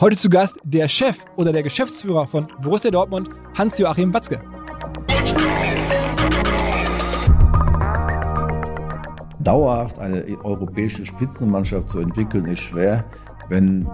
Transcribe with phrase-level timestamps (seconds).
[0.00, 4.40] Heute zu Gast der Chef oder der Geschäftsführer von Borussia Dortmund, Hans-Joachim Watzke.
[9.40, 13.04] Dauerhaft eine europäische Spitzenmannschaft zu entwickeln, ist schwer,
[13.50, 13.86] wenn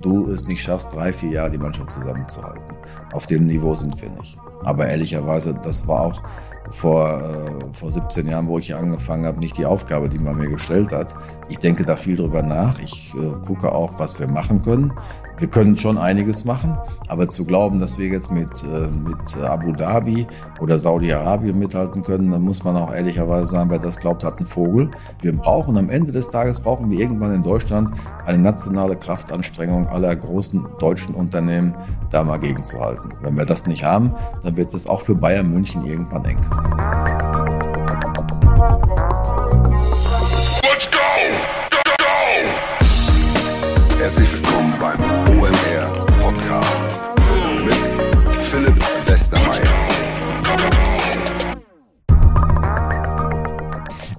[0.00, 2.76] du es nicht schaffst, drei, vier Jahre die Mannschaft zusammenzuhalten.
[3.12, 4.38] Auf dem Niveau sind wir nicht.
[4.62, 6.22] Aber ehrlicherweise, das war auch
[6.70, 10.36] vor, äh, vor 17 Jahren, wo ich hier angefangen habe, nicht die Aufgabe, die man
[10.36, 11.14] mir gestellt hat.
[11.48, 12.78] Ich denke da viel drüber nach.
[12.78, 14.92] Ich äh, gucke auch, was wir machen können.
[15.38, 19.72] Wir können schon einiges machen, aber zu glauben, dass wir jetzt mit, äh, mit Abu
[19.72, 20.26] Dhabi
[20.60, 24.46] oder Saudi-Arabien mithalten können, dann muss man auch ehrlicherweise sagen, wer das glaubt, hat einen
[24.46, 24.90] Vogel.
[25.20, 27.90] Wir brauchen am Ende des Tages, brauchen wir irgendwann in Deutschland
[28.26, 31.74] eine nationale Kraftanstrengung aller großen deutschen Unternehmen,
[32.10, 33.12] da mal gegenzuhalten.
[33.22, 34.12] Wenn wir das nicht haben,
[34.42, 37.03] dann wird es auch für Bayern München irgendwann eng.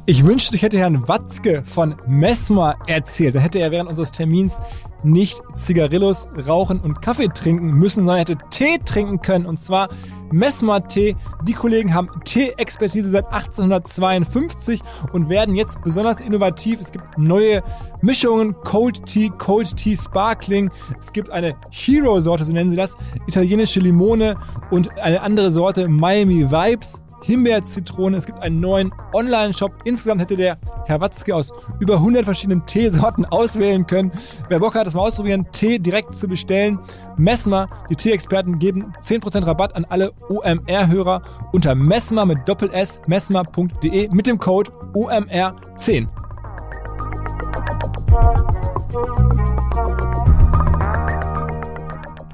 [0.08, 3.34] Ich wünschte, ich hätte Herrn Watzke von Messmer erzählt.
[3.34, 4.60] Da hätte er während unseres Termins
[5.02, 9.48] nicht Zigarillos rauchen und Kaffee trinken müssen, sondern hätte Tee trinken können.
[9.48, 9.90] Und zwar
[10.32, 11.16] Messmer Tee.
[11.48, 16.82] Die Kollegen haben Tee-Expertise seit 1852 und werden jetzt besonders innovativ.
[16.82, 17.64] Es gibt neue
[18.02, 20.70] Mischungen, Cold Tea, Cold Tea Sparkling.
[21.00, 22.96] Es gibt eine Hero-Sorte, so nennen sie das,
[23.26, 24.36] italienische Limone
[24.70, 27.02] und eine andere Sorte, Miami Vibes.
[27.26, 28.18] Himbeer-Zitrone.
[28.18, 29.72] Es gibt einen neuen Online-Shop.
[29.84, 34.12] Insgesamt hätte der Herr Watzke aus über 100 verschiedenen Teesorten auswählen können.
[34.50, 36.80] Wer Bock hat, das mal ausprobieren, Tee direkt zu bestellen.
[37.18, 44.28] Messmer, die Tee-Experten geben 10% Rabatt an alle OMR-Hörer unter Messmer mit Doppel-S, messmer.de mit
[44.28, 46.08] dem Code OMR10.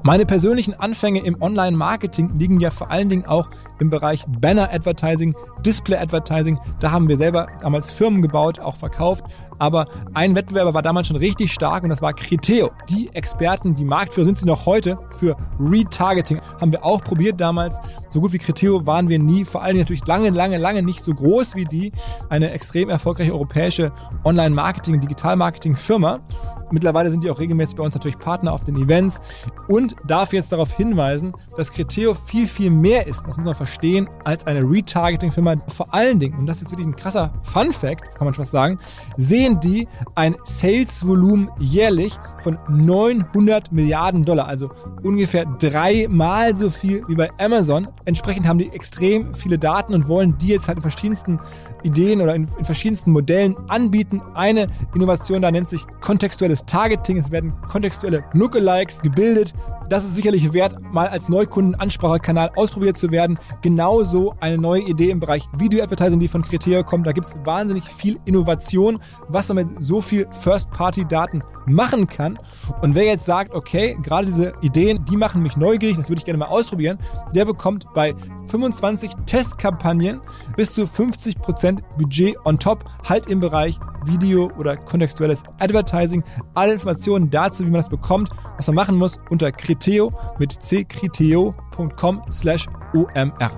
[0.04, 6.58] Meine persönlichen Anfänge im Online-Marketing liegen ja vor allen Dingen auch im Bereich Banner-Advertising, Display-Advertising.
[6.80, 9.24] Da haben wir selber damals Firmen gebaut, auch verkauft.
[9.60, 12.72] Aber ein Wettbewerber war damals schon richtig stark und das war Criteo.
[12.88, 16.40] Die Experten, die Marktführer sind sie noch heute für Retargeting.
[16.60, 17.78] Haben wir auch probiert damals.
[18.08, 19.44] So gut wie Criteo waren wir nie.
[19.44, 21.92] Vor allen Dingen natürlich lange, lange, lange nicht so groß wie die.
[22.28, 23.92] Eine extrem erfolgreiche europäische
[24.24, 26.18] Online-Marketing- und Digital-Marketing-Firma.
[26.72, 29.20] Mittlerweile sind die auch regelmäßig bei uns natürlich Partner auf den Events
[29.68, 34.08] und darf jetzt darauf hinweisen, dass Criteo viel, viel mehr ist, das muss man verstehen,
[34.24, 35.56] als eine Retargeting-Firma.
[35.68, 38.52] Vor allen Dingen, und das ist jetzt wirklich ein krasser Fun-Fact, kann man schon fast
[38.52, 38.78] sagen,
[39.16, 44.70] sehen die ein Sales-Volumen jährlich von 900 Milliarden Dollar, also
[45.02, 47.88] ungefähr dreimal so viel wie bei Amazon.
[48.04, 51.38] Entsprechend haben die extrem viele Daten und wollen die jetzt halt in verschiedensten
[51.82, 54.20] Ideen oder in, in verschiedensten Modellen anbieten.
[54.34, 57.16] Eine Innovation da nennt sich kontextuelles Targeting.
[57.16, 59.54] Es werden kontextuelle Lookalikes gebildet.
[59.92, 63.38] Das ist sicherlich wert, mal als Neukundenansprachekanal ausprobiert zu werden.
[63.60, 67.06] Genauso eine neue Idee im Bereich Video-Advertising, die von Criteria kommt.
[67.06, 72.38] Da gibt es wahnsinnig viel Innovation, was man mit so viel First-Party-Daten machen kann.
[72.80, 76.24] Und wer jetzt sagt, okay, gerade diese Ideen, die machen mich neugierig, das würde ich
[76.24, 76.98] gerne mal ausprobieren,
[77.34, 78.14] der bekommt bei
[78.46, 80.22] 25 Testkampagnen
[80.56, 86.22] bis zu 50% Budget on top, halt im Bereich Video oder kontextuelles Advertising.
[86.54, 92.22] Alle Informationen dazu, wie man das bekommt, was man machen muss, unter Criteo mit ccriteo.com
[92.30, 93.50] slash omr.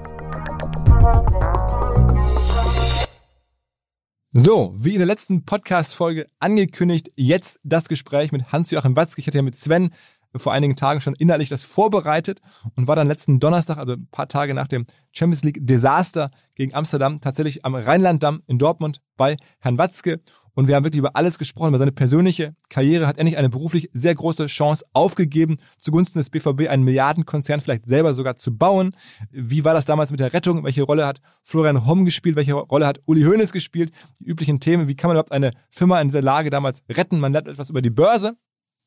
[4.36, 9.20] So, wie in der letzten Podcast-Folge angekündigt, jetzt das Gespräch mit Hans-Joachim Watzke.
[9.20, 9.90] Ich hatte ja mit Sven
[10.36, 12.40] vor einigen Tagen schon innerlich das vorbereitet
[12.76, 16.74] und war dann letzten Donnerstag, also ein paar Tage nach dem Champions League Desaster gegen
[16.74, 20.20] Amsterdam, tatsächlich am Rheinlanddamm in Dortmund bei Herrn Watzke.
[20.54, 23.90] Und wir haben wirklich über alles gesprochen, über seine persönliche Karriere, hat endlich eine beruflich
[23.92, 28.94] sehr große Chance aufgegeben, zugunsten des BVB einen Milliardenkonzern vielleicht selber sogar zu bauen.
[29.30, 30.62] Wie war das damals mit der Rettung?
[30.64, 32.36] Welche Rolle hat Florian Homm gespielt?
[32.36, 33.90] Welche Rolle hat Uli Hoeneß gespielt?
[34.20, 34.86] Die üblichen Themen.
[34.86, 37.18] Wie kann man überhaupt eine Firma in dieser Lage damals retten?
[37.18, 38.36] Man lernt etwas über die Börse.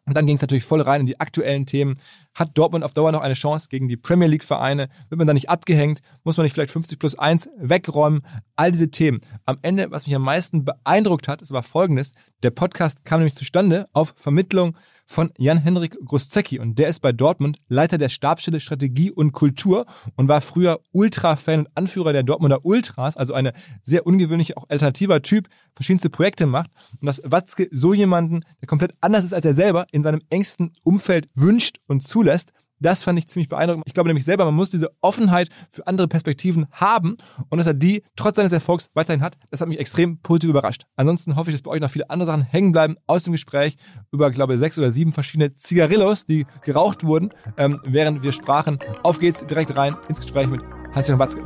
[0.08, 2.00] Und dann ging es natürlich voll rein in die aktuellen Themen.
[2.34, 4.88] Hat Dortmund auf Dauer noch eine Chance gegen die Premier League-Vereine?
[5.10, 6.00] Wird man da nicht abgehängt?
[6.24, 8.22] Muss man nicht vielleicht 50 plus 1 wegräumen?
[8.56, 9.20] All diese Themen.
[9.46, 12.14] Am Ende, was mich am meisten beeindruckt hat, es war folgendes.
[12.42, 14.78] Der Podcast kam nämlich zustande auf Vermittlung
[15.08, 20.28] von Jan-Henrik Gruszecki und der ist bei Dortmund Leiter der Stabsstelle Strategie und Kultur und
[20.28, 25.48] war früher Ultra-Fan und Anführer der Dortmunder Ultras, also eine sehr ungewöhnliche, auch alternativer Typ,
[25.74, 26.70] verschiedenste Projekte macht.
[27.00, 30.74] Und dass Watzke so jemanden, der komplett anders ist als er selber, in seinem engsten
[30.84, 33.86] Umfeld wünscht und zulässt, Das fand ich ziemlich beeindruckend.
[33.88, 37.18] Ich glaube nämlich selber, man muss diese Offenheit für andere Perspektiven haben
[37.50, 40.84] und dass er die trotz seines Erfolgs weiterhin hat, das hat mich extrem positiv überrascht.
[40.96, 43.78] Ansonsten hoffe ich, dass bei euch noch viele andere Sachen hängen bleiben aus dem Gespräch
[44.12, 48.78] über, glaube ich, sechs oder sieben verschiedene Zigarillos, die geraucht wurden, ähm, während wir sprachen.
[49.02, 50.62] Auf geht's direkt rein ins Gespräch mit
[50.94, 51.42] Hans-Jochen Watzke.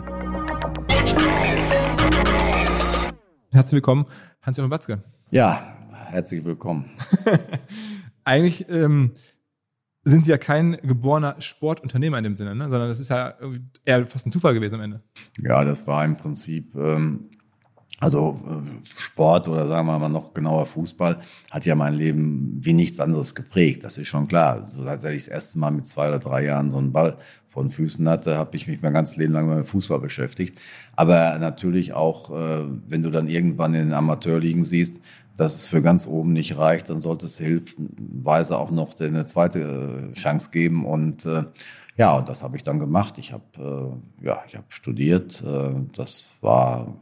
[3.53, 4.05] Herzlich willkommen,
[4.41, 5.03] Hans-Jochen Watzke.
[5.29, 6.89] Ja, herzlich willkommen.
[8.23, 9.11] Eigentlich ähm,
[10.03, 12.69] sind Sie ja kein geborener Sportunternehmer in dem Sinne, ne?
[12.69, 13.35] sondern das ist ja
[13.85, 15.01] eher fast ein Zufall gewesen am Ende.
[15.39, 17.29] Ja, das war im Prinzip, ähm,
[18.01, 21.19] also äh, Sport oder sagen wir mal noch genauer Fußball
[21.51, 23.83] hat ja mein Leben wie nichts anderes geprägt.
[23.83, 24.65] Das ist schon klar.
[24.65, 27.15] So, als ich das erste Mal mit zwei oder drei Jahren so einen Ball
[27.45, 30.59] von Füßen hatte, habe ich mich mein ganzes Leben lang mit Fußball beschäftigt.
[30.95, 34.99] Aber natürlich auch, äh, wenn du dann irgendwann in den Amateurligen siehst,
[35.37, 40.09] dass es für ganz oben nicht reicht, dann sollte es hilfenweise auch noch eine zweite
[40.09, 40.85] äh, Chance geben.
[40.85, 41.27] Und
[41.97, 43.19] ja, und das habe ich dann gemacht.
[43.19, 45.43] Ich habe ja, ich habe studiert.
[45.95, 46.95] Das war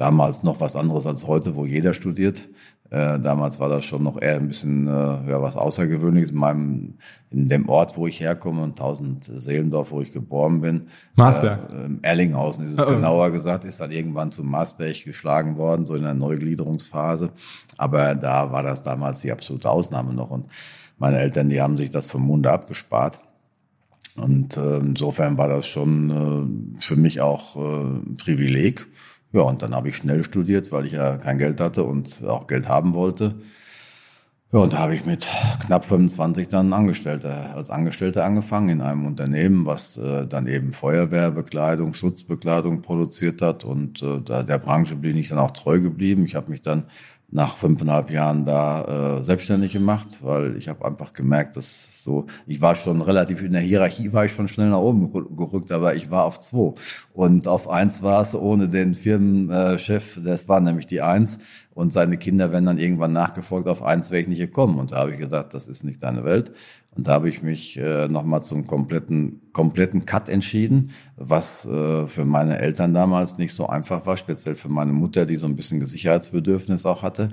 [0.00, 2.48] damals noch was anderes als heute, wo jeder studiert.
[2.90, 6.94] Äh, damals war das schon noch eher ein bisschen äh, ja, was Außergewöhnliches in meinem
[7.30, 10.88] in dem Ort, wo ich herkomme, und 1000 Seelendorf, wo ich geboren bin.
[11.14, 11.70] Marsberg.
[11.70, 15.94] Äh, Erlinghausen ist es oh, genauer gesagt, ist dann irgendwann zu Marsberg geschlagen worden, so
[15.94, 17.30] in der Neugliederungsphase.
[17.76, 20.30] Aber da war das damals die absolute Ausnahme noch.
[20.30, 20.46] Und
[20.98, 23.20] meine Eltern, die haben sich das vom Munde abgespart.
[24.16, 28.88] Und äh, insofern war das schon äh, für mich auch äh, ein Privileg.
[29.32, 32.46] Ja, und dann habe ich schnell studiert, weil ich ja kein Geld hatte und auch
[32.46, 33.36] Geld haben wollte.
[34.52, 35.28] Ja, und da habe ich mit
[35.64, 41.94] knapp 25 dann Angestellter, als Angestellter angefangen in einem Unternehmen, was äh, dann eben Feuerwehrbekleidung,
[41.94, 43.64] Schutzbekleidung produziert hat.
[43.64, 46.24] Und äh, da, der Branche bin ich dann auch treu geblieben.
[46.24, 46.86] Ich habe mich dann
[47.32, 52.60] nach fünfeinhalb Jahren da äh, selbstständig gemacht, weil ich habe einfach gemerkt, dass so, ich
[52.60, 56.10] war schon relativ in der Hierarchie, war ich schon schnell nach oben gerückt, aber ich
[56.10, 56.72] war auf zwei.
[57.12, 61.38] Und auf eins war es ohne den Firmenchef, das war nämlich die Eins.
[61.80, 64.78] Und seine Kinder werden dann irgendwann nachgefolgt, auf eins wäre ich nicht gekommen.
[64.78, 66.52] Und da habe ich gesagt, das ist nicht deine Welt.
[66.94, 72.26] Und da habe ich mich äh, nochmal zum kompletten, kompletten Cut entschieden, was äh, für
[72.26, 75.86] meine Eltern damals nicht so einfach war, speziell für meine Mutter, die so ein bisschen
[75.86, 77.30] Sicherheitsbedürfnis auch hatte.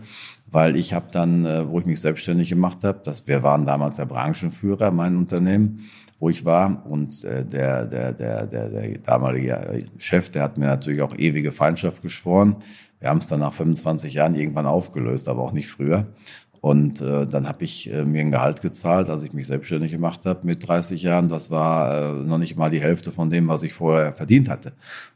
[0.50, 3.98] Weil ich habe dann, äh, wo ich mich selbstständig gemacht habe, das, wir waren damals
[3.98, 5.90] der Branchenführer, mein Unternehmen,
[6.20, 6.86] wo ich war.
[6.90, 11.52] Und äh, der, der, der, der, der damalige Chef, der hat mir natürlich auch ewige
[11.52, 12.56] Feindschaft geschworen.
[13.00, 16.08] Wir haben es dann nach 25 Jahren irgendwann aufgelöst, aber auch nicht früher.
[16.62, 20.26] Und äh, dann habe ich äh, mir ein Gehalt gezahlt, als ich mich selbstständig gemacht
[20.26, 21.30] habe mit 30 Jahren.
[21.30, 24.74] Das war äh, noch nicht mal die Hälfte von dem, was ich vorher verdient hatte.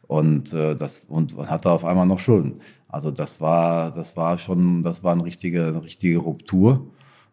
[0.08, 2.60] Und äh, das und hatte auf einmal noch Schulden.
[2.88, 6.88] Also das war das war schon das war eine richtige eine richtige Ruptur.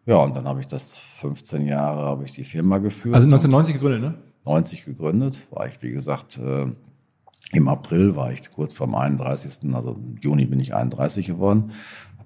[0.05, 3.15] Ja, und dann habe ich das 15 Jahre habe ich die Firma geführt.
[3.15, 4.15] Also 1990 gegründet, ne?
[4.45, 6.67] 90 gegründet, war ich wie gesagt äh,
[7.51, 9.73] im April war ich kurz vorm 31.
[9.73, 11.71] Also im Juni bin ich 31 geworden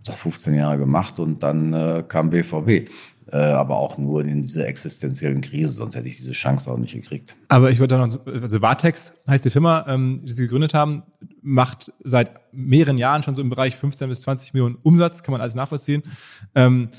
[0.03, 2.89] das 15 Jahre gemacht und dann äh, kam BVB.
[3.31, 6.93] Äh, aber auch nur in dieser existenziellen Krise, sonst hätte ich diese Chance auch nicht
[6.93, 7.35] gekriegt.
[7.47, 11.03] Aber ich würde da noch, also Vatex heißt die Firma, ähm, die Sie gegründet haben,
[11.41, 15.39] macht seit mehreren Jahren schon so im Bereich 15 bis 20 Millionen Umsatz, kann man
[15.39, 16.03] alles nachvollziehen.
[16.53, 16.89] Ähm,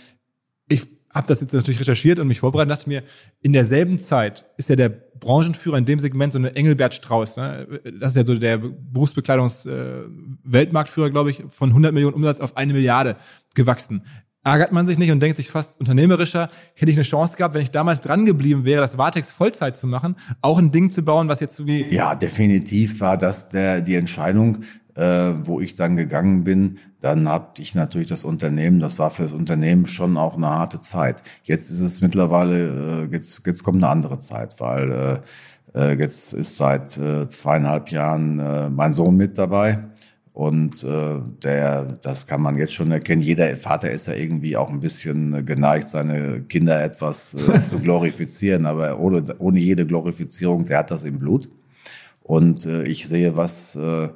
[0.66, 3.02] ich habe das jetzt natürlich recherchiert und mich vorbereitet dachte mir,
[3.40, 7.38] in derselben Zeit ist ja der Branchenführer in dem Segment so eine Engelbert Strauß.
[7.38, 7.66] Ne?
[7.98, 13.16] Das ist ja so der Berufsbekleidungs-Weltmarktführer, glaube ich, von 100 Millionen Umsatz auf eine Milliarde
[13.54, 14.02] gewachsen.
[14.44, 17.62] Ärgert man sich nicht und denkt sich fast unternehmerischer, hätte ich eine Chance gehabt, wenn
[17.62, 21.28] ich damals dran geblieben wäre, das Vatex Vollzeit zu machen, auch ein Ding zu bauen,
[21.28, 21.86] was jetzt so wie...
[21.88, 24.58] Ja, definitiv war das der, die Entscheidung,
[24.94, 29.24] äh, wo ich dann gegangen bin, dann hatte ich natürlich das Unternehmen, das war für
[29.24, 31.22] das Unternehmen schon auch eine harte Zeit.
[31.42, 35.20] Jetzt ist es mittlerweile, äh, jetzt, jetzt kommt eine andere Zeit, weil
[35.74, 39.84] äh, äh jetzt ist seit äh, zweieinhalb Jahren äh, mein Sohn mit dabei.
[40.32, 43.22] Und äh, der, das kann man jetzt schon erkennen.
[43.22, 48.66] Jeder Vater ist ja irgendwie auch ein bisschen geneigt, seine Kinder etwas äh, zu glorifizieren,
[48.66, 51.48] aber ohne, ohne jede Glorifizierung, der hat das im Blut.
[52.24, 54.08] Und äh, ich sehe, was äh,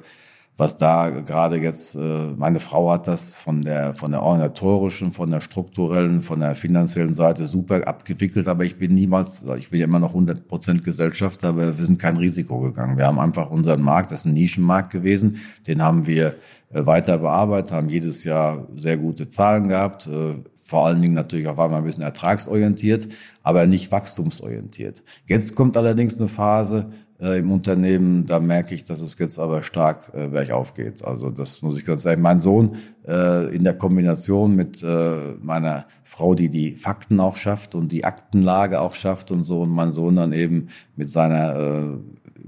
[0.59, 5.31] was da gerade jetzt, äh, meine Frau hat das von der, von der organisatorischen, von
[5.31, 9.85] der strukturellen, von der finanziellen Seite super abgewickelt, aber ich bin niemals, ich bin ja
[9.85, 12.97] immer noch 100 Prozent Gesellschaft, aber wir sind kein Risiko gegangen.
[12.97, 16.35] Wir haben einfach unseren Markt, das ist ein Nischenmarkt gewesen, den haben wir
[16.73, 21.47] äh, weiter bearbeitet, haben jedes Jahr sehr gute Zahlen gehabt, äh, vor allen Dingen natürlich
[21.47, 23.07] auf einmal ein bisschen ertragsorientiert,
[23.43, 25.03] aber nicht wachstumsorientiert.
[25.25, 29.63] Jetzt kommt allerdings eine Phase, äh, im Unternehmen, da merke ich, dass es jetzt aber
[29.63, 31.03] stark äh, bergauf geht.
[31.03, 32.21] Also das muss ich ganz sagen.
[32.21, 37.75] Mein Sohn äh, in der Kombination mit äh, meiner Frau, die die Fakten auch schafft
[37.75, 41.97] und die Aktenlage auch schafft und so und mein Sohn dann eben mit seiner äh,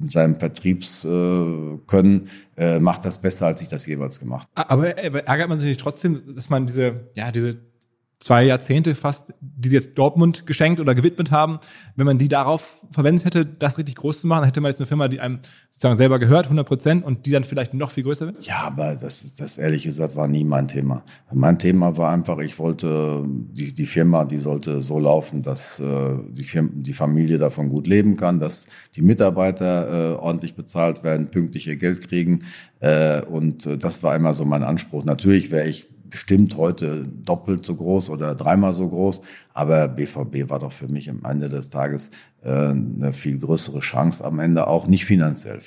[0.01, 4.47] mit seinem Vertriebskönnen äh, macht das besser, als ich das jeweils gemacht.
[4.55, 7.59] Aber ärgert man sich nicht trotzdem, dass man diese, ja, diese
[8.21, 11.59] zwei Jahrzehnte fast, die sie jetzt Dortmund geschenkt oder gewidmet haben,
[11.95, 14.85] wenn man die darauf verwendet hätte, das richtig groß zu machen, hätte man jetzt eine
[14.85, 18.27] Firma, die einem sozusagen selber gehört, 100 Prozent, und die dann vielleicht noch viel größer
[18.27, 18.45] wird?
[18.45, 21.03] Ja, aber das, das ehrlich gesagt war nie mein Thema.
[21.33, 26.17] Mein Thema war einfach, ich wollte, die, die Firma, die sollte so laufen, dass äh,
[26.29, 31.31] die, Firma, die Familie davon gut leben kann, dass die Mitarbeiter äh, ordentlich bezahlt werden,
[31.31, 32.43] pünktlich ihr Geld kriegen.
[32.79, 35.05] Äh, und äh, das war immer so mein Anspruch.
[35.05, 39.21] Natürlich wäre ich bestimmt heute doppelt so groß oder dreimal so groß.
[39.53, 42.11] Aber BVB war doch für mich am Ende des Tages
[42.43, 45.59] äh, eine viel größere Chance am Ende auch nicht finanziell.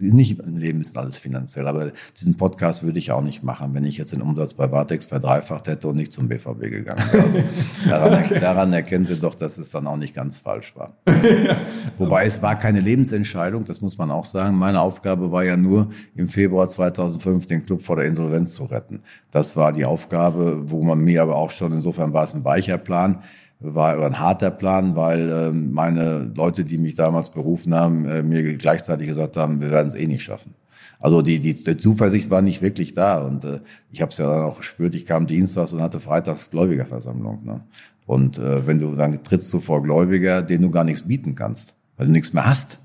[0.00, 3.84] nicht im Leben ist alles finanziell, aber diesen Podcast würde ich auch nicht machen, wenn
[3.84, 7.44] ich jetzt den Umsatz bei Vartex verdreifacht hätte und nicht zum BVB gegangen wäre.
[7.88, 10.96] daran, daran erkennen Sie doch, dass es dann auch nicht ganz falsch war.
[11.98, 14.56] Wobei es war keine Lebensentscheidung, das muss man auch sagen.
[14.56, 19.00] Meine Aufgabe war ja nur im Februar 2005 den Club vor der Insolvenz zu retten.
[19.32, 22.78] Das war die Aufgabe, wo man mir aber auch schon, insofern war es ein weicher
[22.78, 23.22] Plan,
[23.62, 28.56] war ein harter Plan, weil äh, meine Leute, die mich damals berufen haben, äh, mir
[28.56, 30.54] gleichzeitig gesagt haben, wir werden es eh nicht schaffen.
[31.00, 34.28] Also die, die, die Zuversicht war nicht wirklich da und äh, ich habe es ja
[34.28, 34.94] dann auch gespürt.
[34.94, 37.44] Ich kam dienstags und hatte freitags Gläubigerversammlung.
[37.44, 37.64] Ne?
[38.06, 41.74] Und äh, wenn du dann trittst du vor Gläubiger, denen du gar nichts bieten kannst,
[41.96, 42.78] weil du nichts mehr hast.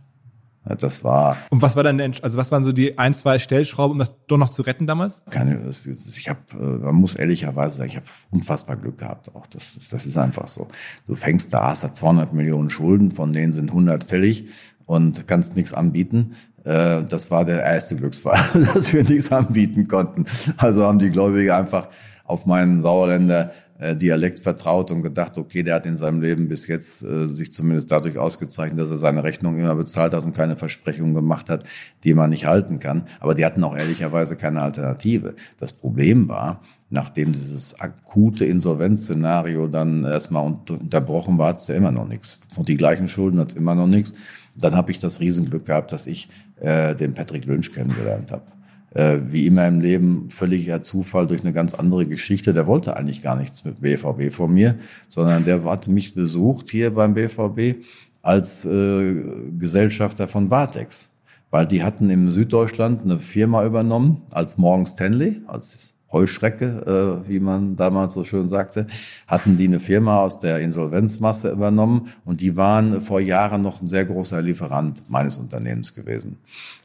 [0.76, 1.38] Das war.
[1.50, 4.38] Und was war dann, also was waren so die ein, zwei Stellschrauben, um das doch
[4.38, 5.24] noch zu retten damals?
[5.30, 9.34] Keine, ich habe, äh, man muss ehrlicherweise sagen, ich habe unfassbar Glück gehabt.
[9.36, 10.68] Auch das, das ist einfach so.
[11.06, 14.50] Du fängst da, hast da 200 Millionen Schulden, von denen sind 100 fällig
[14.86, 16.36] und kannst nichts anbieten.
[16.64, 18.44] Äh, das war der erste Glücksfall,
[18.74, 20.26] dass wir nichts anbieten konnten.
[20.58, 21.88] Also haben die Gläubige einfach
[22.26, 23.52] auf meinen Sauerländer
[23.96, 27.92] Dialekt vertraut und gedacht, okay, der hat in seinem Leben bis jetzt äh, sich zumindest
[27.92, 31.64] dadurch ausgezeichnet, dass er seine Rechnung immer bezahlt hat und keine Versprechungen gemacht hat,
[32.04, 33.08] die man nicht halten kann.
[33.20, 35.36] Aber die hatten auch ehrlicherweise keine Alternative.
[35.60, 41.92] Das Problem war, nachdem dieses akute Insolvenzszenario dann erstmal unterbrochen war, hat es ja immer
[41.92, 42.40] noch nichts.
[42.50, 44.16] Es noch die gleichen Schulden, hat es immer noch nichts.
[44.56, 46.30] Dann habe ich das Riesenglück gehabt, dass ich
[46.60, 48.57] äh, den Patrick Lynch kennengelernt habe
[48.98, 52.51] äh, wie immer im Leben völliger Zufall durch eine ganz andere Geschichte.
[52.51, 54.75] Der wollte eigentlich gar nichts mit BVB von mir,
[55.08, 57.86] sondern der hat mich besucht hier beim BVB
[58.24, 59.24] als äh,
[59.58, 61.10] Gesellschafter von Vatex.
[61.51, 67.40] Weil die hatten im Süddeutschland eine Firma übernommen als Morgan Stanley, als Heuschrecke, äh, wie
[67.40, 68.88] man damals so schön sagte,
[69.28, 73.90] hatten die eine Firma aus der Insolvenzmasse übernommen und die waren vor Jahren noch ein
[73.90, 76.38] sehr großer Lieferant meines Unternehmens gewesen.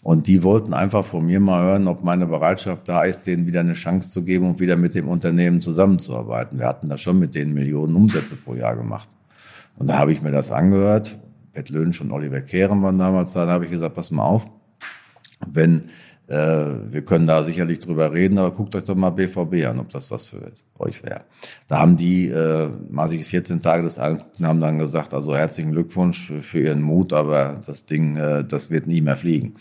[0.02, 3.61] Und die wollten einfach von mir mal hören, ob meine Bereitschaft da ist, denen wieder
[3.61, 6.59] eine Chance zu geben und wieder mit dem Unternehmen zusammenzuarbeiten.
[6.59, 9.09] Wir hatten da schon mit denen Millionen Umsätze pro Jahr gemacht.
[9.76, 11.17] Und da habe ich mir das angehört.
[11.52, 14.49] Pet Lynch und Oliver Kehren waren damals da, da habe ich gesagt, pass mal auf,
[15.47, 15.85] wenn
[16.33, 19.91] äh, wir können da sicherlich drüber reden, aber guckt euch doch mal BVB an, ob
[19.91, 21.25] das was für euch wäre.
[21.69, 25.37] Da haben die äh, mal sich 14 Tage das angeguckt und haben dann gesagt, also
[25.37, 29.57] herzlichen Glückwunsch für, für ihren Mut, aber das Ding, äh, das wird nie mehr fliegen.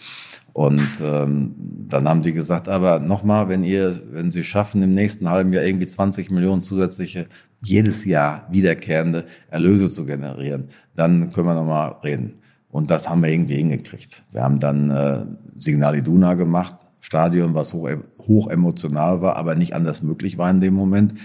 [0.54, 5.30] Und ähm, dann haben die gesagt, aber nochmal, wenn ihr, wenn Sie schaffen, im nächsten
[5.30, 7.28] halben Jahr irgendwie 20 Millionen zusätzliche,
[7.62, 12.41] jedes Jahr wiederkehrende Erlöse zu generieren, dann können wir nochmal reden.
[12.72, 14.24] Und das haben wir irgendwie hingekriegt.
[14.32, 15.26] Wir haben dann äh,
[15.58, 20.62] Signal Iduna gemacht, Stadion, was hoch, hoch emotional war, aber nicht anders möglich war in
[20.62, 21.16] dem Moment.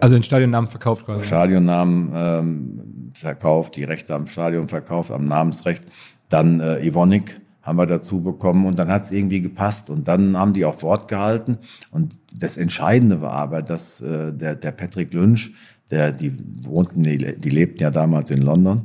[0.00, 1.22] Also den Stadionnamen verkauft quasi.
[1.22, 5.84] Stadionnamen ähm, verkauft, die Rechte am Stadion verkauft, am Namensrecht.
[6.28, 10.36] Dann äh, Evonik haben wir dazu bekommen und dann hat es irgendwie gepasst und dann
[10.36, 11.58] haben die auch Wort gehalten
[11.90, 15.52] und das Entscheidende war aber, dass äh, der, der Patrick Lynch,
[15.90, 16.32] der die
[16.64, 18.84] wohnten, die, die lebten ja damals in London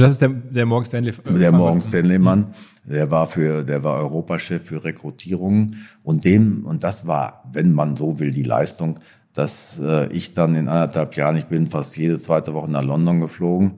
[0.00, 1.10] das ist der, der Morgan Stanley.
[1.10, 2.54] Äh, der Morgan Stanley Mann.
[2.84, 7.94] Der war für, der war Europachef für Rekrutierungen und dem, und das war, wenn man
[7.94, 8.98] so will, die Leistung,
[9.32, 13.20] dass äh, ich dann in anderthalb Jahren, ich bin fast jede zweite Woche nach London
[13.20, 13.74] geflogen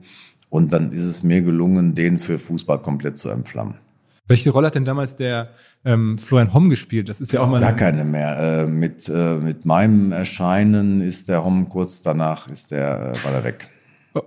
[0.49, 3.75] und dann ist es mir gelungen, den für Fußball komplett zu entflammen.
[4.27, 5.49] Welche Rolle hat denn damals der
[5.83, 7.09] ähm, Florian Homm gespielt?
[7.09, 8.37] Das ist ja auch mal gar keine mehr.
[8.39, 13.31] Äh, mit äh, mit meinem Erscheinen ist der Homm kurz danach ist der äh, war
[13.33, 13.69] der weg.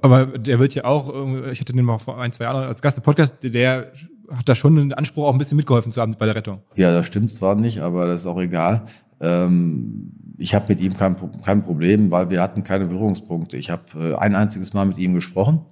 [0.03, 1.13] Aber der wird ja auch,
[1.51, 3.93] ich hatte den mal vor ein, zwei Jahren als Gast im Podcast, der
[4.31, 6.61] hat da schon den Anspruch, auch ein bisschen mitgeholfen zu haben bei der Rettung.
[6.75, 8.85] Ja, das stimmt zwar nicht, aber das ist auch egal.
[9.21, 13.57] Ähm, ich habe mit ihm kein, kein Problem, weil wir hatten keine Berührungspunkte.
[13.57, 15.65] Ich habe äh, ein einziges Mal mit ihm gesprochen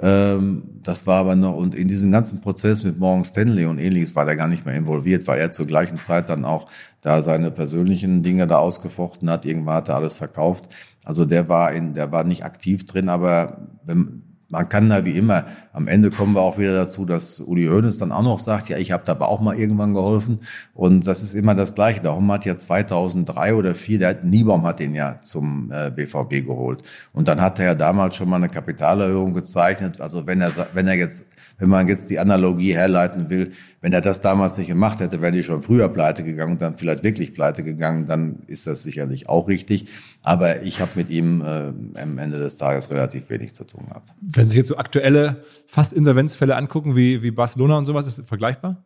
[0.00, 4.24] das war aber noch, und in diesem ganzen Prozess mit Morgan Stanley und ähnliches war
[4.24, 8.22] der gar nicht mehr involviert, weil er zur gleichen Zeit dann auch da seine persönlichen
[8.22, 9.44] Dinge da ausgefochten hat.
[9.44, 10.68] Irgendwann hat er alles verkauft.
[11.04, 15.12] Also der war in, der war nicht aktiv drin, aber wenn, man kann da wie
[15.12, 18.70] immer, am Ende kommen wir auch wieder dazu, dass Uli Hoeneß dann auch noch sagt,
[18.70, 20.40] ja, ich habe da aber auch mal irgendwann geholfen.
[20.72, 22.00] Und das ist immer das Gleiche.
[22.00, 25.90] Der Homm hat ja 2003 oder 2004, der hat, Niebaum hat den ja zum äh,
[25.90, 26.82] BVB geholt.
[27.12, 30.00] Und dann hat er ja damals schon mal eine Kapitalerhöhung gezeichnet.
[30.00, 31.26] Also wenn er, wenn er jetzt
[31.58, 35.32] wenn man jetzt die Analogie herleiten will, wenn er das damals nicht gemacht hätte, wäre
[35.32, 39.28] die schon früher pleite gegangen und dann vielleicht wirklich pleite gegangen, dann ist das sicherlich
[39.28, 39.86] auch richtig.
[40.22, 44.14] Aber ich habe mit ihm äh, am Ende des Tages relativ wenig zu tun gehabt.
[44.20, 48.18] Wenn Sie sich jetzt so aktuelle fast Insolvenzfälle angucken, wie, wie Barcelona und sowas, ist
[48.18, 48.84] das vergleichbar?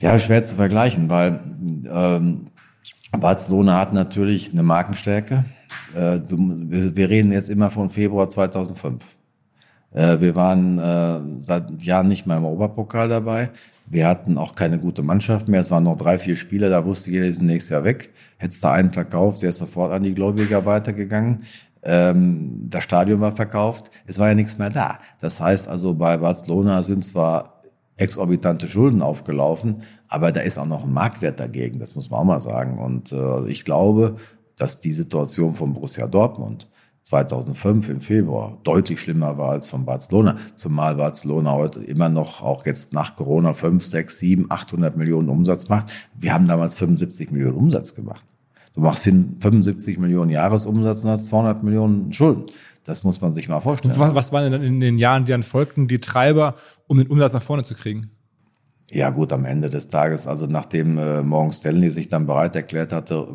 [0.00, 1.40] Ja, schwer zu vergleichen, weil
[1.90, 2.48] ähm,
[3.12, 5.46] Barcelona hat natürlich eine Markenstärke.
[5.94, 9.16] Äh, wir reden jetzt immer von Februar 2005.
[9.92, 13.50] Äh, wir waren äh, seit Jahren nicht mehr im Oberpokal dabei.
[13.88, 15.60] Wir hatten auch keine gute Mannschaft mehr.
[15.60, 18.10] Es waren noch drei, vier Spieler, da wusste jeder, die sind nächstes Jahr weg.
[18.36, 21.44] Hättest du einen verkauft, der ist sofort an die Gläubiger weitergegangen.
[21.82, 23.90] Ähm, das Stadion war verkauft.
[24.06, 24.98] Es war ja nichts mehr da.
[25.20, 27.60] Das heißt also, bei Barcelona sind zwar
[27.96, 31.78] exorbitante Schulden aufgelaufen, aber da ist auch noch ein Marktwert dagegen.
[31.78, 32.78] Das muss man auch mal sagen.
[32.78, 34.16] Und äh, ich glaube,
[34.56, 36.68] dass die Situation von Borussia Dortmund
[37.06, 40.38] 2005 im Februar deutlich schlimmer war als von Barcelona.
[40.56, 45.68] Zumal Barcelona heute immer noch, auch jetzt nach Corona, 5, 6, 7, 800 Millionen Umsatz
[45.68, 45.86] macht.
[46.16, 48.26] Wir haben damals 75 Millionen Umsatz gemacht.
[48.74, 52.46] Du machst 75 Millionen Jahresumsatz und hast 200 Millionen Schulden.
[52.82, 53.94] Das muss man sich mal vorstellen.
[53.96, 56.56] Was, was waren denn in den Jahren, die dann folgten, die Treiber,
[56.88, 58.10] um den Umsatz nach vorne zu kriegen?
[58.90, 62.92] Ja gut, am Ende des Tages, also nachdem äh, Morgan Stanley sich dann bereit erklärt
[62.92, 63.28] hatte,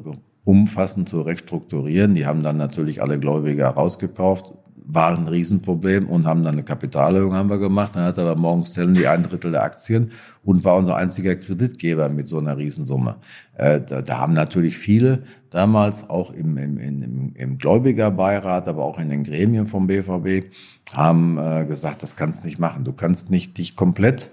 [0.44, 2.16] umfassend zu restrukturieren.
[2.16, 7.34] Die haben dann natürlich alle Gläubiger rausgekauft, war ein Riesenproblem und haben dann eine Kapitalerhöhung
[7.34, 7.96] haben wir gemacht.
[7.96, 10.12] Dann hat aber Morgan Stanley ein Drittel der Aktien
[10.44, 13.18] und war unser einziger Kreditgeber mit so einer Riesensumme.
[13.56, 19.00] Äh, da, da haben natürlich viele damals auch im, im, im, im Gläubigerbeirat, aber auch
[19.00, 20.52] in den Gremien vom BVB
[20.94, 22.84] haben äh, gesagt, das kannst du nicht machen.
[22.84, 24.30] Du kannst nicht dich komplett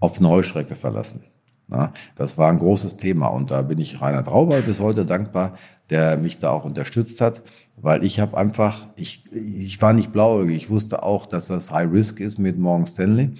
[0.00, 1.22] auf eine Heuschrecke verlassen.
[1.70, 5.54] Na, das war ein großes Thema und da bin ich Rainer Trauber bis heute dankbar,
[5.90, 7.42] der mich da auch unterstützt hat,
[7.76, 11.92] weil ich habe einfach, ich, ich war nicht blauäugig, ich wusste auch, dass das High
[11.92, 13.34] Risk ist mit Morgan Stanley.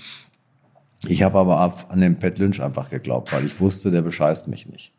[1.06, 4.68] Ich habe aber an den Pat Lynch einfach geglaubt, weil ich wusste, der bescheißt mich
[4.68, 4.92] nicht.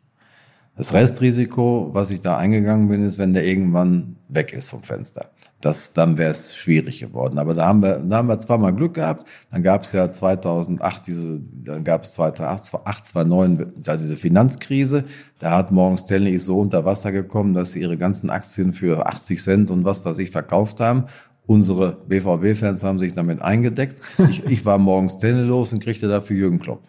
[0.76, 5.30] Das Restrisiko, was ich da eingegangen bin, ist, wenn der irgendwann weg ist vom Fenster
[5.60, 7.38] das, dann wäre es schwierig geworden.
[7.38, 9.26] Aber da haben wir, da haben wir zweimal Glück gehabt.
[9.50, 15.04] Dann gab es ja 2008 diese, dann gab es 2008, 2009 da diese Finanzkrise.
[15.38, 19.42] Da hat Morgan Stanley so unter Wasser gekommen, dass sie ihre ganzen Aktien für 80
[19.42, 21.04] Cent und was was ich verkauft haben.
[21.46, 23.96] Unsere BVB-Fans haben sich damit eingedeckt.
[24.30, 26.82] Ich, ich war Morgan Stanley los und kriegte dafür Jürgen Klopp.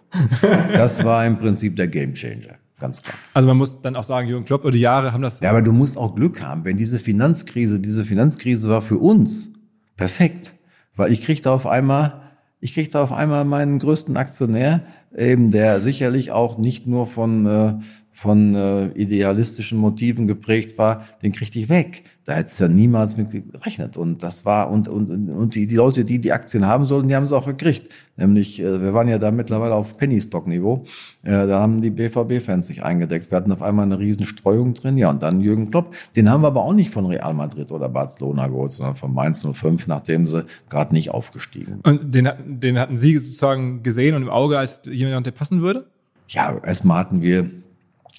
[0.73, 3.15] Das war im Prinzip der Gamechanger ganz klar.
[3.33, 5.39] Also man muss dann auch sagen, Jürgen Klopp über die Jahre haben das.
[5.39, 9.47] Ja, aber du musst auch Glück haben, wenn diese Finanzkrise, diese Finanzkrise war für uns
[9.95, 10.53] perfekt,
[10.95, 12.21] weil ich kriegte auf einmal,
[12.59, 14.83] ich kriegte auf einmal meinen größten Aktionär,
[15.15, 17.73] eben der sicherlich auch nicht nur von äh,
[18.11, 22.03] von äh, idealistischen Motiven geprägt war, den kriegte ich weg.
[22.25, 23.97] Da hätte es ja niemals mit gerechnet.
[23.97, 27.15] Und das war, und, und, und die, die Leute, die die Aktien haben sollten, die
[27.15, 27.89] haben sie auch gekriegt.
[28.17, 30.83] Nämlich, äh, wir waren ja da mittlerweile auf Penny-Stock-Niveau.
[31.23, 33.31] Äh, da haben die BVB-Fans sich eingedeckt.
[33.31, 34.97] Wir hatten auf einmal eine riesen Streuung drin.
[34.97, 35.95] Ja, und dann Jürgen Klopp.
[36.15, 39.41] Den haben wir aber auch nicht von Real Madrid oder Barcelona geholt, sondern von Mainz
[39.41, 41.79] 05, nachdem sie gerade nicht aufgestiegen.
[41.83, 45.85] Und den, den hatten Sie sozusagen gesehen und im Auge als jemand, der passen würde?
[46.27, 47.49] Ja, erstmal hatten wir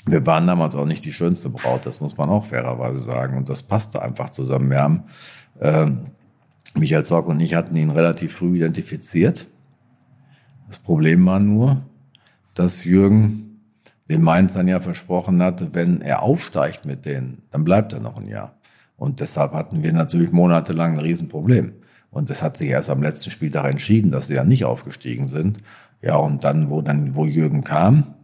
[0.07, 3.37] wir waren damals auch nicht die schönste Braut, das muss man auch fairerweise sagen.
[3.37, 4.71] Und das passte einfach zusammen.
[4.71, 5.05] Wir haben,
[5.61, 5.87] äh,
[6.75, 9.47] Michael Zorc und ich hatten ihn relativ früh identifiziert.
[10.69, 11.83] Das Problem war nur,
[12.55, 13.61] dass Jürgen
[14.09, 18.29] den Mainzern ja versprochen hatte, wenn er aufsteigt mit denen, dann bleibt er noch ein
[18.29, 18.57] Jahr.
[18.97, 21.73] Und deshalb hatten wir natürlich monatelang ein Riesenproblem.
[22.11, 25.59] Und das hat sich erst am letzten Spieltag entschieden, dass sie ja nicht aufgestiegen sind.
[26.03, 28.15] Ja, und dann, wo dann, wo Jürgen kam,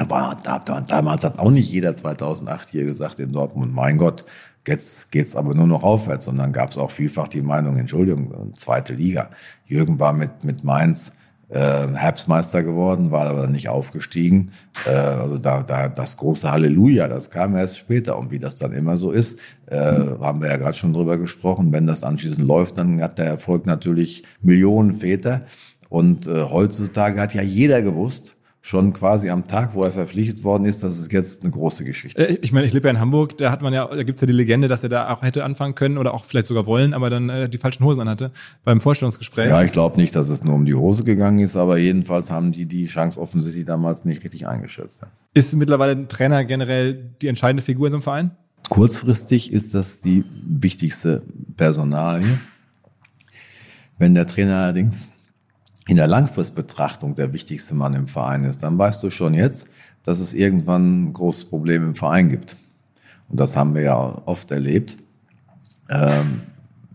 [0.00, 4.24] aber da, da, damals hat auch nicht jeder 2008 hier gesagt in Dortmund, mein Gott,
[4.66, 6.26] jetzt geht's aber nur noch aufwärts.
[6.26, 9.28] Und dann gab es auch vielfach die Meinung, Entschuldigung, zweite Liga.
[9.66, 11.18] Jürgen war mit, mit Mainz
[11.50, 14.52] äh, Herbstmeister geworden, war aber nicht aufgestiegen.
[14.86, 18.18] Äh, also da, da das große Halleluja, das kam erst später.
[18.18, 21.72] Und wie das dann immer so ist, äh, haben wir ja gerade schon drüber gesprochen.
[21.72, 25.42] Wenn das anschließend läuft, dann hat der Erfolg natürlich Millionen Väter.
[25.90, 30.66] Und äh, heutzutage hat ja jeder gewusst, schon quasi am Tag, wo er verpflichtet worden
[30.66, 32.28] ist, das ist jetzt eine große Geschichte.
[32.28, 34.26] Äh, ich meine, ich lebe ja in Hamburg, da hat man ja, da gibt's ja
[34.26, 37.08] die Legende, dass er da auch hätte anfangen können oder auch vielleicht sogar wollen, aber
[37.08, 38.32] dann äh, die falschen Hosen anhatte
[38.64, 39.48] beim Vorstellungsgespräch.
[39.48, 42.52] Ja, ich glaube nicht, dass es nur um die Hose gegangen ist, aber jedenfalls haben
[42.52, 45.02] die die Chance offensichtlich damals nicht richtig eingeschätzt.
[45.32, 48.30] Ist mittlerweile ein Trainer generell die entscheidende Figur in so einem Verein?
[48.68, 51.22] Kurzfristig ist das die wichtigste
[51.56, 52.38] Personalie.
[53.98, 55.08] Wenn der Trainer allerdings
[55.86, 59.68] in der Langfristbetrachtung der wichtigste Mann im Verein ist, dann weißt du schon jetzt,
[60.02, 62.56] dass es irgendwann ein großes Problem im Verein gibt.
[63.28, 64.98] Und das haben wir ja oft erlebt.
[65.88, 66.42] Ähm,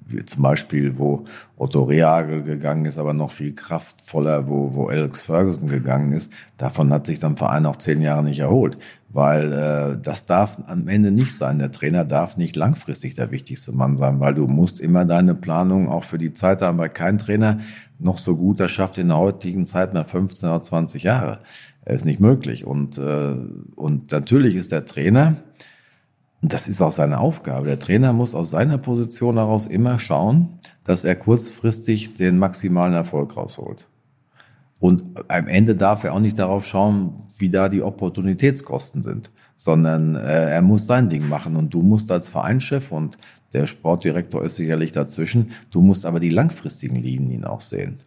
[0.07, 1.25] wie zum Beispiel, wo
[1.57, 6.31] Otto Rehagel gegangen ist, aber noch viel kraftvoller, wo, wo Alex Ferguson gegangen ist.
[6.57, 8.77] Davon hat sich dann Verein auch zehn Jahre nicht erholt,
[9.09, 11.59] weil äh, das darf am Ende nicht sein.
[11.59, 15.89] Der Trainer darf nicht langfristig der wichtigste Mann sein, weil du musst immer deine Planung
[15.89, 17.59] auch für die Zeit haben, weil kein Trainer
[17.97, 21.39] noch so gut erschafft in der heutigen Zeit mehr 15 oder 20 Jahre.
[21.83, 22.65] Er ist nicht möglich.
[22.65, 23.35] Und, äh,
[23.75, 25.35] und natürlich ist der Trainer,
[26.41, 27.67] das ist auch seine Aufgabe.
[27.67, 33.35] Der Trainer muss aus seiner Position heraus immer schauen, dass er kurzfristig den maximalen Erfolg
[33.35, 33.87] rausholt.
[34.79, 40.15] Und am Ende darf er auch nicht darauf schauen, wie da die Opportunitätskosten sind, sondern
[40.15, 41.55] äh, er muss sein Ding machen.
[41.55, 43.17] Und du musst als Vereinschef und
[43.53, 47.97] der Sportdirektor ist sicherlich dazwischen, du musst aber die langfristigen Linien auch sehen.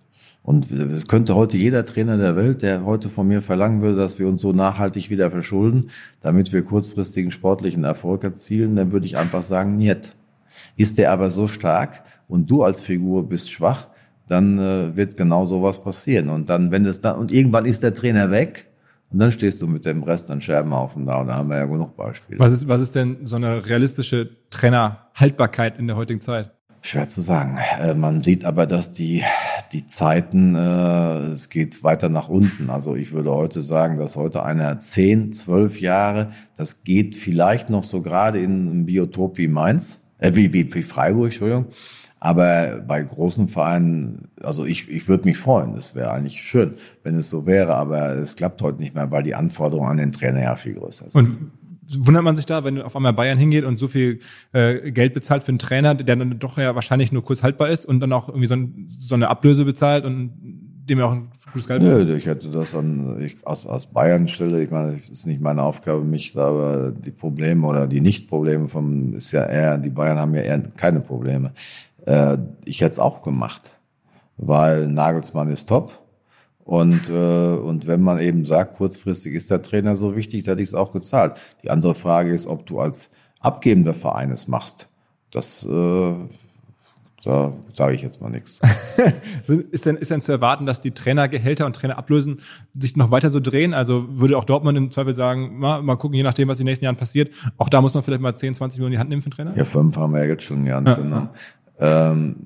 [0.49, 4.19] Und es könnte heute jeder Trainer der Welt, der heute von mir verlangen würde, dass
[4.19, 5.91] wir uns so nachhaltig wieder verschulden,
[6.23, 10.17] damit wir kurzfristigen sportlichen Erfolg erzielen, dann würde ich einfach sagen, niet.
[10.79, 13.89] Ist der aber so stark und du als Figur bist schwach,
[14.27, 16.31] dann äh, wird genau sowas passieren.
[16.31, 18.69] Und dann, wenn es dann, und irgendwann ist der Trainer weg,
[19.11, 21.67] und dann stehst du mit dem Rest an Scherbenhaufen da und da haben wir ja
[21.67, 22.41] genug Beispiele.
[22.41, 26.53] Was ist, was ist denn so eine realistische Trainerhaltbarkeit in der heutigen Zeit?
[26.81, 27.59] Schwer zu sagen.
[27.79, 29.23] Äh, man sieht aber, dass die,
[29.63, 32.71] die Zeiten, äh, es geht weiter nach unten.
[32.71, 37.85] Also ich würde heute sagen, dass heute einer zehn, zwölf Jahre, das geht vielleicht noch
[37.85, 41.67] so gerade in einem Biotop wie Mainz, äh, wie, wie, wie Freiburg, Entschuldigung.
[42.21, 47.17] Aber bei großen Vereinen, also ich, ich würde mich freuen, das wäre eigentlich schön, wenn
[47.17, 50.43] es so wäre, aber es klappt heute nicht mehr, weil die Anforderungen an den Trainer
[50.43, 51.15] ja viel größer sind.
[51.15, 51.51] Und
[51.99, 54.21] wundert man sich da, wenn auf einmal Bayern hingeht und so viel
[54.53, 57.87] äh, Geld bezahlt für einen Trainer, der dann doch ja wahrscheinlich nur kurz haltbar ist
[57.87, 60.33] und dann auch irgendwie so, ein, so eine Ablöse bezahlt und
[60.89, 62.09] dem ja auch ein gutes Geld bezahlt?
[62.09, 65.41] Nö, ich hätte das dann ich, aus, aus Bayern stelle, ich meine, es ist nicht
[65.41, 69.91] meine Aufgabe, mich da aber die Probleme oder die Nicht-Probleme vom, ist ja eher, die
[69.91, 71.53] Bayern haben ja eher keine Probleme.
[72.07, 73.71] Äh, ich hätte es auch gemacht,
[74.37, 76.08] weil Nagelsmann ist top
[76.69, 80.63] und, äh, und wenn man eben sagt, kurzfristig ist der Trainer so wichtig, dann hätte
[80.63, 81.33] ich es auch gezahlt.
[81.63, 83.09] Die andere Frage ist, ob du als
[83.41, 84.91] abgebender Verein es machst.
[85.31, 86.15] Das äh,
[87.25, 88.61] da sage ich jetzt mal nichts.
[89.71, 92.41] ist denn, ist denn zu erwarten, dass die Trainergehälter und Trainerablösen
[92.79, 93.75] sich noch weiter so drehen?
[93.75, 96.71] Also würde auch Dortmund im Zweifel sagen, mal, mal gucken, je nachdem, was in den
[96.71, 97.35] nächsten Jahren passiert.
[97.57, 99.35] Auch da muss man vielleicht mal 10, 20 Millionen in die Hand nehmen für den
[99.35, 99.57] Trainer?
[99.57, 101.29] Ja, fünf haben wir ja jetzt schon in die Hand ja, genommen.
[101.79, 102.37] Ähm,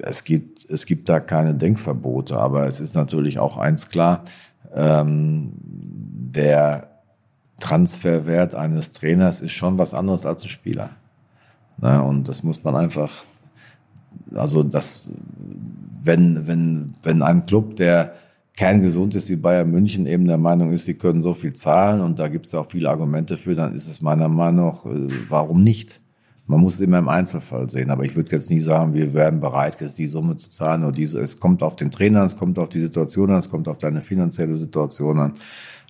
[0.00, 4.24] es, gibt, es gibt da keine Denkverbote, aber es ist natürlich auch eins klar,
[4.74, 6.88] ähm, der
[7.60, 10.90] Transferwert eines Trainers ist schon was anderes als ein Spieler.
[11.80, 13.10] Na, und das muss man einfach,
[14.34, 15.08] also das,
[16.02, 18.14] wenn, wenn, wenn ein Club, der
[18.54, 22.18] kerngesund ist wie Bayern München, eben der Meinung ist, sie können so viel zahlen und
[22.18, 25.62] da gibt es auch viele Argumente für, dann ist es meiner Meinung nach, äh, warum
[25.62, 26.00] nicht?
[26.48, 27.90] Man muss es immer im Einzelfall sehen.
[27.90, 30.92] Aber ich würde jetzt nie sagen, wir wären bereit, jetzt die Summe zu zahlen oder
[30.92, 31.20] diese.
[31.20, 34.00] Es kommt auf den Trainer, es kommt auf die Situation an, es kommt auf deine
[34.00, 35.34] finanzielle Situation an.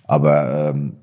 [0.03, 0.97] Aber ähm,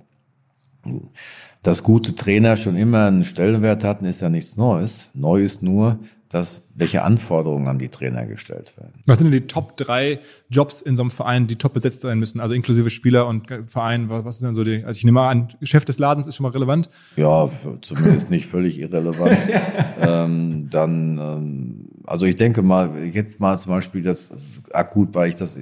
[1.62, 5.10] dass gute Trainer schon immer einen Stellenwert hatten, ist ja nichts Neues.
[5.14, 9.02] Neu ist nur, dass welche Anforderungen an die Trainer gestellt werden.
[9.06, 12.18] Was sind denn die Top drei Jobs in so einem Verein, die top besetzt sein
[12.18, 12.40] müssen?
[12.40, 15.48] Also inklusive Spieler und Verein, was, was sind denn so die, also ich nehme an,
[15.62, 16.90] Chef des Ladens ist schon mal relevant?
[17.16, 17.48] Ja,
[17.80, 19.36] zumindest nicht völlig irrelevant.
[20.00, 25.28] ähm, dann, ähm, also ich denke mal, jetzt mal zum Beispiel das, das akut, weil
[25.28, 25.56] ich das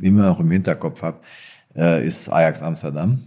[0.00, 1.20] immer noch im Hinterkopf habe,
[1.76, 3.20] äh, ist Ajax Amsterdam.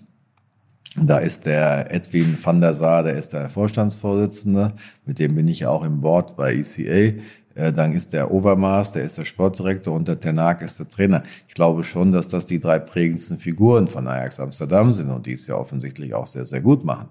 [0.96, 4.74] Da ist der Edwin van der Saar, der ist der Vorstandsvorsitzende,
[5.06, 7.20] mit dem bin ich auch im Board bei ECA.
[7.56, 11.24] Äh, dann ist der Overmars, der ist der Sportdirektor und der Tenak ist der Trainer.
[11.48, 15.34] Ich glaube schon, dass das die drei prägendsten Figuren von Ajax Amsterdam sind und die
[15.34, 17.10] es ja offensichtlich auch sehr, sehr gut machen.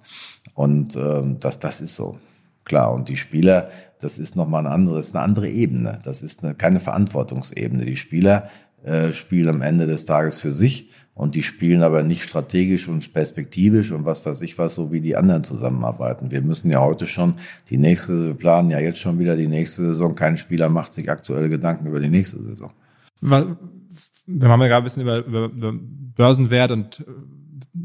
[0.55, 2.19] Und ähm, das, das ist so.
[2.65, 5.99] Klar, und die Spieler, das ist nochmal ein anderes, eine andere Ebene.
[6.05, 7.85] Das ist eine, keine Verantwortungsebene.
[7.85, 8.49] Die Spieler
[8.85, 13.13] äh, spielen am Ende des Tages für sich und die spielen aber nicht strategisch und
[13.13, 16.31] perspektivisch und was weiß ich was, so wie die anderen zusammenarbeiten.
[16.31, 17.35] Wir müssen ja heute schon
[17.69, 20.15] die nächste, wir planen ja jetzt schon wieder die nächste Saison.
[20.15, 22.73] Kein Spieler macht sich aktuell Gedanken über die nächste Saison.
[23.21, 27.83] wir haben ja gerade ein bisschen über, über, über Börsenwert und äh,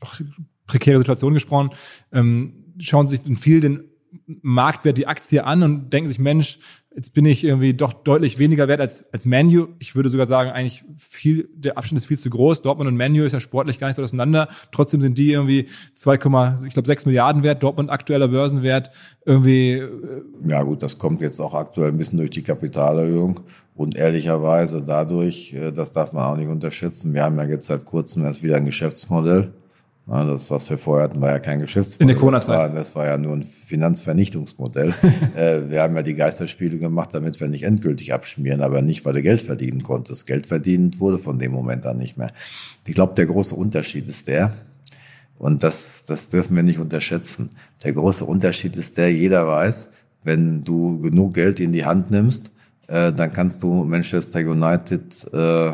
[0.00, 0.14] auch
[0.66, 1.70] prekäre Situation gesprochen,
[2.12, 3.84] ähm, schauen sich viel den
[4.26, 6.58] Marktwert die Aktie an und denken sich, Mensch,
[6.96, 9.68] jetzt bin ich irgendwie doch deutlich weniger wert als, als Manu.
[9.78, 12.62] Ich würde sogar sagen, eigentlich viel, der Abstand ist viel zu groß.
[12.62, 14.48] Dortmund und Manu ist ja sportlich gar nicht so auseinander.
[14.70, 17.62] Trotzdem sind die irgendwie 2, ich glaube 6 Milliarden wert.
[17.62, 18.90] Dortmund aktueller Börsenwert
[19.24, 19.72] irgendwie.
[19.72, 19.90] Äh,
[20.46, 23.40] ja gut, das kommt jetzt auch aktuell ein bisschen durch die Kapitalerhöhung
[23.74, 27.12] und ehrlicherweise dadurch, äh, das darf man auch nicht unterschätzen.
[27.12, 29.52] Wir haben ja jetzt seit kurzem erst wieder ein Geschäftsmodell
[30.06, 32.02] das, was wir vorher hatten, war ja kein Geschäftsmodell.
[32.02, 32.48] In der Corona-Zeit.
[32.48, 34.92] Das, war, das war ja nur ein Finanzvernichtungsmodell.
[35.36, 39.14] äh, wir haben ja die Geisterspiele gemacht, damit wir nicht endgültig abschmieren, aber nicht, weil
[39.14, 40.26] du Geld verdienen konntest.
[40.26, 42.30] Geld verdient wurde von dem Moment an nicht mehr.
[42.86, 44.52] Ich glaube, der große Unterschied ist der,
[45.38, 47.50] und das, das dürfen wir nicht unterschätzen.
[47.82, 52.50] Der große Unterschied ist der, jeder weiß, wenn du genug Geld in die Hand nimmst,
[52.86, 55.72] äh, dann kannst du Manchester United äh,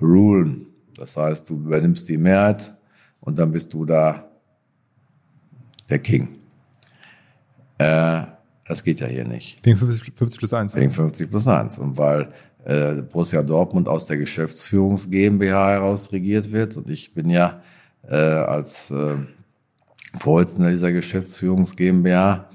[0.00, 0.66] rulen.
[0.96, 2.72] Das heißt, du übernimmst die Mehrheit
[3.28, 4.24] und dann bist du da
[5.90, 6.38] der King.
[7.76, 8.22] Äh,
[8.66, 9.58] das geht ja hier nicht.
[9.64, 10.74] Wegen 50, 50 plus 1.
[10.76, 11.78] Wegen 50 plus 1.
[11.78, 12.32] Und weil
[12.64, 17.60] äh, Borussia Dortmund aus der Geschäftsführungs GmbH heraus regiert wird und ich bin ja
[18.08, 19.16] äh, als äh,
[20.14, 22.48] Vorsitzender dieser Geschäftsführungs GmbH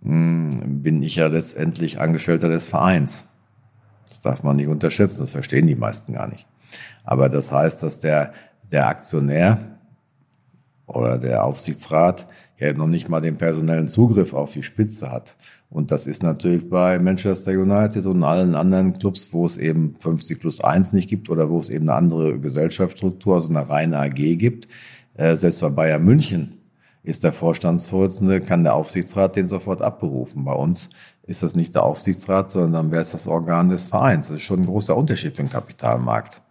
[0.00, 3.22] mh, hm, bin ich ja letztendlich Angestellter des Vereins.
[4.08, 6.44] Das darf man nicht unterschätzen, das verstehen die meisten gar nicht.
[7.04, 8.32] Aber das heißt, dass der,
[8.72, 9.77] der Aktionär
[10.88, 12.26] oder der Aufsichtsrat
[12.58, 15.36] ja noch nicht mal den personellen Zugriff auf die Spitze hat.
[15.70, 20.40] Und das ist natürlich bei Manchester United und allen anderen Clubs, wo es eben 50
[20.40, 24.36] plus 1 nicht gibt oder wo es eben eine andere Gesellschaftsstruktur, also eine reine AG
[24.36, 24.66] gibt.
[25.14, 26.54] Äh, selbst bei Bayern München
[27.02, 30.44] ist der Vorstandsvorsitzende, kann der Aufsichtsrat den sofort abberufen.
[30.44, 30.88] Bei uns
[31.26, 34.28] ist das nicht der Aufsichtsrat, sondern dann wäre es das Organ des Vereins.
[34.28, 36.42] Das ist schon ein großer Unterschied für den Kapitalmarkt.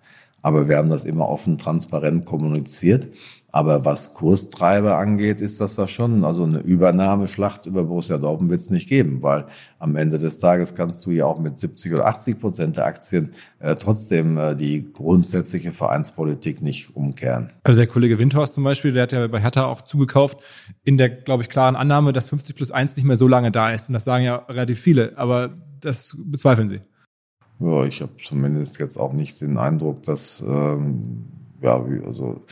[0.44, 3.08] Aber wir haben das immer offen, transparent kommuniziert.
[3.50, 6.26] Aber was Kurstreiber angeht, ist das da schon.
[6.26, 9.46] Also eine Übernahmeschlacht über Borussia Dortmund wird es nicht geben, weil
[9.80, 13.32] am Ende des Tages kannst du ja auch mit 70 oder 80 Prozent der Aktien
[13.60, 17.52] äh, trotzdem äh, die grundsätzliche Vereinspolitik nicht umkehren.
[17.64, 20.40] Also der Kollege Windhorst zum Beispiel, der hat ja bei Hertha auch zugekauft,
[20.84, 23.72] in der, glaube ich, klaren Annahme, dass 50 plus 1 nicht mehr so lange da
[23.72, 23.88] ist.
[23.88, 26.82] Und das sagen ja relativ viele, aber das bezweifeln Sie.
[27.60, 31.26] Ja, ich habe zumindest jetzt auch nicht den Eindruck, dass ähm,
[31.62, 32.46] ja, also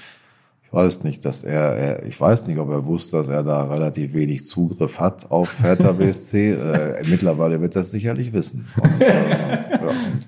[0.75, 4.13] weiß nicht, dass er, er, ich weiß nicht, ob er wusste, dass er da relativ
[4.13, 6.51] wenig Zugriff hat auf Hertha BSC.
[6.51, 8.67] äh, mittlerweile wird er es sicherlich wissen.
[8.81, 9.65] Und, äh, ja.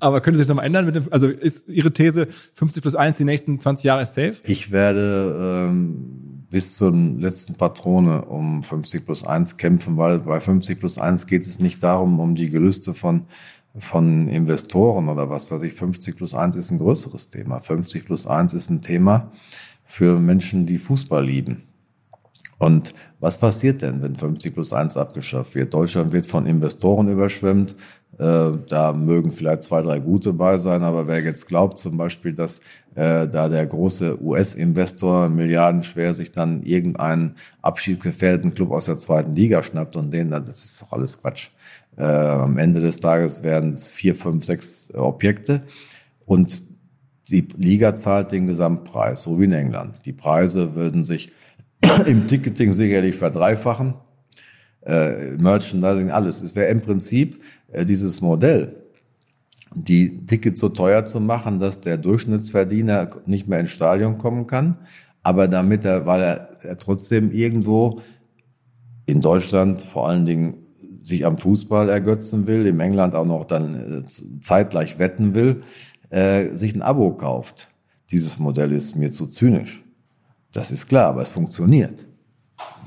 [0.00, 0.86] Aber könnte sich nochmal ändern?
[0.86, 4.36] Mit dem, also ist Ihre These 50 plus 1 die nächsten 20 Jahre ist safe?
[4.44, 10.80] Ich werde ähm, bis zur letzten Patrone um 50 plus 1 kämpfen, weil bei 50
[10.80, 13.26] plus 1 geht es nicht darum, um die Gelüste von
[13.80, 17.60] von Investoren oder was weiß ich, 50 plus 1 ist ein größeres Thema.
[17.60, 19.30] 50 plus 1 ist ein Thema,
[19.88, 21.62] für Menschen, die Fußball lieben.
[22.58, 25.72] Und was passiert denn, wenn 50 plus 1 abgeschafft wird?
[25.72, 27.74] Deutschland wird von Investoren überschwemmt.
[28.18, 32.34] Äh, da mögen vielleicht zwei, drei gute bei sein, aber wer jetzt glaubt zum Beispiel,
[32.34, 32.58] dass
[32.96, 39.62] äh, da der große US-Investor milliardenschwer sich dann irgendeinen abschiedsgefährdeten Club aus der zweiten Liga
[39.62, 41.48] schnappt und den, das ist doch alles Quatsch.
[41.96, 45.62] Äh, am Ende des Tages werden es vier, fünf, sechs Objekte
[46.26, 46.67] und
[47.30, 50.06] die Liga zahlt den Gesamtpreis, so wie in England.
[50.06, 51.30] Die Preise würden sich
[52.06, 53.94] im Ticketing sicherlich verdreifachen.
[54.82, 56.40] Äh, Merchandising, alles.
[56.42, 58.76] Es wäre im Prinzip äh, dieses Modell,
[59.74, 64.78] die Tickets so teuer zu machen, dass der Durchschnittsverdiener nicht mehr ins Stadion kommen kann,
[65.22, 68.00] aber damit er, weil er, er trotzdem irgendwo
[69.04, 70.54] in Deutschland vor allen Dingen
[71.02, 75.62] sich am Fußball ergötzen will, im England auch noch dann äh, zeitgleich wetten will,
[76.10, 77.68] äh, sich ein Abo kauft.
[78.10, 79.84] Dieses Modell ist mir zu zynisch.
[80.52, 82.06] Das ist klar, aber es funktioniert.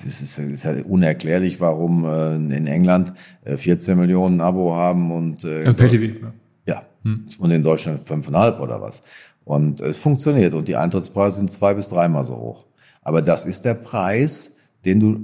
[0.06, 5.44] Es ist, ist halt unerklärlich, warum äh, in England äh, 14 Millionen Abo haben und
[5.44, 6.34] äh, also PTV, ja,
[6.66, 6.82] ja.
[7.04, 7.26] Hm.
[7.38, 9.04] und in Deutschland fünfeinhalb oder was.
[9.44, 12.66] Und es funktioniert und die Eintrittspreise sind zwei bis dreimal so hoch.
[13.02, 15.20] Aber das ist der Preis, den du,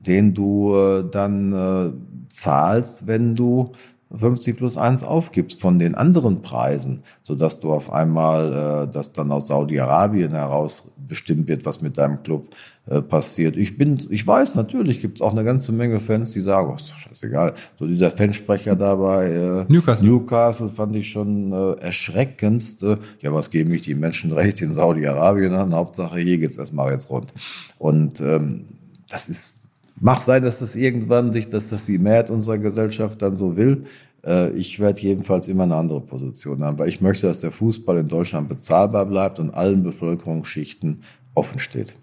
[0.00, 1.92] den du äh, dann äh,
[2.28, 3.72] zahlst, wenn du
[4.14, 9.12] 50 plus 1 aufgibst von den anderen Preisen, so dass du auf einmal, äh, dass
[9.12, 12.48] dann aus Saudi-Arabien heraus bestimmt wird, was mit deinem Club
[12.86, 13.56] äh, passiert.
[13.56, 16.74] Ich bin, ich weiß, natürlich gibt es auch eine ganze Menge Fans, die sagen, oh,
[16.74, 17.54] ist doch scheißegal.
[17.78, 20.08] So dieser Fansprecher da bei äh, Newcastle.
[20.08, 22.82] Newcastle fand ich schon äh, erschreckendst.
[22.82, 25.74] Äh, ja, was geben mich die Menschenrechte in Saudi-Arabien an?
[25.74, 27.32] Hauptsache, hier geht's erstmal jetzt rund.
[27.78, 28.64] Und ähm,
[29.08, 29.52] das ist
[30.00, 33.84] Mag sein, dass das irgendwann sich, dass das die Mehrheit unserer Gesellschaft dann so will.
[34.24, 37.98] Äh, ich werde jedenfalls immer eine andere Position haben, weil ich möchte, dass der Fußball
[37.98, 41.02] in Deutschland bezahlbar bleibt und allen Bevölkerungsschichten
[41.34, 41.94] offen steht.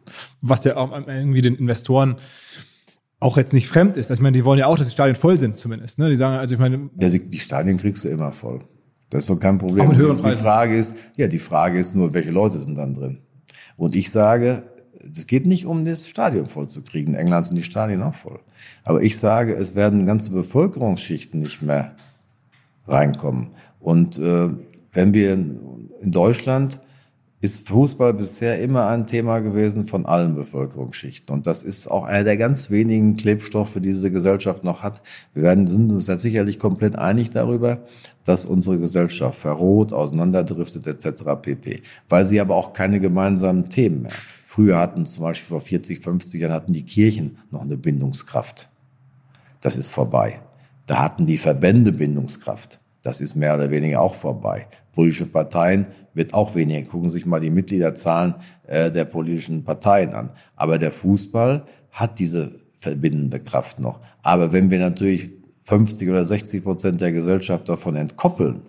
[0.41, 2.17] Was ja auch irgendwie den Investoren
[3.19, 4.09] auch jetzt nicht fremd ist.
[4.11, 5.99] Ich meine, die wollen ja auch, dass die Stadien voll sind zumindest.
[5.99, 6.09] Ne?
[6.09, 6.89] Die sagen, also ich meine.
[6.99, 8.61] Ja, die Stadien kriegst du immer voll.
[9.09, 9.91] Das ist doch kein Problem.
[9.91, 13.19] Die Frage ist, ja, die Frage ist nur, welche Leute sind dann drin?
[13.75, 14.63] Und ich sage,
[15.03, 17.13] es geht nicht um das Stadion voll zu kriegen.
[17.13, 18.39] In England sind die Stadien auch voll.
[18.83, 21.95] Aber ich sage, es werden ganze Bevölkerungsschichten nicht mehr
[22.87, 23.47] reinkommen.
[23.79, 24.49] Und äh,
[24.91, 26.79] wenn wir in Deutschland
[27.41, 31.33] ist Fußball bisher immer ein Thema gewesen von allen Bevölkerungsschichten.
[31.33, 35.01] Und das ist auch einer der ganz wenigen Klebstoffe, die diese Gesellschaft noch hat.
[35.33, 37.79] Wir werden, sind uns ja sicherlich komplett einig darüber,
[38.25, 41.23] dass unsere Gesellschaft verroht, auseinanderdriftet etc.
[41.41, 41.81] pp.
[42.09, 44.11] Weil sie aber auch keine gemeinsamen Themen mehr.
[44.51, 48.67] Früher hatten zum Beispiel vor 40, 50 Jahren hatten die Kirchen noch eine Bindungskraft.
[49.61, 50.41] Das ist vorbei.
[50.87, 52.79] Da hatten die Verbände Bindungskraft.
[53.03, 54.65] Das ist mehr oder weniger auch vorbei.
[54.91, 55.85] Politische Parteien
[56.15, 56.89] wird auch weniger.
[56.89, 58.33] Gucken Sie sich mal die Mitgliederzahlen
[58.65, 60.31] äh, der politischen Parteien an.
[60.55, 64.01] Aber der Fußball hat diese verbindende Kraft noch.
[64.23, 65.29] Aber wenn wir natürlich
[65.61, 68.63] 50 oder 60 Prozent der Gesellschaft davon entkoppeln,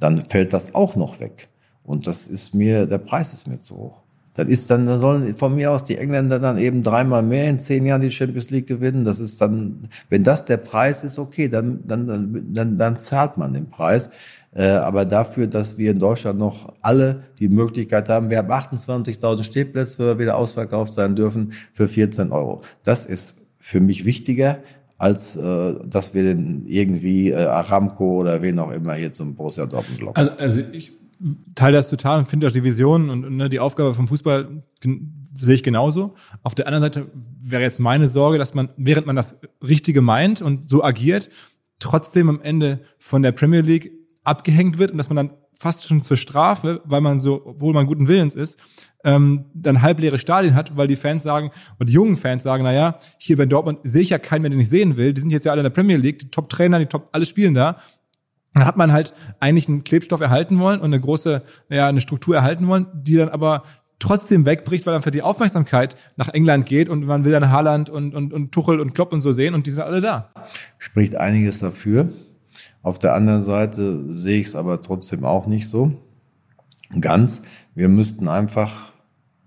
[0.00, 1.50] dann fällt das auch noch weg.
[1.84, 4.03] Und das ist mir, der Preis ist mir zu hoch.
[4.34, 7.58] Dann ist dann, dann sollen von mir aus die Engländer dann eben dreimal mehr in
[7.58, 9.04] zehn Jahren die Champions League gewinnen.
[9.04, 13.54] Das ist dann, wenn das der Preis ist, okay, dann, dann, dann, dann zahlt man
[13.54, 14.10] den Preis.
[14.54, 19.42] Äh, aber dafür, dass wir in Deutschland noch alle die Möglichkeit haben, wir haben 28.000
[19.42, 22.62] Stehplätze, wo wir wieder ausverkauft sein dürfen, für 14 Euro.
[22.82, 24.58] Das ist für mich wichtiger,
[24.98, 29.66] als äh, dass wir den irgendwie äh, Aramco oder wen auch immer hier zum Borussia
[29.66, 30.16] Dortmund locken.
[30.16, 30.92] Also, also ich
[31.54, 34.62] teile das total und finde auch die Vision und, und ne, die Aufgabe vom Fußball
[35.32, 36.14] sehe ich genauso.
[36.42, 37.10] Auf der anderen Seite
[37.42, 41.30] wäre jetzt meine Sorge, dass man, während man das Richtige meint und so agiert,
[41.78, 46.02] trotzdem am Ende von der Premier League abgehängt wird und dass man dann fast schon
[46.02, 48.58] zur Strafe, weil man so, obwohl man guten Willens ist,
[49.04, 52.72] ähm, dann halbleere Stadien hat, weil die Fans sagen, und die jungen Fans sagen, na
[52.72, 55.12] ja, hier bei Dortmund sehe ich ja keinen mehr, den ich sehen will.
[55.12, 57.54] Die sind jetzt ja alle in der Premier League, die Top-Trainer, die Top, alle spielen
[57.54, 57.78] da.
[58.54, 62.36] Dann hat man halt eigentlich einen Klebstoff erhalten wollen und eine große, ja, eine Struktur
[62.36, 63.64] erhalten wollen, die dann aber
[63.98, 68.14] trotzdem wegbricht, weil einfach die Aufmerksamkeit nach England geht und man will dann Haaland und,
[68.14, 70.30] und, und Tuchel und Klopp und so sehen und die sind alle da.
[70.78, 72.08] Spricht einiges dafür.
[72.82, 75.92] Auf der anderen Seite sehe ich es aber trotzdem auch nicht so.
[77.00, 77.42] Ganz.
[77.74, 78.92] Wir müssten einfach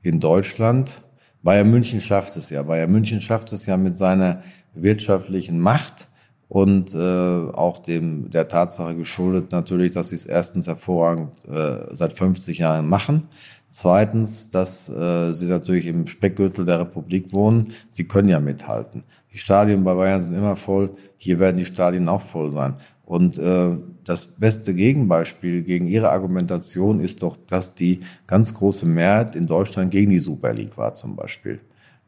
[0.02, 1.02] in Deutschland,
[1.44, 4.42] Bayern München schafft es ja, Bayern München schafft es ja mit seiner
[4.74, 6.08] wirtschaftlichen Macht
[6.50, 12.14] und äh, auch dem der Tatsache geschuldet natürlich, dass sie es erstens hervorragend äh, seit
[12.14, 13.28] 50 Jahren machen.
[13.70, 17.74] Zweitens, dass äh, sie natürlich im Speckgürtel der Republik wohnen.
[17.90, 19.04] Sie können ja mithalten.
[19.34, 20.92] Die Stadien bei Bayern sind immer voll.
[21.18, 22.76] Hier werden die Stadien auch voll sein.
[23.06, 29.36] Und äh, das beste Gegenbeispiel gegen Ihre Argumentation ist doch, dass die ganz große Mehrheit
[29.36, 31.60] in Deutschland gegen die Super League war zum Beispiel.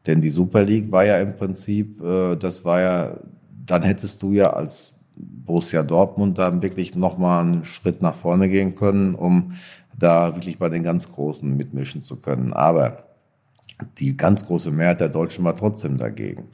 [0.06, 3.16] Denn die Super League war ja im Prinzip, äh, das war ja,
[3.70, 8.74] dann hättest du ja als Borussia Dortmund da wirklich nochmal einen Schritt nach vorne gehen
[8.74, 9.52] können, um
[9.98, 12.52] da wirklich bei den ganz Großen mitmischen zu können.
[12.52, 13.04] Aber
[13.98, 16.44] die ganz große Mehrheit der Deutschen war trotzdem dagegen.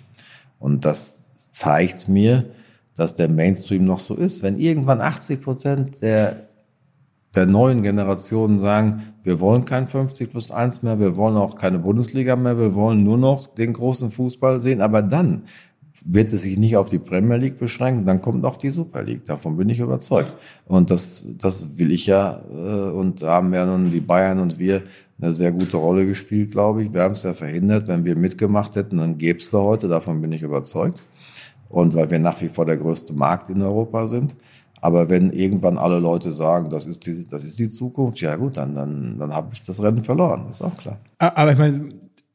[0.58, 2.46] Und das zeigt mir,
[2.94, 4.42] dass der Mainstream noch so ist.
[4.42, 6.48] Wenn irgendwann 80 Prozent der,
[7.34, 11.78] der neuen Generationen sagen, wir wollen kein 50 plus 1 mehr, wir wollen auch keine
[11.78, 15.44] Bundesliga mehr, wir wollen nur noch den großen Fußball sehen, aber dann
[16.08, 19.24] wird es sich nicht auf die Premier League beschränken, dann kommt auch die Super League.
[19.24, 20.34] Davon bin ich überzeugt.
[20.66, 22.42] Und das, das will ich ja.
[22.50, 24.82] Äh, und da haben ja nun die Bayern und wir
[25.20, 26.92] eine sehr gute Rolle gespielt, glaube ich.
[26.92, 27.88] Wir haben es ja verhindert.
[27.88, 29.88] Wenn wir mitgemacht hätten, dann gäbe es da heute.
[29.88, 31.02] Davon bin ich überzeugt
[31.68, 34.36] und weil wir nach wie vor der größte Markt in Europa sind.
[34.80, 38.56] Aber wenn irgendwann alle Leute sagen, das ist die, das ist die Zukunft, ja gut,
[38.58, 40.98] dann, dann, dann habe ich das Rennen verloren, ist auch klar.
[41.18, 41.88] Aber ich meine,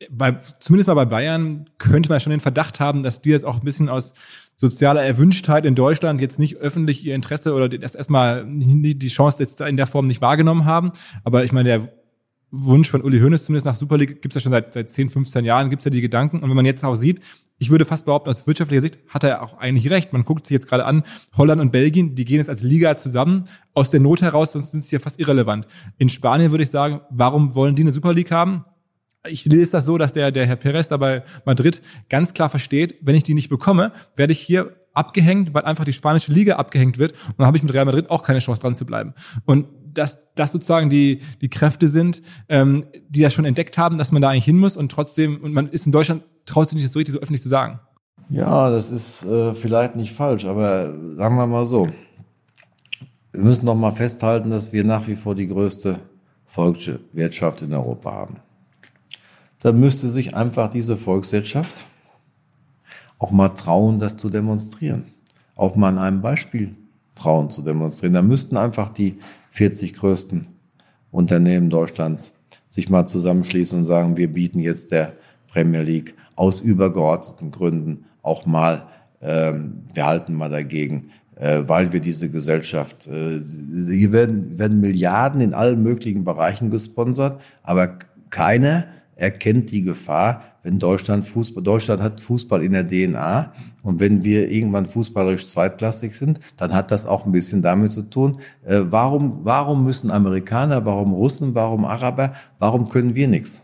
[0.09, 3.59] bei, zumindest mal bei Bayern könnte man schon den Verdacht haben, dass die jetzt auch
[3.59, 4.13] ein bisschen aus
[4.55, 9.61] sozialer Erwünschtheit in Deutschland jetzt nicht öffentlich ihr Interesse oder das erstmal die Chance jetzt
[9.61, 10.91] in der Form nicht wahrgenommen haben.
[11.23, 11.89] Aber ich meine, der
[12.51, 15.09] Wunsch von Uli Hoeneß zumindest nach Super League gibt es ja schon seit, seit 10,
[15.09, 16.39] 15 Jahren, gibt es ja die Gedanken.
[16.39, 17.21] Und wenn man jetzt auch sieht,
[17.57, 20.13] ich würde fast behaupten, aus wirtschaftlicher Sicht hat er auch eigentlich recht.
[20.13, 21.03] Man guckt sich jetzt gerade an,
[21.37, 24.83] Holland und Belgien, die gehen jetzt als Liga zusammen, aus der Not heraus, sonst sind
[24.83, 25.65] sie ja fast irrelevant.
[25.97, 28.65] In Spanien würde ich sagen, warum wollen die eine Super League haben?
[29.27, 32.95] Ich lese das so, dass der, der Herr Perez da bei Madrid ganz klar versteht,
[33.01, 36.97] wenn ich die nicht bekomme, werde ich hier abgehängt, weil einfach die spanische Liga abgehängt
[36.97, 37.13] wird.
[37.27, 39.13] Und dann habe ich mit Real Madrid auch keine Chance dran zu bleiben.
[39.45, 44.11] Und dass das sozusagen die, die Kräfte sind, ähm, die das schon entdeckt haben, dass
[44.11, 46.85] man da eigentlich hin muss und trotzdem, und man ist in Deutschland, traut sich nicht
[46.85, 47.79] das so richtig so öffentlich zu sagen.
[48.29, 51.87] Ja, das ist äh, vielleicht nicht falsch, aber sagen wir mal so.
[53.33, 55.99] wir müssen noch mal festhalten, dass wir nach wie vor die größte
[56.45, 58.37] Volkswirtschaft in Europa haben.
[59.61, 61.85] Da müsste sich einfach diese Volkswirtschaft
[63.19, 65.03] auch mal trauen, das zu demonstrieren.
[65.55, 66.75] Auch mal an einem Beispiel
[67.13, 68.13] trauen zu demonstrieren.
[68.13, 69.19] Da müssten einfach die
[69.51, 70.47] 40 größten
[71.11, 72.31] Unternehmen Deutschlands
[72.69, 75.13] sich mal zusammenschließen und sagen, wir bieten jetzt der
[75.47, 78.87] Premier League aus übergeordneten Gründen auch mal,
[79.21, 85.41] ähm, wir halten mal dagegen, äh, weil wir diese Gesellschaft, äh, hier werden, werden Milliarden
[85.41, 87.99] in allen möglichen Bereichen gesponsert, aber
[88.29, 88.85] keiner
[89.21, 93.53] erkennt die Gefahr, wenn Deutschland Fußball, Deutschland hat Fußball in der DNA
[93.83, 98.01] und wenn wir irgendwann fußballerisch zweitklassig sind, dann hat das auch ein bisschen damit zu
[98.01, 103.61] tun, äh, warum, warum müssen Amerikaner, warum Russen, warum Araber, warum können wir nichts?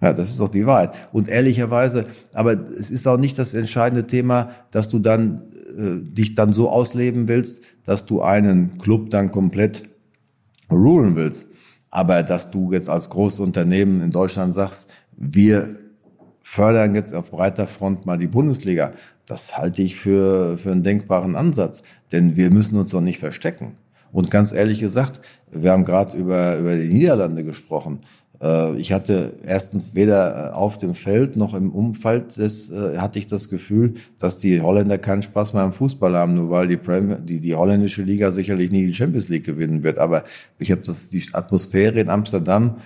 [0.00, 0.94] Ja, das ist doch die Wahrheit.
[1.12, 5.40] Und ehrlicherweise, aber es ist auch nicht das entscheidende Thema, dass du dann
[5.78, 9.88] äh, dich dann so ausleben willst, dass du einen Club dann komplett
[10.68, 11.53] rulen willst.
[11.94, 15.78] Aber dass du jetzt als großes Unternehmen in Deutschland sagst, wir
[16.40, 18.94] fördern jetzt auf breiter Front mal die Bundesliga,
[19.26, 21.84] das halte ich für, für einen denkbaren Ansatz.
[22.10, 23.76] Denn wir müssen uns doch nicht verstecken.
[24.10, 25.20] Und ganz ehrlich gesagt,
[25.52, 28.00] wir haben gerade über, über die Niederlande gesprochen.
[28.44, 33.18] Äh, ich hatte erstens weder äh, auf dem Feld noch im Umfeld des, äh, hatte
[33.18, 36.76] ich das Gefühl, dass die Holländer keinen Spaß mehr am Fußball haben, nur weil die,
[36.76, 39.98] Premier, die, die holländische Liga sicherlich nie die Champions League gewinnen wird.
[39.98, 40.24] Aber
[40.58, 42.76] ich habe das die Atmosphäre in Amsterdam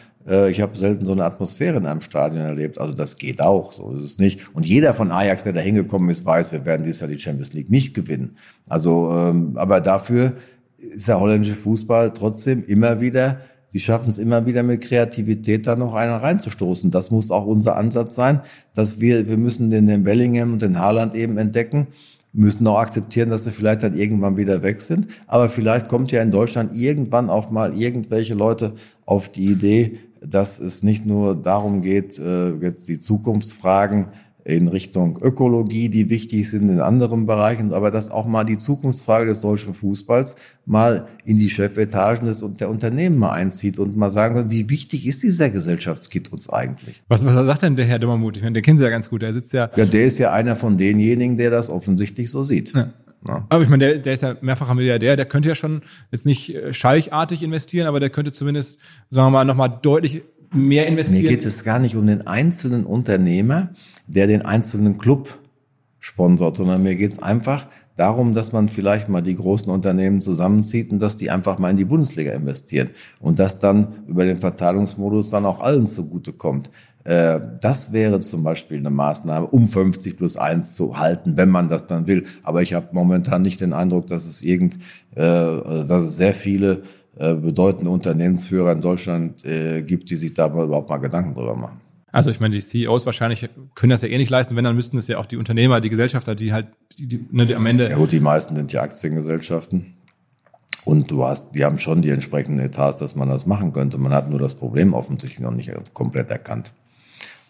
[0.50, 2.78] ich habe selten so eine Atmosphäre in einem Stadion erlebt.
[2.78, 4.54] Also das geht auch, so ist es nicht.
[4.54, 7.54] Und jeder von Ajax, der da hingekommen ist, weiß, wir werden dieses Jahr die Champions
[7.54, 8.36] League nicht gewinnen.
[8.68, 10.34] Also, ähm, aber dafür
[10.76, 15.76] ist der holländische Fußball trotzdem immer wieder Sie schaffen es immer wieder mit Kreativität da
[15.76, 16.90] noch einer reinzustoßen.
[16.90, 18.40] Das muss auch unser Ansatz sein,
[18.74, 21.88] dass wir, wir müssen den, den Bellingham und den Haaland eben entdecken,
[22.32, 25.08] müssen auch akzeptieren, dass sie vielleicht dann irgendwann wieder weg sind.
[25.26, 28.72] Aber vielleicht kommt ja in Deutschland irgendwann auch mal irgendwelche Leute
[29.04, 34.06] auf die Idee, dass es nicht nur darum geht, äh, jetzt die Zukunftsfragen
[34.48, 39.26] in Richtung Ökologie, die wichtig sind in anderen Bereichen, aber dass auch mal die Zukunftsfrage
[39.26, 44.36] des deutschen Fußballs mal in die Chefetagen des der Unternehmen mal einzieht und mal sagen
[44.36, 47.02] kann, wie wichtig ist dieser Gesellschaftskit uns eigentlich?
[47.08, 48.38] Was, was sagt denn der Herr Dummermuth?
[48.38, 49.20] Ich meine, den kennen Sie ja ganz gut.
[49.20, 49.68] Der sitzt ja.
[49.76, 52.72] Ja, der ist ja einer von denjenigen, der das offensichtlich so sieht.
[52.74, 52.94] Ja.
[53.26, 53.44] Ja.
[53.50, 56.54] Aber ich meine, der, der ist ja mehrfacher Milliardär, der könnte ja schon jetzt nicht
[56.54, 58.78] äh, scheichartig investieren, aber der könnte zumindest,
[59.10, 60.22] sagen wir mal, nochmal deutlich
[60.54, 61.24] mehr investieren.
[61.24, 63.70] Mir geht es gar nicht um den einzelnen Unternehmer,
[64.08, 65.38] der den einzelnen Club
[66.00, 70.90] sponsort, sondern mir geht es einfach darum, dass man vielleicht mal die großen Unternehmen zusammenzieht
[70.90, 72.90] und dass die einfach mal in die Bundesliga investieren
[73.20, 76.70] und das dann über den Verteilungsmodus dann auch allen zugutekommt.
[77.04, 81.68] Äh, das wäre zum Beispiel eine Maßnahme, um 50 plus 1 zu halten, wenn man
[81.68, 82.24] das dann will.
[82.44, 84.78] Aber ich habe momentan nicht den Eindruck, dass es irgend,
[85.16, 86.82] äh, also dass es sehr viele
[87.18, 91.80] äh, bedeutende Unternehmensführer in Deutschland gibt, die sich da überhaupt mal Gedanken drüber machen.
[92.10, 94.96] Also ich meine, die CEOs wahrscheinlich können das ja eh nicht leisten, wenn dann müssten
[94.96, 97.90] es ja auch die Unternehmer, die Gesellschafter, die halt die, die, ne, die am Ende.
[97.90, 99.94] Ja gut, die meisten sind ja Aktiengesellschaften.
[100.84, 103.98] Und du hast, die haben schon die entsprechenden Etats, dass man das machen könnte.
[103.98, 106.72] Man hat nur das Problem offensichtlich noch nicht komplett erkannt.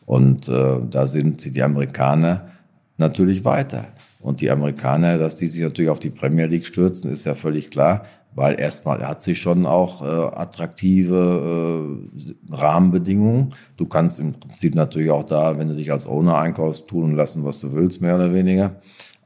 [0.06, 2.48] Und äh, da sind die Amerikaner
[2.96, 3.84] natürlich weiter.
[4.20, 7.70] Und die Amerikaner, dass die sich natürlich auf die Premier League stürzen, ist ja völlig
[7.70, 8.06] klar
[8.38, 13.48] weil erstmal er hat sich schon auch äh, attraktive äh, Rahmenbedingungen.
[13.76, 17.16] Du kannst im Prinzip natürlich auch da, wenn du dich als Owner einkaufst, tun und
[17.16, 18.76] lassen, was du willst, mehr oder weniger.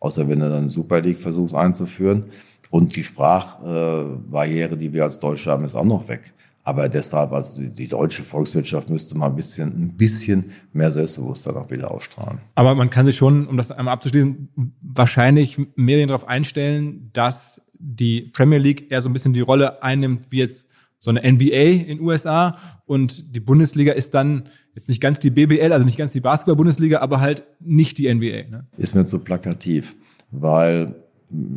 [0.00, 2.30] Außer wenn du dann Super League versuchst einzuführen.
[2.70, 6.32] Und die Sprachbarriere, äh, die wir als Deutsche haben, ist auch noch weg.
[6.64, 11.56] Aber deshalb, also die, die, deutsche Volkswirtschaft müsste mal ein bisschen, ein bisschen mehr Selbstbewusstsein
[11.56, 12.38] auch wieder ausstrahlen.
[12.54, 18.30] Aber man kann sich schon, um das einmal abzuschließen, wahrscheinlich mehr darauf einstellen, dass die
[18.32, 20.68] Premier League eher so ein bisschen die Rolle einnimmt wie jetzt
[20.98, 22.56] so eine NBA in USA
[22.86, 27.00] und die Bundesliga ist dann jetzt nicht ganz die BBL, also nicht ganz die Basketball-Bundesliga,
[27.00, 28.48] aber halt nicht die NBA.
[28.48, 28.66] Ne?
[28.76, 29.96] Ist mir zu plakativ,
[30.30, 30.94] weil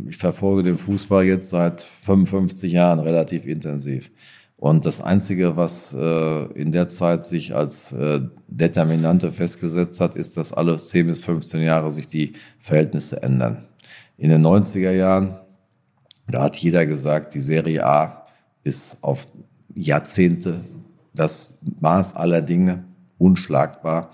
[0.09, 4.09] ich verfolge den Fußball jetzt seit 55 Jahren relativ intensiv.
[4.57, 10.37] Und das Einzige, was äh, in der Zeit sich als äh, Determinante festgesetzt hat, ist,
[10.37, 13.65] dass alle 10 bis 15 Jahre sich die Verhältnisse ändern.
[14.17, 15.37] In den 90er Jahren
[16.27, 18.25] da hat jeder gesagt, die Serie A
[18.63, 19.27] ist auf
[19.75, 20.61] Jahrzehnte
[21.13, 22.83] das Maß aller Dinge,
[23.17, 24.11] unschlagbar.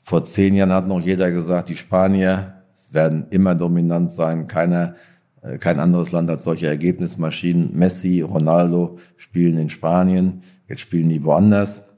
[0.00, 4.48] Vor zehn Jahren hat noch jeder gesagt, die Spanier werden immer dominant sein.
[4.48, 4.94] Keiner,
[5.40, 7.76] äh, kein anderes Land hat solche Ergebnismaschinen.
[7.78, 11.88] Messi, Ronaldo spielen in Spanien, jetzt spielen die woanders.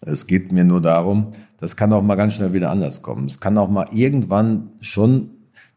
[0.00, 3.26] Es geht mir nur darum, das kann auch mal ganz schnell wieder anders kommen.
[3.26, 5.30] Es kann auch mal irgendwann schon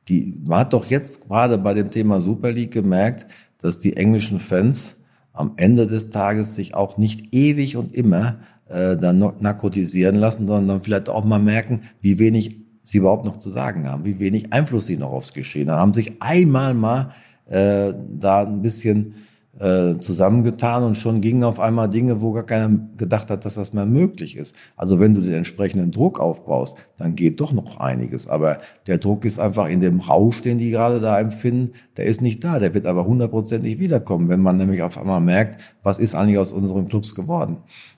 [0.08, 3.28] die, man hat doch jetzt gerade bei dem Thema Super League gemerkt,
[3.60, 4.98] dass die englischen Fans
[5.32, 8.38] am Ende des Tages sich auch nicht ewig und immer
[8.68, 13.50] äh, dann narkotisieren lassen, sondern vielleicht auch mal merken, wie wenig sie überhaupt noch zu
[13.50, 15.80] sagen haben, wie wenig Einfluss sie noch aufs Geschehen haben.
[15.80, 17.12] Haben sich einmal mal
[17.46, 19.16] äh, da ein bisschen
[19.60, 23.72] äh, zusammengetan und schon gingen auf einmal Dinge, wo gar keiner gedacht hat, dass das
[23.72, 24.56] mal möglich ist.
[24.76, 28.28] Also wenn du den entsprechenden Druck aufbaust, dann geht doch noch einiges.
[28.28, 32.24] Aber der Druck ist einfach in dem Rausch, den die gerade da empfinden, der ist
[32.24, 32.58] nicht da.
[32.58, 36.52] Der wird aber hundertprozentig wiederkommen, wenn man nämlich auf einmal merkt, was ist eigentlich aus
[36.52, 37.58] unseren Clubs geworden.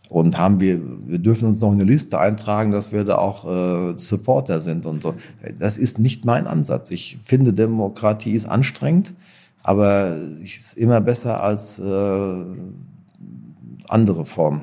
[0.09, 3.97] Und haben wir, wir dürfen uns noch eine Liste eintragen, dass wir da auch äh,
[3.97, 5.15] Supporter sind und so.
[5.57, 6.91] Das ist nicht mein Ansatz.
[6.91, 9.13] Ich finde, Demokratie ist anstrengend
[9.65, 12.45] aber es ist immer besser als äh,
[13.87, 14.61] andere Formen.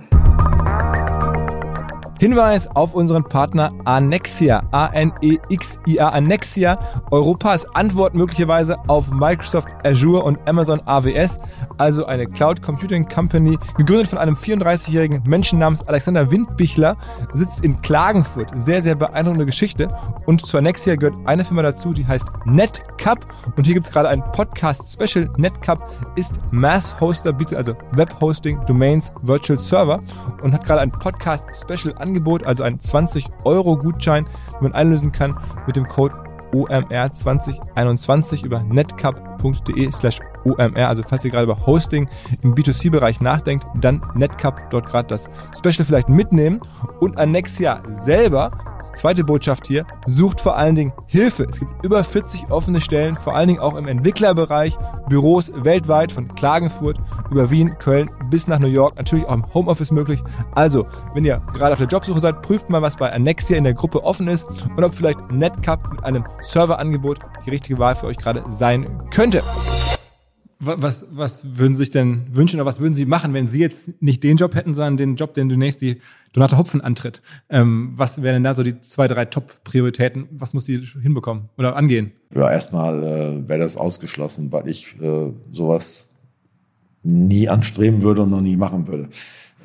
[2.22, 6.78] Hinweis auf unseren Partner Annexia, A-N-E-X-I-A, Annexia,
[7.10, 11.40] Europas Antwort möglicherweise auf Microsoft Azure und Amazon AWS,
[11.78, 16.96] also eine Cloud Computing Company, gegründet von einem 34-jährigen Menschen namens Alexander Windbichler,
[17.32, 18.52] sitzt in Klagenfurt.
[18.54, 19.88] Sehr, sehr beeindruckende Geschichte.
[20.24, 23.26] Und zu Annexia gehört eine Firma dazu, die heißt NetCup.
[23.56, 25.28] Und hier gibt es gerade ein Podcast-Special.
[25.38, 30.00] NetCup ist Mass-Hoster, bietet also Web-Hosting, Domains, Virtual Server
[30.40, 35.76] und hat gerade ein Podcast-Special angekündigt Angebot, also ein 20-Euro-Gutschein, den man einlösen kann mit
[35.76, 36.21] dem Code
[36.54, 40.88] OMR 2021 über netcup.de slash OMR.
[40.88, 42.08] Also falls ihr gerade über Hosting
[42.42, 46.60] im B2C-Bereich nachdenkt, dann Netcup dort gerade das Special vielleicht mitnehmen.
[47.00, 51.46] Und Annexia selber, das zweite Botschaft hier, sucht vor allen Dingen Hilfe.
[51.50, 54.76] Es gibt über 40 offene Stellen, vor allen Dingen auch im Entwicklerbereich,
[55.08, 56.98] Büros weltweit von Klagenfurt
[57.30, 60.22] über Wien, Köln bis nach New York, natürlich auch im Homeoffice möglich.
[60.54, 63.74] Also, wenn ihr gerade auf der Jobsuche seid, prüft mal, was bei Annexia in der
[63.74, 64.46] Gruppe offen ist
[64.76, 69.42] und ob vielleicht Netcup mit einem Serverangebot die richtige Wahl für euch gerade sein könnte.
[70.64, 74.00] Was, was würden Sie sich denn wünschen oder was würden Sie machen, wenn Sie jetzt
[74.00, 75.98] nicht den Job hätten, sondern den Job, den demnächst die
[76.32, 77.20] Donate Hopfen antritt?
[77.48, 80.28] Ähm, was wären denn da so die zwei, drei Top-Prioritäten?
[80.30, 82.12] Was muss die hinbekommen oder angehen?
[82.32, 86.10] Ja, erstmal äh, wäre das ausgeschlossen, weil ich äh, sowas
[87.02, 89.08] nie anstreben würde und noch nie machen würde.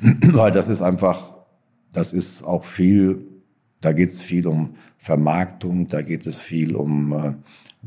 [0.00, 1.32] weil das ist einfach,
[1.92, 3.20] das ist auch viel,
[3.80, 7.34] da geht es viel um Vermarktung, da geht es viel um äh,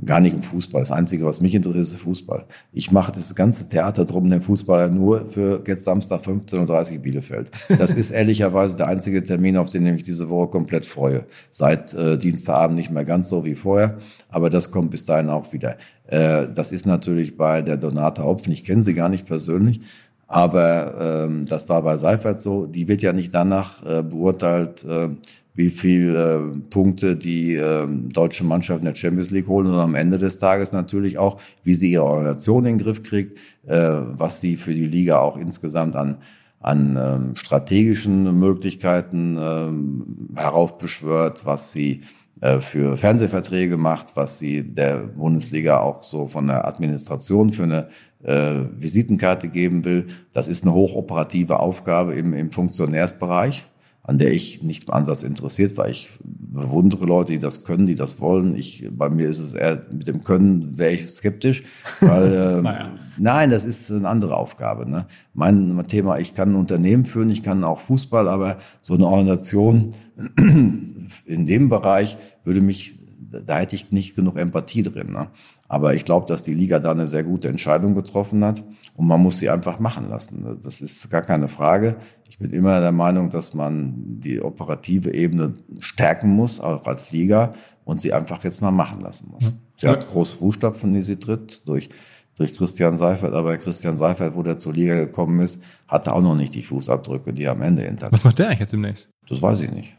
[0.06, 0.82] gar nicht um Fußball.
[0.82, 2.46] Das Einzige, was mich interessiert, ist Fußball.
[2.72, 7.52] Ich mache das ganze Theater drum, den Fußballer nur für jetzt Samstag 15.30 Uhr Bielefeld.
[7.78, 11.26] Das ist ehrlicherweise der einzige Termin, auf den ich mich diese Woche komplett freue.
[11.50, 13.98] Seit äh, Dienstagabend nicht mehr ganz so wie vorher,
[14.30, 15.76] aber das kommt bis dahin auch wieder.
[16.08, 19.82] Äh, das ist natürlich bei der Donata Hopfen, ich kenne sie gar nicht persönlich,
[20.28, 22.66] aber ähm, das war bei Seifert so.
[22.66, 25.10] Die wird ja nicht danach äh, beurteilt, äh,
[25.54, 29.96] wie viel äh, Punkte die äh, deutsche Mannschaft in der Champions League holen und am
[29.96, 33.38] Ende des Tages natürlich auch, wie sie ihre Organisation in den Griff kriegt,
[33.68, 36.18] äh, was sie für die Liga auch insgesamt an
[36.62, 42.02] an ähm, strategischen Möglichkeiten ähm, heraufbeschwört, was sie
[42.40, 47.90] äh, für Fernsehverträge macht, was sie der Bundesliga auch so von der Administration für eine
[48.24, 50.08] äh, Visitenkarte geben will.
[50.34, 53.66] Das ist eine hochoperative Aufgabe im, im Funktionärsbereich
[54.04, 55.88] an der ich nicht im Ansatz interessiert war.
[55.88, 58.56] Ich bewundere Leute, die das können, die das wollen.
[58.56, 61.64] Ich, bei mir ist es eher mit dem Können wäre ich skeptisch,
[62.02, 62.92] weil äh, naja.
[63.18, 64.90] nein, das ist eine andere Aufgabe.
[64.90, 65.06] Ne?
[65.34, 69.94] Mein Thema, ich kann ein Unternehmen führen, ich kann auch Fußball, aber so eine Organisation
[70.38, 73.00] in dem Bereich würde mich,
[73.46, 75.12] da hätte ich nicht genug Empathie drin.
[75.12, 75.28] Ne?
[75.68, 78.64] Aber ich glaube, dass die Liga da eine sehr gute Entscheidung getroffen hat.
[78.98, 80.60] Und man muss sie einfach machen lassen.
[80.62, 81.98] Das ist gar keine Frage.
[82.30, 87.54] Ich bin immer der Meinung, dass man die operative Ebene stärken muss, auch als Liga,
[87.84, 89.54] und sie einfach jetzt mal machen lassen muss.
[89.78, 91.90] Sie hat große Fußstapfen, die sie tritt, durch,
[92.36, 93.34] durch Christian Seifert.
[93.34, 97.34] Aber Christian Seifert, wo der zur Liga gekommen ist, hatte auch noch nicht die Fußabdrücke,
[97.34, 98.14] die er am Ende hinterlässt.
[98.14, 99.10] Was macht der eigentlich jetzt demnächst?
[99.28, 99.96] Das weiß ich nicht.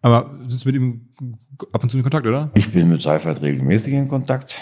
[0.00, 1.08] Aber sind Sie mit ihm
[1.72, 2.50] ab und zu in Kontakt, oder?
[2.54, 4.56] Ich bin mit Seifert regelmäßig in Kontakt.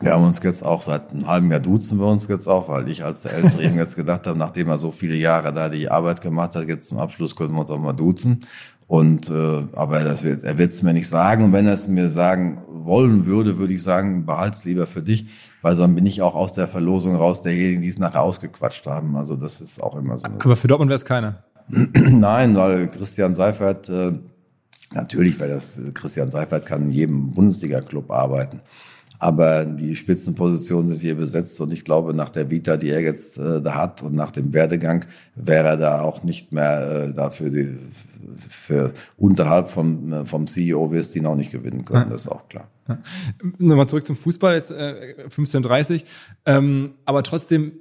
[0.00, 2.88] Wir haben uns jetzt auch seit einem halben Jahr duzen wir uns jetzt auch, weil
[2.88, 5.90] ich als der Ältere eben jetzt gedacht habe, nachdem er so viele Jahre da die
[5.90, 8.44] Arbeit gemacht hat, jetzt zum Abschluss können wir uns auch mal duzen.
[8.86, 11.44] Und äh, aber das wird, er wird es mir nicht sagen.
[11.44, 15.26] Und wenn er es mir sagen wollen würde, würde ich sagen, behalt's lieber für dich,
[15.60, 19.16] weil dann bin ich auch aus der Verlosung raus derjenigen, die es nachher ausgequatscht haben.
[19.16, 20.26] Also das ist auch immer so.
[20.26, 21.44] Aber für Dortmund wäre es keiner.
[21.68, 24.12] Nein, weil Christian Seifert, äh,
[24.94, 28.62] natürlich, weil das Christian Seifert kann in jedem Bundesliga-Club arbeiten.
[29.18, 33.36] Aber die Spitzenpositionen sind hier besetzt und ich glaube, nach der Vita, die er jetzt
[33.38, 35.04] äh, da hat und nach dem Werdegang,
[35.34, 37.76] wäre er da auch nicht mehr äh, dafür die
[38.36, 42.10] für unterhalb vom, äh, vom CEO wirst du ihn auch nicht gewinnen können, ja.
[42.10, 42.68] das ist auch klar.
[42.88, 42.98] Ja.
[43.58, 46.04] Nochmal zurück zum Fußball, jetzt äh, 15.30
[46.46, 47.72] ähm, aber trotzdem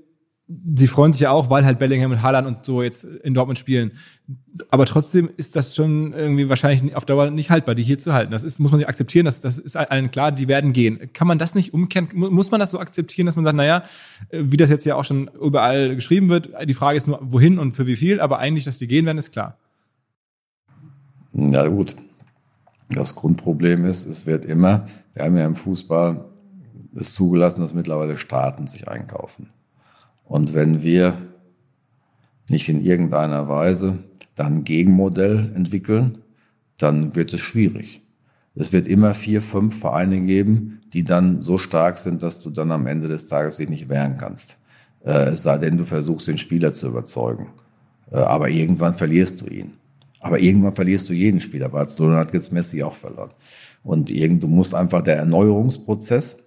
[0.48, 3.58] sie freuen sich ja auch, weil halt Bellingham und Haaland und so jetzt in Dortmund
[3.58, 3.92] spielen.
[4.70, 8.32] Aber trotzdem ist das schon irgendwie wahrscheinlich auf Dauer nicht haltbar, die hier zu halten.
[8.32, 11.12] Das ist, muss man sich akzeptieren, das, das ist allen klar, die werden gehen.
[11.14, 12.08] Kann man das nicht umkehren?
[12.14, 13.84] Muss man das so akzeptieren, dass man sagt, naja,
[14.32, 17.76] wie das jetzt ja auch schon überall geschrieben wird, die Frage ist nur, wohin und
[17.76, 19.58] für wie viel, aber eigentlich, dass die gehen werden, ist klar.
[21.34, 21.96] Na gut.
[22.90, 26.26] Das Grundproblem ist, es wird immer, wir haben ja im Fußball
[26.96, 29.50] es zugelassen, dass mittlerweile Staaten sich einkaufen.
[30.28, 31.18] Und wenn wir
[32.50, 34.00] nicht in irgendeiner Weise
[34.36, 36.20] dann Gegenmodell entwickeln,
[36.78, 38.02] dann wird es schwierig.
[38.56, 42.72] Es wird immer vier, fünf Vereine geben, die dann so stark sind, dass du dann
[42.72, 44.58] am Ende des Tages dich nicht wehren kannst.
[45.06, 47.50] Äh, es sei denn, du versuchst, den Spieler zu überzeugen.
[48.12, 49.74] Äh, aber irgendwann verlierst du ihn.
[50.20, 51.70] Aber irgendwann verlierst du jeden Spieler.
[51.70, 53.32] Barcelona hat jetzt Messi auch verloren.
[53.84, 56.38] Und irgend, du musst einfach der Erneuerungsprozess,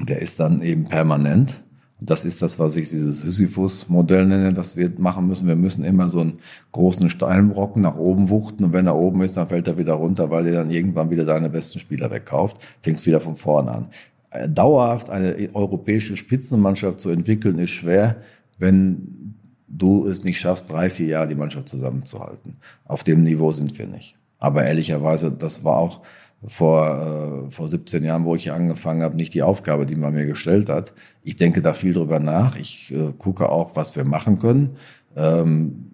[0.00, 1.62] der ist dann eben permanent.
[2.00, 5.46] Und das ist das, was ich dieses Sisyphus-Modell nenne, das wir machen müssen.
[5.46, 6.38] Wir müssen immer so einen
[6.72, 10.30] großen Steinbrocken nach oben wuchten und wenn er oben ist, dann fällt er wieder runter,
[10.30, 13.88] weil er dann irgendwann wieder deine besten Spieler wegkauft, fängst wieder von vorne an.
[14.30, 18.16] Äh, dauerhaft eine europäische Spitzenmannschaft zu entwickeln, ist schwer,
[18.58, 19.34] wenn
[19.68, 22.56] du es nicht schaffst, drei, vier Jahre die Mannschaft zusammenzuhalten.
[22.86, 24.16] Auf dem Niveau sind wir nicht.
[24.38, 26.00] Aber ehrlicherweise, das war auch
[26.46, 30.26] vor, äh, vor 17 Jahren, wo ich angefangen habe, nicht die Aufgabe, die man mir
[30.26, 30.94] gestellt hat.
[31.22, 32.56] Ich denke da viel drüber nach.
[32.56, 34.76] Ich äh, gucke auch, was wir machen können.
[35.16, 35.90] Ähm,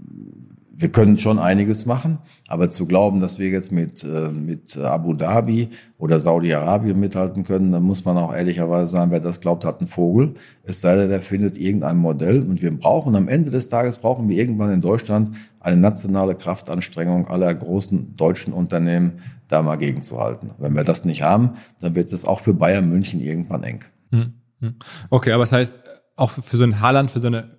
[0.78, 2.18] wir können schon einiges machen,
[2.48, 7.72] aber zu glauben, dass wir jetzt mit, äh, mit Abu Dhabi oder Saudi-Arabien mithalten können,
[7.72, 10.34] dann muss man auch ehrlicherweise sagen, wer das glaubt, hat einen Vogel.
[10.64, 14.28] Es sei denn, der findet irgendein Modell und wir brauchen am Ende des Tages brauchen
[14.28, 15.30] wir irgendwann in Deutschland
[15.66, 20.52] eine nationale Kraftanstrengung aller großen deutschen Unternehmen, da mal gegenzuhalten.
[20.58, 23.84] Wenn wir das nicht haben, dann wird es auch für Bayern München irgendwann eng.
[24.12, 24.76] Hm, hm.
[25.10, 25.80] Okay, aber das heißt,
[26.14, 27.55] auch für so ein Haaland, für so eine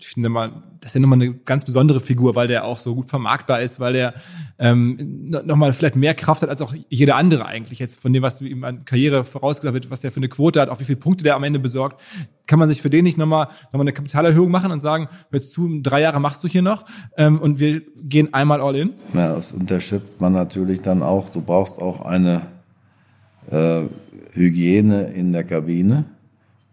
[0.00, 2.94] ich finde mal, das ist ja nochmal eine ganz besondere Figur, weil der auch so
[2.94, 4.14] gut vermarktbar ist, weil der
[4.58, 8.40] ähm, nochmal vielleicht mehr Kraft hat als auch jeder andere eigentlich jetzt von dem, was
[8.40, 11.22] ihm an Karriere vorausgesagt wird, was der für eine Quote hat, auch wie viele Punkte
[11.22, 12.00] der am Ende besorgt.
[12.46, 15.80] Kann man sich für den nicht nochmal nochmal eine Kapitalerhöhung machen und sagen, hör zu,
[15.82, 16.86] drei Jahre machst du hier noch
[17.18, 18.94] ähm, und wir gehen einmal all in?
[19.12, 21.28] Ja, das unterschätzt man natürlich dann auch.
[21.28, 22.46] Du brauchst auch eine
[23.50, 23.82] äh,
[24.32, 26.06] Hygiene in der Kabine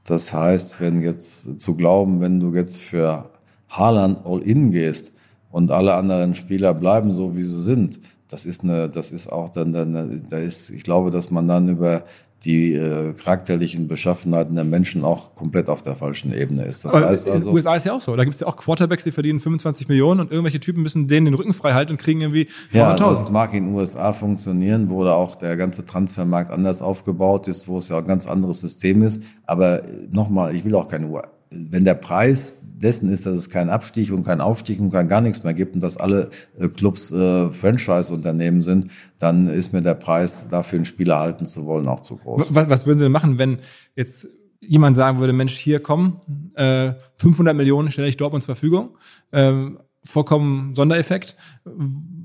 [0.07, 3.29] das heißt, wenn jetzt zu glauben, wenn du jetzt für
[3.69, 5.11] Haaland all-in gehst
[5.51, 7.99] und alle anderen Spieler bleiben so, wie sie sind,
[8.29, 11.69] das ist eine, das ist auch dann, dann da ist, ich glaube, dass man dann
[11.69, 12.03] über
[12.47, 16.85] die äh, charakterlichen Beschaffenheiten der Menschen auch komplett auf der falschen Ebene ist.
[16.85, 18.15] Das Aber heißt also, in den USA ist ja auch so.
[18.15, 21.25] Da gibt es ja auch Quarterbacks, die verdienen 25 Millionen und irgendwelche Typen müssen denen
[21.25, 22.75] den Rücken frei halten und kriegen irgendwie 400.000.
[22.77, 27.49] Ja, das mag in den USA funktionieren, wo da auch der ganze Transfermarkt anders aufgebaut
[27.49, 29.21] ist, wo es ja ein ganz anderes System ist.
[29.45, 31.27] Aber nochmal, ich will auch keine Uhr.
[31.51, 35.21] Wenn der Preis dessen ist, dass es keinen Abstieg und keinen Aufstieg und kein gar
[35.21, 39.95] nichts mehr gibt und dass alle äh, Clubs äh, Franchise-Unternehmen sind, dann ist mir der
[39.95, 42.53] Preis, dafür einen Spieler halten zu wollen, auch zu groß.
[42.53, 43.59] Was, was würden Sie denn machen, wenn
[43.95, 44.27] jetzt
[44.59, 46.17] jemand sagen würde, Mensch, hier komm,
[46.55, 48.97] äh, 500 Millionen stelle ich Dortmund zur Verfügung,
[49.31, 51.35] ähm, vollkommen Sondereffekt.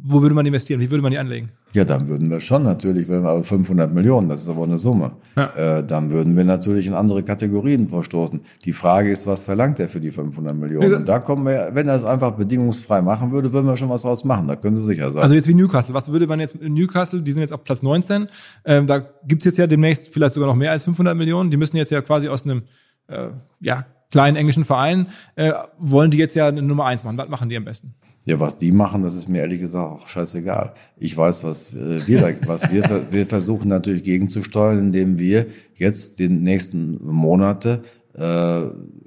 [0.04, 0.80] Wo würde man investieren?
[0.80, 1.48] Wie würde man die anlegen?
[1.72, 4.76] Ja, dann würden wir schon natürlich, wenn wir aber 500 Millionen, das ist aber eine
[4.76, 5.78] Summe, ja.
[5.78, 8.40] äh, dann würden wir natürlich in andere Kategorien vorstoßen.
[8.64, 10.90] Die Frage ist, was verlangt er für die 500 Millionen?
[10.90, 10.96] Ja.
[10.98, 14.02] Und da kommen wir, wenn er es einfach bedingungsfrei machen würde, würden wir schon was
[14.02, 14.48] draus machen.
[14.48, 15.22] Da können Sie sicher sein.
[15.22, 15.94] Also jetzt wie Newcastle.
[15.94, 18.26] Was würde man jetzt in Newcastle, die sind jetzt auf Platz 19,
[18.64, 21.50] ähm, da gibt's jetzt ja demnächst vielleicht sogar noch mehr als 500 Millionen.
[21.50, 22.62] Die müssen jetzt ja quasi aus einem,
[23.06, 23.28] äh,
[23.60, 27.16] ja, kleinen englischen Verein, äh, wollen die jetzt ja eine Nummer eins machen.
[27.16, 27.94] Was machen die am besten?
[28.24, 30.74] Ja, was die machen, das ist mir ehrlich gesagt auch scheißegal.
[30.96, 36.28] Ich weiß, was äh, wir, was wir, wir versuchen natürlich gegenzusteuern, indem wir jetzt die
[36.28, 37.82] nächsten Monate
[38.14, 38.62] äh,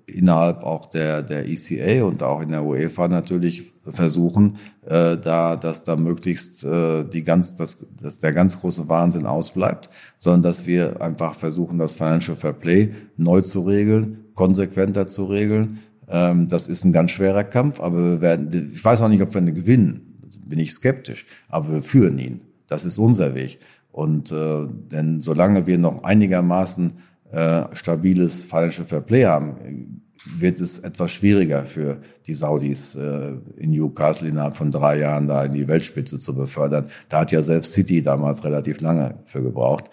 [0.07, 5.83] innerhalb auch der der ECA und auch in der UEFA natürlich versuchen, äh, da dass
[5.83, 11.01] da möglichst äh, die ganz dass, dass der ganz große Wahnsinn ausbleibt, sondern dass wir
[11.01, 16.93] einfach versuchen, das Financial Fair Play neu zu regeln, konsequenter zu regeln das ist ein
[16.93, 20.19] ganz schwerer Kampf, aber wir werden, ich weiß auch nicht, ob wir ihn gewinnen.
[20.23, 21.25] Also bin ich skeptisch.
[21.47, 22.41] Aber wir führen ihn.
[22.67, 23.59] Das ist unser Weg.
[23.91, 26.97] Und äh, denn solange wir noch einigermaßen
[27.31, 30.01] äh, stabiles Financial Fair Play haben,
[30.37, 35.45] wird es etwas schwieriger für die Saudis äh, in Newcastle innerhalb von drei Jahren da
[35.45, 36.87] in die Weltspitze zu befördern.
[37.09, 39.89] Da hat ja selbst City damals relativ lange für gebraucht.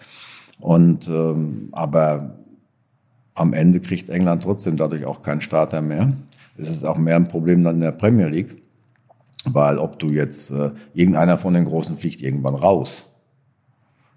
[0.59, 2.42] Und ähm, aber
[3.35, 6.13] am Ende kriegt England trotzdem dadurch auch keinen Starter mehr.
[6.57, 8.61] Es ist auch mehr ein Problem dann in der Premier League,
[9.45, 13.07] weil ob du jetzt äh, irgendeiner von den Großen fliegt irgendwann raus.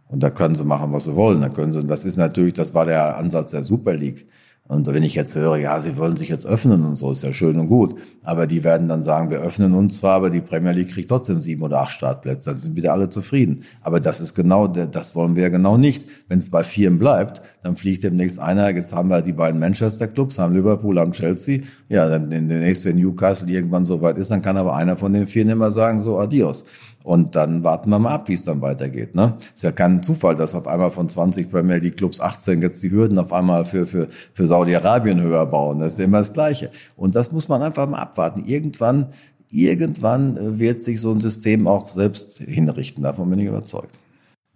[0.09, 1.41] Und da können sie machen, was sie wollen.
[1.41, 4.27] Da können sie, das ist natürlich, das war der Ansatz der Super League.
[4.69, 7.33] Und wenn ich jetzt höre, ja, sie wollen sich jetzt öffnen und so, ist ja
[7.33, 7.95] schön und gut.
[8.25, 11.41] Aber die werden dann sagen, wir öffnen uns zwar, aber die Premier League kriegt trotzdem
[11.41, 12.51] sieben oder acht Startplätze.
[12.51, 13.63] Dann sind wieder alle zufrieden.
[13.83, 16.05] Aber das ist genau, das wollen wir ja genau nicht.
[16.29, 20.39] Wenn es bei vieren bleibt, dann fliegt demnächst einer, jetzt haben wir die beiden Manchester-Clubs,
[20.41, 21.61] haben Liverpool, haben Chelsea.
[21.89, 25.29] Ja, dann demnächst, wenn Newcastle irgendwann so weit ist, dann kann aber einer von den
[25.29, 26.65] vier immer sagen, so adios.
[27.07, 29.15] Und dann warten wir mal ab, wie es dann weitergeht.
[29.15, 29.37] Ne?
[29.55, 32.91] Ist ja kein Zufall, dass auf einmal von 20 Premier League Clubs 18 jetzt die
[32.91, 35.79] Hürden auf einmal für, für, für Saudi-Arabien höher bauen.
[35.79, 36.73] Das ist immer das Gleiche.
[36.97, 38.45] Und das muss man einfach mal abwarten.
[38.45, 39.13] Irgendwann,
[39.53, 43.05] irgendwann äh, wird sich so ein System auch selbst hinrichten.
[43.05, 44.01] Davon bin ich überzeugt.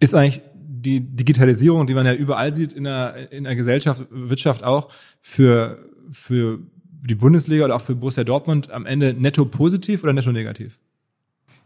[0.01, 4.65] Ist eigentlich die Digitalisierung, die man ja überall sieht in der, in der Gesellschaft, Wirtschaft
[4.65, 4.89] auch,
[5.21, 5.77] für,
[6.11, 10.79] für die Bundesliga oder auch für Borussia Dortmund am Ende netto positiv oder netto negativ?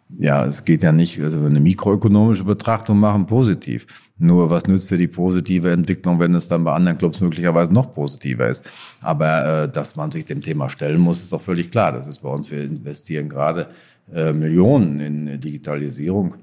[0.09, 3.87] Ja, es geht ja nicht, also eine mikroökonomische Betrachtung machen, positiv.
[4.17, 7.91] Nur was nützt dir die positive Entwicklung, wenn es dann bei anderen Clubs möglicherweise noch
[7.91, 8.63] positiver ist?
[9.01, 11.91] Aber äh, dass man sich dem Thema stellen muss, ist doch völlig klar.
[11.91, 13.69] Das ist bei uns, wir investieren gerade
[14.13, 16.35] äh, Millionen in Digitalisierung,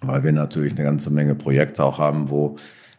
[0.00, 2.56] weil wir natürlich eine ganze Menge Projekte auch haben, wo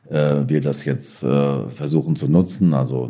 [0.10, 2.74] äh, wir das jetzt äh, versuchen zu nutzen.
[2.74, 3.06] Also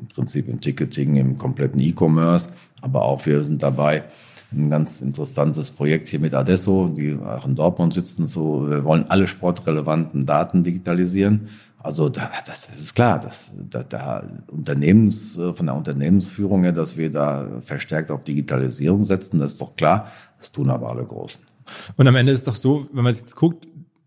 [0.00, 2.48] im Prinzip im Ticketing, im kompletten E-Commerce,
[2.80, 4.04] aber auch wir sind dabei,
[4.52, 8.26] ein ganz interessantes Projekt hier mit Adesso, die auch in Dortmund sitzen.
[8.26, 11.48] So, wir wollen alle sportrelevanten Daten digitalisieren.
[11.82, 17.10] Also da, das, ist klar, dass da, da Unternehmens von der Unternehmensführung her, dass wir
[17.10, 20.08] da verstärkt auf Digitalisierung setzen, das ist doch klar.
[20.38, 21.42] Das tun aber alle Großen.
[21.96, 23.66] Und am Ende ist doch so, wenn man sich jetzt guckt,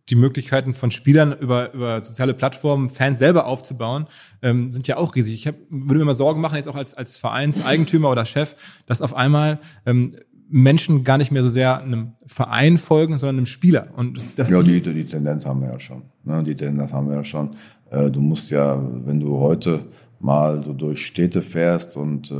[0.09, 4.07] die Möglichkeiten von Spielern über, über soziale Plattformen Fans selber aufzubauen,
[4.41, 5.33] ähm, sind ja auch riesig.
[5.33, 9.01] Ich hab, würde mir mal Sorgen machen, jetzt auch als, als Vereinseigentümer oder Chef, dass
[9.01, 10.15] auf einmal ähm,
[10.55, 13.87] Menschen gar nicht mehr so sehr einem Verein folgen, sondern einem Spieler.
[13.97, 16.03] Und das, ja, die, die Tendenz haben wir ja schon.
[16.23, 16.41] Ne?
[16.45, 17.57] Die Tendenz haben wir ja schon.
[17.91, 19.81] Äh, du musst ja, wenn du heute
[20.21, 22.35] mal so durch Städte fährst und äh,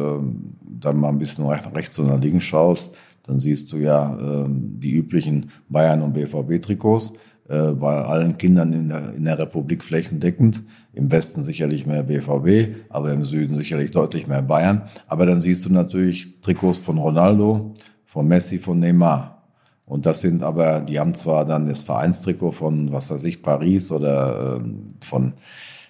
[0.79, 5.51] dann mal ein bisschen rechts oder links schaust, dann siehst du ja äh, die üblichen
[5.67, 7.11] Bayern- und BVB-Trikots
[7.49, 10.63] äh, bei allen Kindern in der, in der Republik flächendeckend.
[10.93, 14.83] Im Westen sicherlich mehr BVB, aber im Süden sicherlich deutlich mehr Bayern.
[15.05, 17.73] Aber dann siehst du natürlich Trikots von Ronaldo,
[18.15, 19.43] von Messi, von Neymar.
[19.85, 23.91] Und das sind aber, die haben zwar dann das Vereinstrikot von, was weiß ich, Paris
[23.91, 25.33] oder ähm, von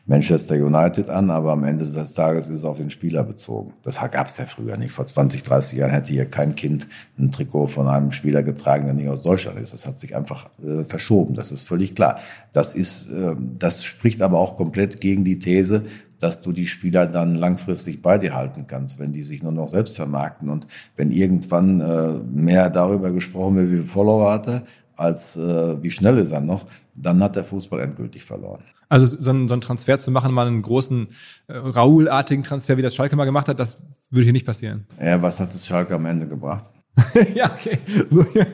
[0.07, 3.73] Manchester United an, aber am Ende des Tages ist es auf den Spieler bezogen.
[3.83, 4.91] Das gab es ja früher nicht.
[4.91, 6.87] Vor 20, 30 Jahren hätte hier kein Kind
[7.19, 9.73] ein Trikot von einem Spieler getragen, der nicht aus Deutschland ist.
[9.73, 11.35] Das hat sich einfach äh, verschoben.
[11.35, 12.19] Das ist völlig klar.
[12.53, 15.85] Das ist, äh, das spricht aber auch komplett gegen die These,
[16.19, 19.67] dass du die Spieler dann langfristig bei dir halten kannst, wenn die sich nur noch
[19.67, 24.63] selbst vermarkten und wenn irgendwann äh, mehr darüber gesprochen wird, wie viel Follower hat er,
[24.95, 28.63] als äh, wie schnell ist er noch, dann hat der Fußball endgültig verloren.
[28.87, 31.07] Also so ein, so ein Transfer zu machen, mal einen großen
[31.47, 34.85] äh, Raoul-artigen Transfer, wie das Schalke mal gemacht hat, das würde hier nicht passieren.
[35.01, 36.69] Ja, was hat das Schalke am Ende gebracht?
[37.35, 37.77] ja, okay.
[38.09, 38.45] So, ja.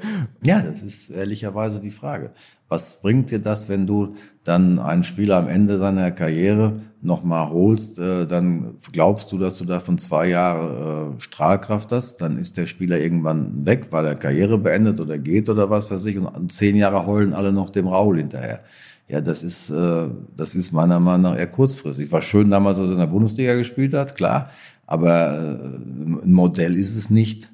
[0.44, 2.32] ja, das ist ehrlicherweise die Frage.
[2.70, 8.00] Was bringt dir das, wenn du dann einen Spieler am Ende seiner Karriere nochmal holst?
[8.00, 12.18] Äh, dann glaubst du, dass du davon zwei Jahre äh, Strahlkraft hast?
[12.18, 16.06] Dann ist der Spieler irgendwann weg, weil er Karriere beendet oder geht oder was weiß
[16.06, 16.18] ich.
[16.18, 18.62] Und zehn Jahre heulen alle noch dem Raul hinterher.
[19.08, 22.12] Ja, das ist, äh, das ist meiner Meinung nach eher kurzfristig.
[22.12, 24.50] War schön damals, als er in der Bundesliga gespielt hat, klar.
[24.86, 27.52] Aber äh, ein Modell ist es nicht.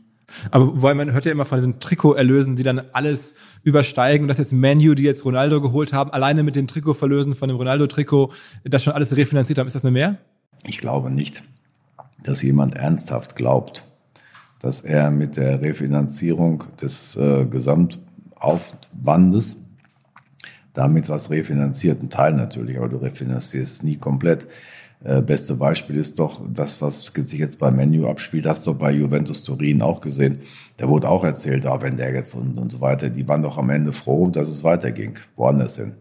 [0.51, 4.37] Aber weil man hört ja immer von diesen Trikoterlösen, die dann alles übersteigen und dass
[4.37, 8.31] jetzt Manu, die jetzt Ronaldo geholt haben, alleine mit den Trikotverlösen von dem Ronaldo-Trikot
[8.63, 9.67] das schon alles refinanziert haben.
[9.67, 10.17] Ist das eine Mehr?
[10.65, 11.43] Ich glaube nicht,
[12.23, 13.87] dass jemand ernsthaft glaubt,
[14.59, 19.55] dass er mit der Refinanzierung des äh, Gesamtaufwandes
[20.73, 22.03] damit was refinanziert.
[22.03, 24.47] Ein Teil natürlich, aber du refinanzierst es nie komplett.
[25.03, 28.91] Äh, beste Beispiel ist doch das, was sich jetzt bei Menu abspielt, hast du bei
[28.91, 30.39] Juventus Turin auch gesehen.
[30.77, 33.57] Da wurde auch erzählt, ah, wenn der jetzt und, und so weiter, die waren doch
[33.57, 35.93] am Ende froh, dass es weiterging, woanders hin.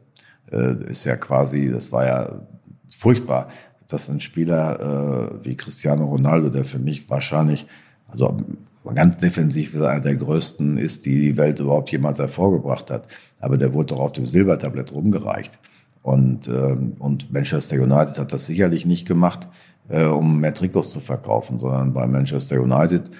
[0.51, 2.41] Äh, ist ja quasi, das war ja
[2.89, 3.49] furchtbar,
[3.87, 4.81] dass ein Spieler
[5.41, 7.67] äh, wie Cristiano Ronaldo, der für mich wahrscheinlich,
[8.09, 8.39] also
[8.95, 13.09] ganz defensiv einer der größten ist, die die Welt überhaupt jemals hervorgebracht hat.
[13.41, 15.59] Aber der wurde doch auf dem Silbertablett rumgereicht.
[16.07, 19.49] Und, ähm, und Manchester United hat das sicherlich nicht gemacht,
[19.89, 23.11] äh, um mehr Trikots zu verkaufen, sondern bei Manchester United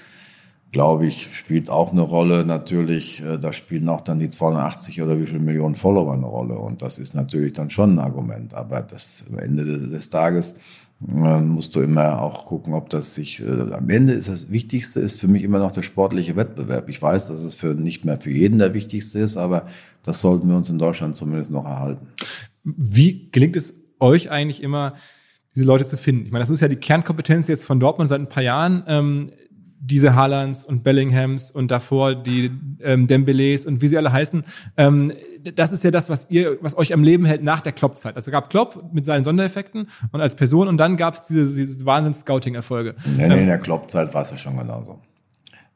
[0.71, 2.45] glaube ich, spielt auch eine Rolle.
[2.45, 6.57] Natürlich, äh, da spielen auch dann die 280 oder wie viel Millionen Follower eine Rolle.
[6.57, 8.53] Und das ist natürlich dann schon ein Argument.
[8.53, 10.55] Aber das am Ende des Tages
[11.13, 14.99] äh, musst du immer auch gucken, ob das sich, äh, am Ende ist das Wichtigste,
[14.99, 16.89] ist für mich immer noch der sportliche Wettbewerb.
[16.89, 19.67] Ich weiß, dass es für nicht mehr für jeden der wichtigste ist, aber
[20.03, 22.07] das sollten wir uns in Deutschland zumindest noch erhalten.
[22.75, 24.93] Wie gelingt es euch eigentlich immer,
[25.55, 26.25] diese Leute zu finden?
[26.25, 28.83] Ich meine, das ist ja die Kernkompetenz jetzt von Dortmund seit ein paar Jahren.
[28.87, 29.31] Ähm,
[29.79, 32.51] diese Haalands und Bellinghams und davor die
[32.81, 34.43] ähm, Dembélés und wie sie alle heißen.
[34.75, 35.13] Ähm,
[35.55, 38.15] das ist ja das, was ihr, was euch am Leben hält nach der Klopp-Zeit.
[38.15, 41.85] Also gab Klopp mit seinen Sondereffekten und als Person und dann gab es diese, diese
[41.85, 42.95] Wahnsinns-Scouting-Erfolge.
[43.15, 44.99] Nee, nee, ähm, in der Klopp-Zeit war es ja schon genauso.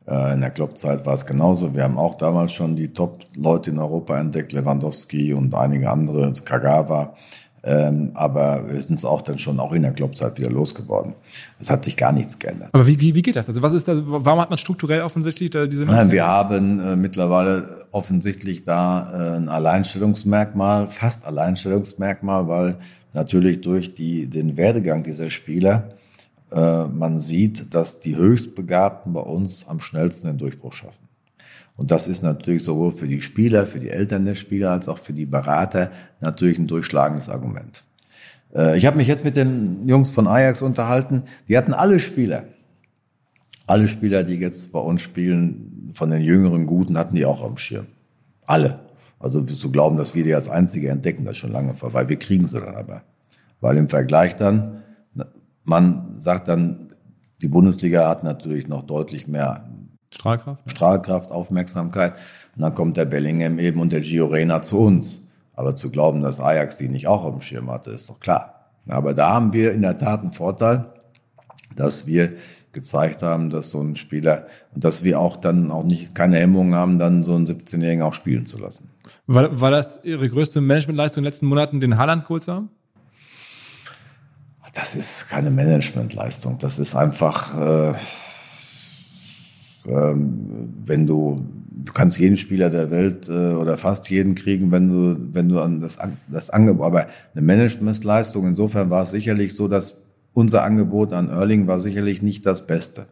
[0.07, 1.75] Äh, in der Klopp-Zeit war es genauso.
[1.75, 7.15] Wir haben auch damals schon die Top-Leute in Europa entdeckt, Lewandowski und einige andere, Kagawa.
[7.63, 11.13] Ähm, aber wir sind es auch dann schon auch in der Kloppzeit wieder losgeworden.
[11.59, 12.69] Es hat sich gar nichts geändert.
[12.71, 13.47] Aber wie, wie, wie geht das?
[13.49, 16.95] Also was ist da, warum hat man strukturell offensichtlich da diese Nein, wir haben äh,
[16.95, 22.77] mittlerweile offensichtlich da äh, ein Alleinstellungsmerkmal, fast Alleinstellungsmerkmal, weil
[23.13, 25.89] natürlich durch die, den Werdegang dieser Spieler
[26.53, 31.07] man sieht, dass die Höchstbegabten bei uns am schnellsten den Durchbruch schaffen.
[31.77, 34.97] Und das ist natürlich sowohl für die Spieler, für die Eltern der Spieler, als auch
[34.97, 37.83] für die Berater natürlich ein durchschlagendes Argument.
[38.53, 41.23] Äh, ich habe mich jetzt mit den Jungs von Ajax unterhalten.
[41.47, 42.45] Die hatten alle Spieler,
[43.67, 47.57] alle Spieler, die jetzt bei uns spielen, von den jüngeren Guten, hatten die auch am
[47.57, 47.87] Schirm.
[48.45, 48.79] Alle.
[49.19, 52.09] Also zu glauben, dass wir die als Einzige entdecken, das ist schon lange vorbei.
[52.09, 53.03] Wir kriegen sie dann aber.
[53.59, 54.81] Weil im Vergleich dann,
[55.63, 56.89] man sagt dann,
[57.41, 59.67] die Bundesliga hat natürlich noch deutlich mehr
[60.13, 60.69] Strahlkraft?
[60.69, 62.13] Strahlkraft, Aufmerksamkeit.
[62.55, 65.31] Und dann kommt der Bellingham eben und der Gio Reyna zu uns.
[65.53, 68.71] Aber zu glauben, dass Ajax die nicht auch auf dem Schirm hatte, ist doch klar.
[68.87, 70.85] Aber da haben wir in der Tat einen Vorteil,
[71.75, 72.33] dass wir
[72.71, 76.73] gezeigt haben, dass so ein Spieler und dass wir auch dann auch nicht keine Hemmungen
[76.73, 78.89] haben, dann so einen 17-Jährigen auch spielen zu lassen.
[79.27, 82.69] War, war das Ihre größte Managementleistung in den letzten Monaten, den Haaland geholt zu haben?
[84.73, 86.57] Das ist keine Managementleistung.
[86.59, 87.93] Das ist einfach äh,
[89.87, 94.89] ähm, wenn du, du kannst jeden Spieler der Welt äh, oder fast jeden kriegen, wenn
[94.89, 95.97] du, wenn du an das,
[96.29, 100.01] das Angebot, aber eine Managementleistung, insofern war es sicherlich so, dass
[100.33, 103.07] unser Angebot an Erling war sicherlich nicht das Beste.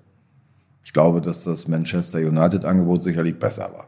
[0.84, 3.88] Ich glaube, dass das Manchester United Angebot sicherlich besser war.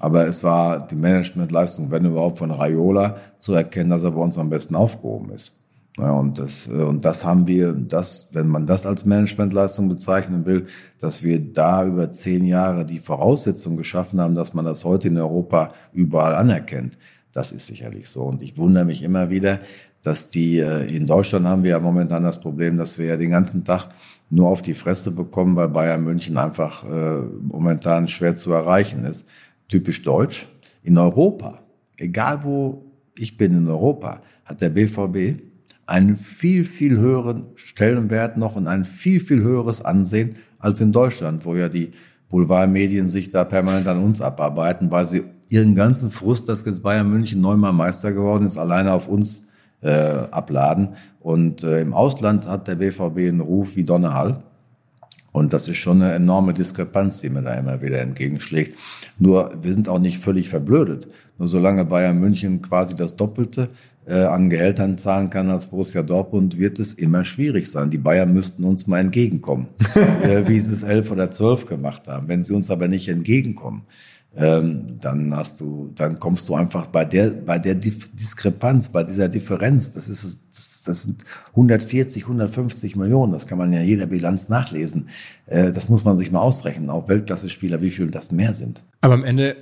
[0.00, 4.38] Aber es war die Managementleistung, wenn überhaupt von Raiola zu erkennen, dass er bei uns
[4.38, 5.58] am besten aufgehoben ist.
[5.98, 10.46] Ja, und das, äh, und das haben wir, das, wenn man das als Managementleistung bezeichnen
[10.46, 10.66] will,
[10.98, 15.18] dass wir da über zehn Jahre die Voraussetzung geschaffen haben, dass man das heute in
[15.18, 16.98] Europa überall anerkennt.
[17.32, 18.22] Das ist sicherlich so.
[18.22, 19.58] Und ich wundere mich immer wieder,
[20.02, 23.30] dass die, äh, in Deutschland haben wir ja momentan das Problem, dass wir ja den
[23.30, 23.88] ganzen Tag
[24.30, 29.26] nur auf die Fresse bekommen, weil Bayern München einfach äh, momentan schwer zu erreichen ist.
[29.66, 30.46] Typisch deutsch.
[30.84, 31.58] In Europa,
[31.96, 32.84] egal wo
[33.16, 35.47] ich bin in Europa, hat der BVB
[35.88, 41.46] einen viel, viel höheren Stellenwert noch und ein viel, viel höheres Ansehen als in Deutschland,
[41.46, 41.92] wo ja die
[42.28, 47.08] Boulevardmedien sich da permanent an uns abarbeiten, weil sie ihren ganzen Frust, dass jetzt Bayern
[47.08, 49.48] München neunmal Meister geworden ist, alleine auf uns
[49.80, 49.90] äh,
[50.30, 50.90] abladen.
[51.20, 54.42] Und äh, im Ausland hat der BVB einen Ruf wie Donnerhall.
[55.32, 58.76] Und das ist schon eine enorme Diskrepanz, die mir da immer wieder entgegenschlägt.
[59.18, 61.08] Nur, wir sind auch nicht völlig verblödet.
[61.38, 63.70] Nur solange Bayern München quasi das Doppelte
[64.08, 67.90] äh, an Gehältern zahlen kann als Borussia Dortmund, wird es immer schwierig sein.
[67.90, 69.68] Die Bayern müssten uns mal entgegenkommen,
[70.22, 72.28] äh, wie sie es elf oder zwölf gemacht haben.
[72.28, 73.82] Wenn sie uns aber nicht entgegenkommen,
[74.36, 79.28] ähm, dann hast du, dann kommst du einfach bei der, bei der Diskrepanz, bei dieser
[79.28, 84.48] Differenz, das ist, das, das sind 140, 150 Millionen, das kann man ja jeder Bilanz
[84.48, 85.08] nachlesen.
[85.46, 88.82] Äh, das muss man sich mal ausrechnen, auf Weltklasse-Spieler, wie viel das mehr sind.
[89.00, 89.56] Aber am Ende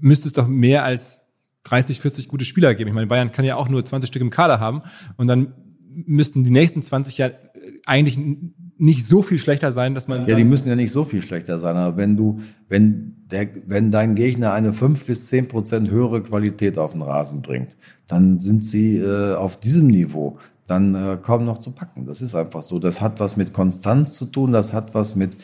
[0.00, 1.20] müsste es doch mehr als
[1.68, 2.88] 30, 40 gute Spieler geben.
[2.88, 4.82] Ich meine, Bayern kann ja auch nur 20 Stück im Kader haben
[5.16, 5.54] und dann
[5.88, 7.30] müssten die nächsten 20 ja
[7.86, 8.18] eigentlich
[8.78, 10.26] nicht so viel schlechter sein, dass man.
[10.26, 13.90] Ja, die müssen ja nicht so viel schlechter sein, aber wenn du, wenn der, wenn
[13.90, 18.62] dein Gegner eine fünf bis zehn Prozent höhere Qualität auf den Rasen bringt, dann sind
[18.62, 22.06] sie äh, auf diesem Niveau dann äh, kaum noch zu packen.
[22.06, 22.78] Das ist einfach so.
[22.78, 25.36] Das hat was mit Konstanz zu tun, das hat was mit,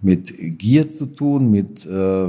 [0.00, 2.28] mit Gier zu tun, mit äh,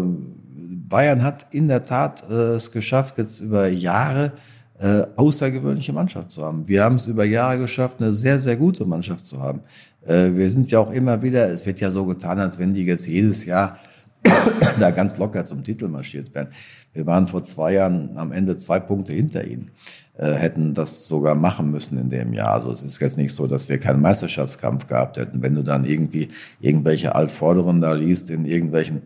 [0.89, 4.33] Bayern hat in der Tat äh, es geschafft, jetzt über Jahre
[4.79, 6.67] äh, außergewöhnliche Mannschaft zu haben.
[6.67, 9.61] Wir haben es über Jahre geschafft, eine sehr, sehr gute Mannschaft zu haben.
[10.05, 12.85] Äh, wir sind ja auch immer wieder, es wird ja so getan, als wenn die
[12.85, 13.79] jetzt jedes Jahr
[14.79, 16.49] da ganz locker zum Titel marschiert wären.
[16.93, 19.71] Wir waren vor zwei Jahren am Ende zwei Punkte hinter ihnen,
[20.17, 22.53] äh, hätten das sogar machen müssen in dem Jahr.
[22.53, 25.41] Also es ist jetzt nicht so, dass wir keinen Meisterschaftskampf gehabt hätten.
[25.41, 26.29] Wenn du dann irgendwie
[26.59, 29.03] irgendwelche Altvorderen da liest in irgendwelchen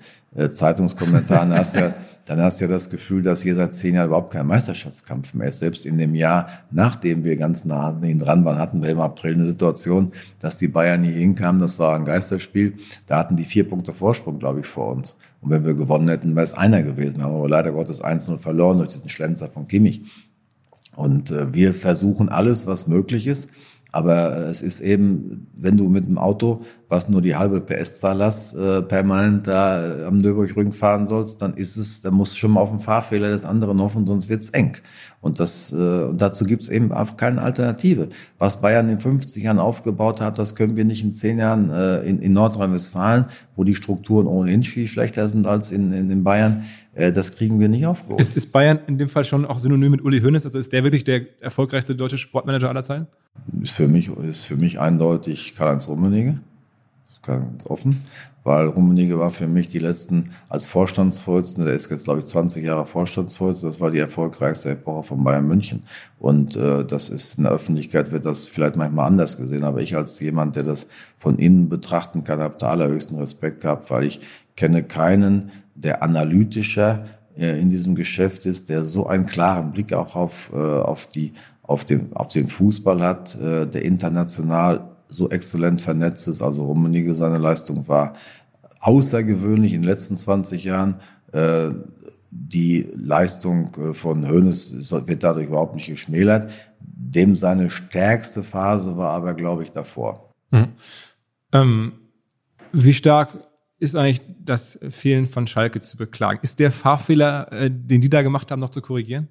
[0.50, 1.94] Zeitungskommentaren, hast ja
[2.26, 5.48] dann hast du ja das Gefühl, dass hier seit zehn Jahren überhaupt kein Meisterschaftskampf mehr
[5.48, 5.60] ist.
[5.60, 9.00] Selbst in dem Jahr, nachdem wir ganz nah an ihnen dran waren, hatten wir im
[9.00, 11.60] April eine Situation, dass die Bayern nie hinkamen.
[11.60, 12.76] Das war ein Geisterspiel.
[13.08, 15.18] Da hatten die vier Punkte Vorsprung, glaube ich, vor uns.
[15.42, 17.18] Und wenn wir gewonnen hätten, wäre es einer gewesen.
[17.18, 20.02] Wir haben aber leider Gottes 1-0 verloren durch diesen Schlenzer von Kimmich.
[20.96, 23.50] Und äh, wir versuchen alles, was möglich ist.
[23.92, 28.22] Aber äh, es ist eben, wenn du mit dem Auto, was nur die halbe PS-Zahl
[28.24, 32.38] hast, äh, permanent da äh, am Nürburgring fahren sollst, dann ist es, dann musst du
[32.38, 34.78] schon mal auf den Fahrfehler des anderen hoffen, sonst wird's eng.
[35.20, 38.10] Und das, äh, und dazu gibt's eben auch keine Alternative.
[38.38, 42.00] Was Bayern in 50 Jahren aufgebaut hat, das können wir nicht in 10 Jahren äh,
[42.02, 43.26] in, in Nordrhein-Westfalen,
[43.56, 46.64] wo die Strukturen ohnehin viel schlechter sind als in, in, in Bayern,
[46.94, 48.20] das kriegen wir nicht aufgeholt.
[48.20, 50.46] Ist, ist Bayern in dem Fall schon auch synonym mit Uli Hoeneß?
[50.46, 53.08] Also ist der wirklich der erfolgreichste deutsche Sportmanager aller Zeiten?
[53.62, 56.39] Ist für mich, ist für mich eindeutig Karl-Heinz Rummenigge.
[57.24, 58.02] Ganz offen,
[58.44, 62.64] weil Rummenigge war für mich die letzten als Vorstandsvorsitzender, der ist jetzt glaube ich 20
[62.66, 65.84] Jahre Vorstandsvorsitzender, das war die erfolgreichste Epoche von Bayern München
[66.18, 69.96] und äh, das ist in der Öffentlichkeit wird das vielleicht manchmal anders gesehen, aber ich
[69.96, 74.20] als jemand, der das von innen betrachten kann, habe da allerhöchsten Respekt gehabt, weil ich
[74.56, 77.03] kenne keinen, der analytischer
[77.38, 81.34] äh, in diesem Geschäft ist, der so einen klaren Blick auch auf, äh, auf, die,
[81.63, 86.41] auf, den, auf den Fußball hat, äh, der international so exzellent vernetzt ist.
[86.41, 88.13] Also Rummenigge, seine Leistung war
[88.80, 90.95] außergewöhnlich in den letzten 20 Jahren.
[92.32, 96.51] Die Leistung von Hoeneß wird dadurch überhaupt nicht geschmälert.
[96.80, 100.34] Dem seine stärkste Phase war aber, glaube ich, davor.
[100.49, 100.67] Mhm.
[101.51, 101.91] Ähm,
[102.72, 103.38] wie stark
[103.80, 106.39] ist eigentlich das Fehlen von Schalke zu beklagen.
[106.42, 109.30] Ist der Fahrfehler, äh, den die da gemacht haben, noch zu korrigieren?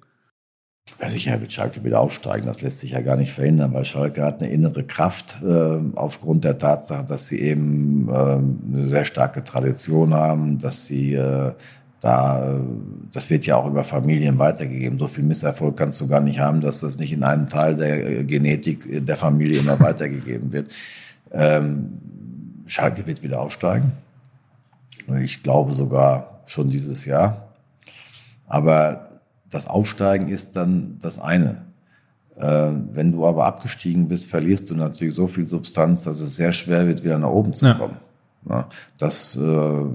[0.99, 2.45] Ja, sicher wird Schalke wieder aufsteigen.
[2.47, 6.43] Das lässt sich ja gar nicht verhindern, weil Schalke hat eine innere Kraft äh, aufgrund
[6.43, 11.53] der Tatsache, dass sie eben äh, eine sehr starke Tradition haben, dass sie äh,
[12.01, 12.59] da,
[13.13, 14.97] das wird ja auch über Familien weitergegeben.
[14.97, 18.09] So viel Misserfolg kannst du gar nicht haben, dass das nicht in einem Teil der
[18.09, 20.71] äh, Genetik der Familie immer weitergegeben wird.
[21.31, 21.99] Ähm,
[22.65, 23.91] Schalke wird wieder aufsteigen.
[25.21, 27.49] Ich glaube sogar schon dieses Jahr.
[28.47, 29.09] Aber
[29.49, 31.65] das Aufsteigen ist dann das eine.
[32.35, 36.51] Äh, wenn du aber abgestiegen bist, verlierst du natürlich so viel Substanz, dass es sehr
[36.51, 37.97] schwer wird, wieder nach oben zu kommen.
[38.97, 39.85] Das, äh,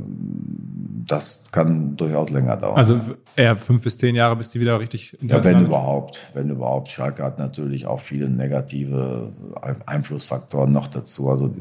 [1.06, 2.76] das kann durchaus länger dauern.
[2.76, 3.00] Also
[3.34, 6.28] eher fünf bis zehn Jahre, bis die wieder richtig Ja, wenn überhaupt.
[6.32, 6.90] Wenn überhaupt.
[6.90, 9.32] Schalke hat natürlich auch viele negative
[9.86, 11.28] Einflussfaktoren noch dazu.
[11.28, 11.52] Also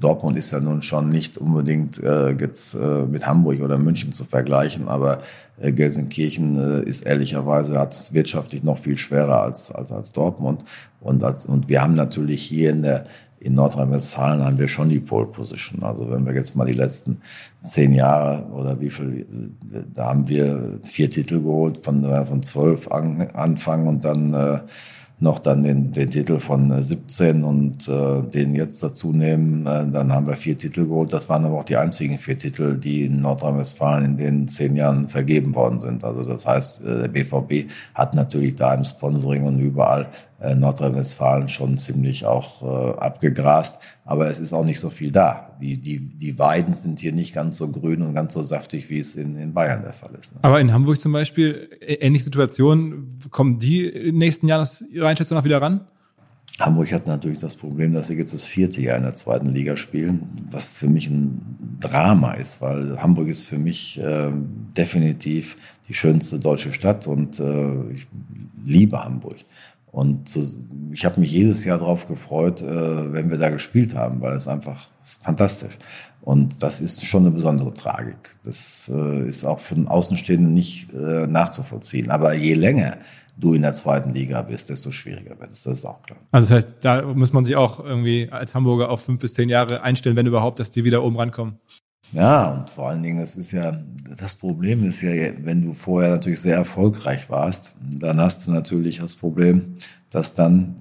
[0.00, 4.22] Dortmund ist ja nun schon nicht unbedingt äh, jetzt äh, mit Hamburg oder München zu
[4.22, 5.18] vergleichen, aber
[5.60, 10.64] äh, Gelsenkirchen ist ehrlicherweise hat es wirtschaftlich noch viel schwerer als, als, als Dortmund.
[11.00, 13.06] Und, als, und wir haben natürlich hier in der
[13.44, 15.82] in Nordrhein-Westfalen haben wir schon die Pole Position.
[15.82, 17.20] Also wenn wir jetzt mal die letzten
[17.62, 19.26] zehn Jahre oder wie viel,
[19.94, 24.58] da haben wir vier Titel geholt, von, von zwölf an, anfangen und dann äh,
[25.22, 30.12] noch dann den, den Titel von 17 und äh, den jetzt dazu nehmen, äh, dann
[30.12, 31.12] haben wir vier Titel geholt.
[31.12, 35.08] Das waren aber auch die einzigen vier Titel, die in Nordrhein-Westfalen in den zehn Jahren
[35.08, 36.02] vergeben worden sind.
[36.02, 41.48] Also das heißt, äh, der BVB hat natürlich da im Sponsoring und überall äh, Nordrhein-Westfalen
[41.48, 43.78] schon ziemlich auch äh, abgegrast.
[44.04, 45.56] Aber es ist auch nicht so viel da.
[45.60, 48.98] Die, die, die Weiden sind hier nicht ganz so grün und ganz so saftig, wie
[48.98, 50.34] es in, in Bayern der Fall ist.
[50.34, 50.40] Ne?
[50.42, 55.08] Aber in Hamburg zum Beispiel, ähnliche Situationen, kommen die in den nächsten Jahren aus Ihrer
[55.08, 55.82] Einschätzung noch wieder ran?
[56.58, 59.76] Hamburg hat natürlich das Problem, dass sie jetzt das vierte Jahr in der zweiten Liga
[59.76, 64.30] spielen, was für mich ein Drama ist, weil Hamburg ist für mich äh,
[64.76, 65.56] definitiv
[65.88, 68.06] die schönste deutsche Stadt und äh, ich
[68.64, 69.36] liebe Hamburg.
[69.92, 70.42] Und so,
[70.90, 74.48] ich habe mich jedes Jahr darauf gefreut, äh, wenn wir da gespielt haben, weil es
[74.48, 75.78] einfach fantastisch.
[76.22, 78.16] Und das ist schon eine besondere Tragik.
[78.42, 82.10] Das äh, ist auch für den Außenstehenden nicht äh, nachzuvollziehen.
[82.10, 82.96] Aber je länger
[83.36, 85.64] du in der zweiten Liga bist, desto schwieriger wird es.
[85.64, 86.18] Das ist auch klar.
[86.30, 89.50] Also das heißt, da muss man sich auch irgendwie als Hamburger auf fünf bis zehn
[89.50, 91.58] Jahre einstellen, wenn überhaupt, dass die wieder oben rankommen.
[92.12, 93.72] Ja, und vor allen Dingen, das ist ja,
[94.18, 98.98] das Problem ist ja, wenn du vorher natürlich sehr erfolgreich warst, dann hast du natürlich
[98.98, 99.76] das Problem,
[100.10, 100.76] dass dann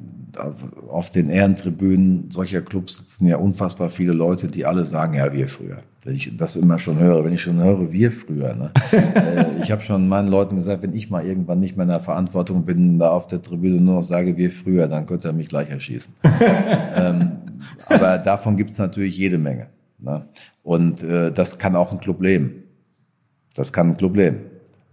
[0.90, 5.48] auf den Ehrentribünen solcher Clubs sitzen ja unfassbar viele Leute, die alle sagen, ja, wir
[5.48, 5.78] früher.
[6.04, 8.56] Wenn ich das immer schon höre, wenn ich schon höre, wir früher.
[8.56, 8.72] Ne?
[8.92, 12.00] Äh, ich habe schon meinen Leuten gesagt, wenn ich mal irgendwann nicht mehr in der
[12.00, 15.48] Verantwortung bin, da auf der Tribüne nur noch sage, wir früher, dann könnt ihr mich
[15.50, 16.14] gleich erschießen.
[16.96, 17.32] ähm,
[17.88, 19.68] aber davon gibt's natürlich jede Menge.
[20.00, 20.26] Ne?
[20.64, 22.64] Und äh, das kann auch ein Club leben.
[23.54, 24.42] Das kann ein Problem.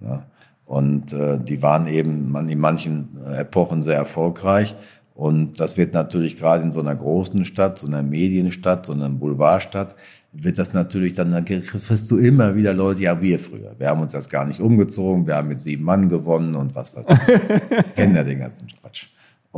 [0.01, 0.25] Ne?
[0.64, 4.77] Und äh, die waren eben in manchen Epochen sehr erfolgreich.
[5.14, 9.09] Und das wird natürlich gerade in so einer großen Stadt, so einer Medienstadt, so einer
[9.09, 9.97] Boulevardstadt,
[10.33, 13.75] wird das natürlich dann, dann kriegst du immer wieder Leute, ja, wir früher.
[13.79, 16.95] Wir haben uns das gar nicht umgezogen, wir haben mit sieben Mann gewonnen und was
[16.95, 17.95] weiß ich.
[17.97, 19.09] Kennen ja den ganzen Quatsch.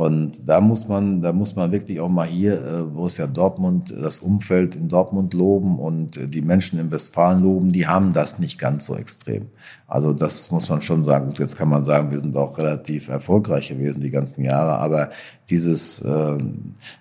[0.01, 4.17] Und da muss man, da muss man wirklich auch mal hier, äh, Borussia Dortmund, das
[4.17, 8.57] Umfeld in Dortmund loben und äh, die Menschen in Westfalen loben, die haben das nicht
[8.57, 9.49] ganz so extrem.
[9.85, 11.27] Also das muss man schon sagen.
[11.27, 15.11] Gut, jetzt kann man sagen, wir sind auch relativ erfolgreich gewesen die ganzen Jahre, aber
[15.51, 16.37] dieses, äh,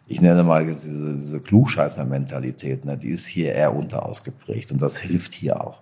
[0.07, 5.33] ich nenne mal diese, diese Klugscheißer-Mentalität, ne, die ist hier eher unterausgeprägt und das hilft
[5.33, 5.81] hier auch.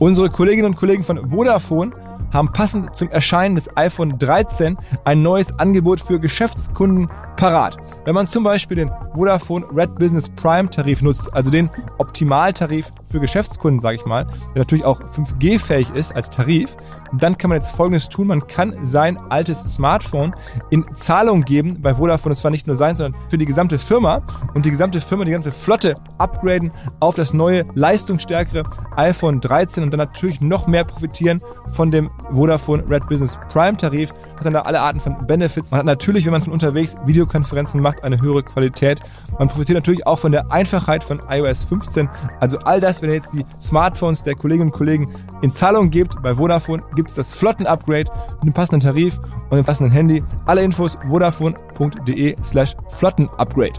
[0.00, 1.92] Unsere Kolleginnen und Kollegen von Vodafone
[2.34, 7.76] haben passend zum Erscheinen des iPhone 13 ein neues Angebot für Geschäftskunden parat.
[8.04, 13.20] Wenn man zum Beispiel den Vodafone Red Business Prime Tarif nutzt, also den Optimaltarif für
[13.20, 14.24] Geschäftskunden, sage ich mal,
[14.54, 16.76] der natürlich auch 5G-fähig ist als Tarif,
[17.12, 18.28] dann kann man jetzt Folgendes tun.
[18.28, 20.34] Man kann sein altes Smartphone
[20.70, 22.32] in Zahlung geben bei Vodafone.
[22.34, 24.22] Und zwar nicht nur sein, sondern für die gesamte Firma
[24.54, 28.64] und die gesamte Firma, die ganze Flotte upgraden auf das neue, leistungsstärkere
[28.96, 34.12] iPhone 13 und dann natürlich noch mehr profitieren von dem Vodafone Red Business Prime Tarif.
[34.36, 35.70] Hat dann da alle Arten von Benefits.
[35.70, 39.00] Man hat natürlich, wenn man von unterwegs Videokonferenzen macht, eine höhere Qualität.
[39.38, 42.08] Man profitiert natürlich auch von der Einfachheit von iOS 15.
[42.40, 45.12] Also all das, wenn ihr jetzt die Smartphones der Kolleginnen und Kollegen
[45.42, 49.18] in Zahlung gebt bei Vodafone, gibt es das Flotten-Upgrade mit dem passenden Tarif
[49.50, 50.22] und dem passenden Handy.
[50.46, 53.74] Alle Infos vodafone.de slash Flotten-Upgrade.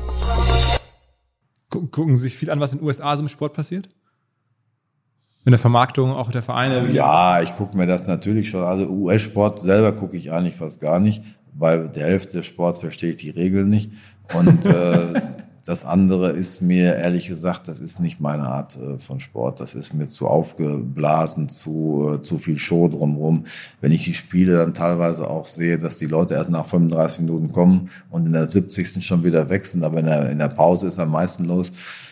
[1.70, 3.90] Gucken sich viel an, was in den USA so im Sport passiert?
[5.46, 6.92] in der Vermarktung auch der Vereine?
[6.92, 8.64] Ja, ich gucke mir das natürlich schon.
[8.64, 11.22] Also US-Sport selber gucke ich eigentlich fast gar nicht,
[11.58, 13.92] weil der Hälfte des Sports verstehe ich die Regeln nicht.
[14.34, 15.22] Und äh,
[15.66, 19.62] das andere ist mir ehrlich gesagt, das ist nicht meine Art äh, von Sport.
[19.62, 23.46] Das ist mir zu aufgeblasen, zu, äh, zu viel Show drumherum.
[23.80, 27.52] Wenn ich die Spiele dann teilweise auch sehe, dass die Leute erst nach 35 Minuten
[27.52, 29.06] kommen und in der 70.
[29.06, 31.72] schon wieder wechseln, aber in der, in der Pause ist am meisten los.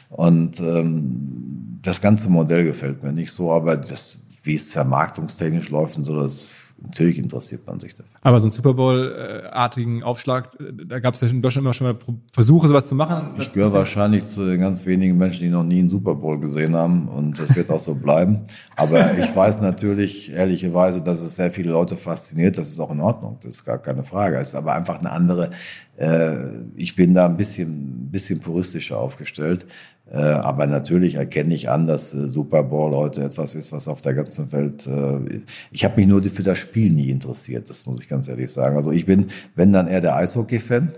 [0.10, 5.98] Und ähm, das ganze Modell gefällt mir nicht so, aber das, wie es vermarktungstechnisch läuft
[5.98, 8.20] und so, das natürlich interessiert man sich dafür.
[8.22, 11.88] Aber so einen Super Bowl-artigen Aufschlag, äh, da gab es ja in Deutschland immer schon
[11.88, 11.98] mal
[12.32, 13.30] Versuche, sowas zu machen.
[13.40, 16.76] Ich gehöre wahrscheinlich zu den ganz wenigen Menschen, die noch nie einen Super Bowl gesehen
[16.76, 18.42] haben und das wird auch so bleiben.
[18.76, 22.58] Aber ich weiß natürlich ehrlicherweise, dass es sehr viele Leute fasziniert.
[22.58, 24.38] Das ist auch in Ordnung, das ist gar keine Frage.
[24.38, 25.52] Es ist aber einfach eine andere.
[25.96, 29.66] Äh, ich bin da ein bisschen, bisschen puristischer aufgestellt.
[30.14, 34.02] Äh, aber natürlich erkenne ich an, dass äh, Super Bowl heute etwas ist, was auf
[34.02, 34.86] der ganzen Welt.
[34.86, 35.42] Äh,
[35.72, 38.78] ich habe mich nur für das Spiel nie interessiert, das muss ich ganz ehrlich sagen.
[38.78, 40.92] Also ich bin, wenn dann eher der Eishockey-Fan.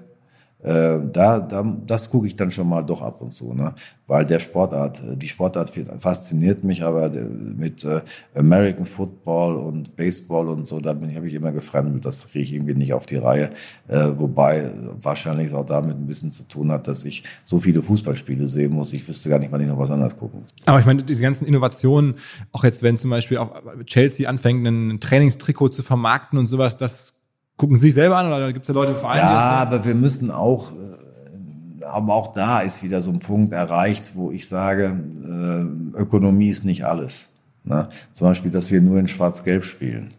[0.65, 3.75] Äh, da, da, das gucke ich dann schon mal doch ab und zu, ne?
[4.07, 7.85] weil der Sportart, äh, die Sportart fasziniert mich, aber äh, mit
[8.33, 12.73] American Football und Baseball und so, da habe ich immer gefremdelt, das kriege ich irgendwie
[12.73, 13.51] nicht auf die Reihe,
[13.87, 18.71] wobei wahrscheinlich auch damit ein bisschen zu tun hat, dass ich so viele Fußballspiele sehen
[18.71, 20.49] muss, ich wüsste gar nicht, wann ich noch was anderes gucken muss.
[20.65, 22.15] Aber ich meine, diese ganzen Innovationen,
[22.51, 23.51] auch jetzt, wenn zum Beispiel auch
[23.85, 27.14] Chelsea anfängt, ein Trainingstrikot zu vermarkten und sowas, das
[27.57, 29.19] gucken Sie sich selber an oder gibt es da Leute im Verein?
[29.19, 34.11] Ja, aber wir müssen auch, äh, aber auch da ist wieder so ein Punkt erreicht,
[34.15, 37.29] wo ich sage, äh, Ökonomie ist nicht alles.
[37.63, 37.87] Ne?
[38.13, 40.13] Zum Beispiel, dass wir nur in Schwarz-Gelb spielen.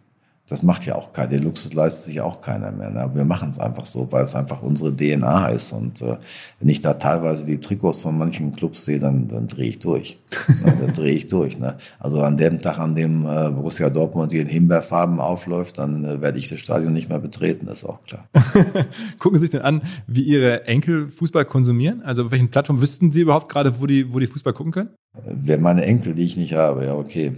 [0.49, 2.89] Das macht ja auch keiner, den Luxus leistet sich auch keiner mehr.
[2.89, 3.01] Ne?
[3.01, 5.73] Aber wir machen es einfach so, weil es einfach unsere DNA ist.
[5.73, 6.15] Und äh,
[6.59, 10.19] wenn ich da teilweise die Trikots von manchen Clubs sehe, dann, dann drehe ich durch.
[10.63, 10.73] ne?
[10.81, 11.59] Dann drehe ich durch.
[11.59, 11.77] Ne?
[11.99, 16.21] Also an dem Tag, an dem äh, Borussia Dortmund hier in Himbeerfarben aufläuft, dann äh,
[16.21, 18.29] werde ich das Stadion nicht mehr betreten, ist auch klar.
[19.19, 22.01] Gucken Sie sich denn an, wie Ihre Enkel Fußball konsumieren?
[22.03, 24.89] Also auf welchen Plattformen wüssten Sie überhaupt gerade, wo die, wo die Fußball gucken können?
[25.25, 27.33] Wer meine Enkel, die ich nicht habe, ja, okay.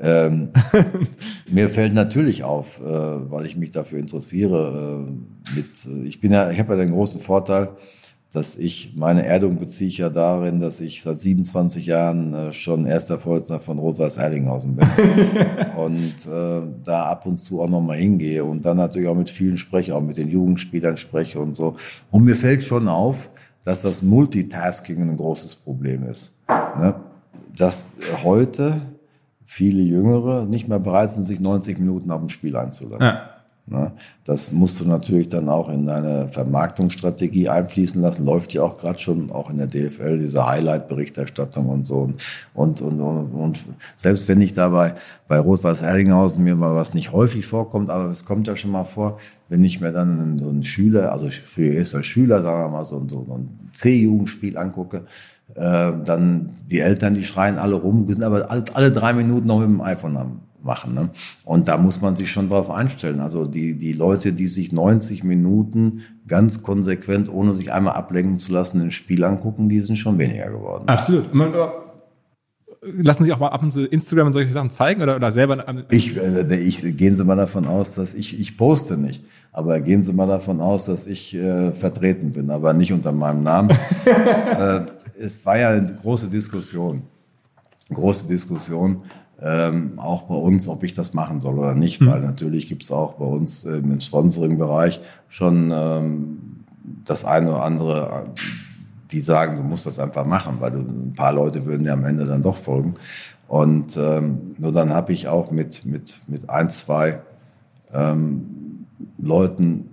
[0.00, 0.50] Ähm,
[1.50, 5.06] mir fällt natürlich auf, äh, weil ich mich dafür interessiere.
[5.08, 7.70] Äh, mit, äh, ich bin ja, ich habe ja den großen Vorteil,
[8.32, 12.86] dass ich meine Erdung beziehe ich ja darin, dass ich seit 27 Jahren äh, schon
[12.86, 14.88] erster Vorsitzender von Rot-Weiß Heiligenhausen bin
[15.76, 19.56] und äh, da ab und zu auch nochmal hingehe und dann natürlich auch mit vielen
[19.56, 21.76] spreche, auch mit den Jugendspielern spreche und so.
[22.10, 23.30] Und mir fällt schon auf,
[23.64, 26.38] dass das Multitasking ein großes Problem ist.
[26.48, 26.94] Ne?
[27.56, 28.80] Dass heute
[29.50, 33.04] viele Jüngere nicht mehr bereit sind, sich 90 Minuten auf ein Spiel einzulassen.
[33.04, 33.30] Ja.
[33.66, 33.90] Ne?
[34.22, 38.24] Das musst du natürlich dann auch in deine Vermarktungsstrategie einfließen lassen.
[38.24, 42.12] Läuft ja auch gerade schon, auch in der DFL, diese Highlight-Berichterstattung und so.
[42.54, 43.58] Und, und, und, und, und
[43.96, 44.94] selbst wenn ich dabei
[45.26, 48.84] bei Rot-Weiß Erlinghausen mir mal was nicht häufig vorkommt, aber es kommt ja schon mal
[48.84, 49.18] vor,
[49.48, 52.84] wenn ich mir dann so einen Schüler, also früher ist er Schüler, sagen wir mal,
[52.84, 55.06] so, so ein C-Jugendspiel angucke,
[55.54, 59.68] dann die Eltern, die schreien alle rum, sind aber alle, alle drei Minuten noch mit
[59.68, 60.94] dem iPhone am machen.
[60.94, 61.10] Ne?
[61.44, 63.20] Und da muss man sich schon drauf einstellen.
[63.20, 68.52] Also die, die Leute, die sich 90 Minuten ganz konsequent, ohne sich einmal ablenken zu
[68.52, 70.84] lassen, ein Spiel angucken, die sind schon weniger geworden.
[70.86, 71.34] Absolut.
[71.34, 71.68] Man, äh,
[72.82, 75.64] lassen sich auch mal ab und zu Instagram und solche Sachen zeigen oder, oder selber?
[75.90, 79.24] Ich, äh, ich, gehen Sie mal davon aus, dass ich, ich poste nicht.
[79.52, 83.42] Aber gehen Sie mal davon aus, dass ich äh, vertreten bin, aber nicht unter meinem
[83.42, 83.70] Namen.
[84.04, 84.82] äh,
[85.20, 87.02] es war ja eine große Diskussion.
[87.92, 89.02] Große Diskussion
[89.42, 92.06] ähm, auch bei uns, ob ich das machen soll oder nicht, mhm.
[92.06, 96.64] weil natürlich gibt es auch bei uns äh, im Sponsoring-Bereich schon ähm,
[97.04, 98.26] das eine oder andere,
[99.10, 102.04] die sagen, du musst das einfach machen, weil du, ein paar Leute würden dir am
[102.04, 102.94] Ende dann doch folgen.
[103.48, 107.22] Und ähm, nur dann habe ich auch mit, mit, mit ein, zwei
[107.92, 108.86] ähm,
[109.18, 109.88] Leuten,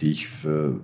[0.00, 0.80] die ich für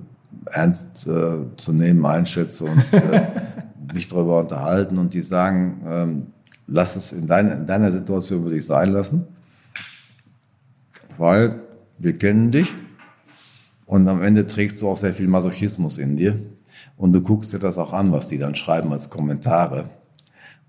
[0.47, 3.23] ernst äh, zu nehmen einschätze und äh,
[3.95, 4.99] mich darüber unterhalten.
[4.99, 6.27] Und die sagen, ähm,
[6.67, 9.27] lass es in deiner, in deiner Situation würde ich sein lassen,
[11.17, 11.63] weil
[11.99, 12.75] wir kennen dich.
[13.87, 16.39] Und am Ende trägst du auch sehr viel Masochismus in dir.
[16.97, 19.89] Und du guckst dir das auch an, was die dann schreiben als Kommentare.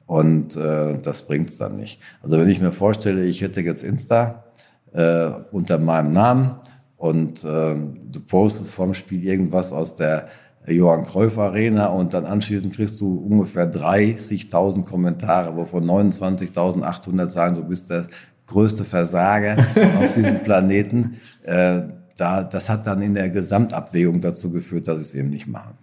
[0.05, 1.99] Und äh, das bringt's dann nicht.
[2.23, 4.45] Also wenn ich mir vorstelle, ich hätte jetzt Insta
[4.93, 6.55] äh, unter meinem Namen
[6.99, 10.27] und äh, du postest vorm Spiel irgendwas aus der
[10.67, 17.63] Johann Cruyff Arena und dann anschließend kriegst du ungefähr 30.000 Kommentare, wovon 29.800 sagen, du
[17.63, 18.07] bist der
[18.47, 19.57] größte Versager
[19.99, 21.15] auf diesem Planeten.
[21.43, 21.83] Äh,
[22.17, 25.73] da, das hat dann in der Gesamtabwägung dazu geführt, dass ich es eben nicht mache.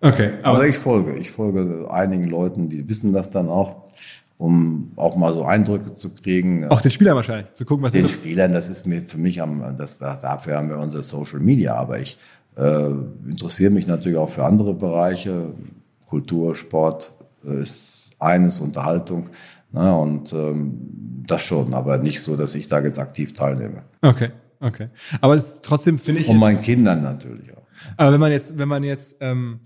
[0.00, 0.32] Okay.
[0.42, 1.16] Aber, aber ich folge.
[1.18, 3.82] Ich folge einigen Leuten, die wissen das dann auch,
[4.42, 6.66] um auch mal so Eindrücke zu kriegen.
[6.68, 9.76] Auch den Spielern wahrscheinlich, zu gucken, was Den Spielern, das ist mir für mich am,
[9.76, 12.18] das, dafür haben wir unsere Social Media, aber ich
[12.56, 12.90] äh,
[13.28, 15.54] interessiere mich natürlich auch für andere Bereiche.
[16.06, 17.12] Kultur, Sport
[17.44, 19.28] äh, ist eines, Unterhaltung.
[19.70, 23.84] Ne, und ähm, das schon, aber nicht so, dass ich da jetzt aktiv teilnehme.
[24.02, 24.88] Okay, okay.
[25.20, 26.28] Aber es, trotzdem finde ich.
[26.28, 27.62] Und meinen Kindern natürlich auch.
[27.96, 29.60] Aber wenn man jetzt, wenn man jetzt ähm,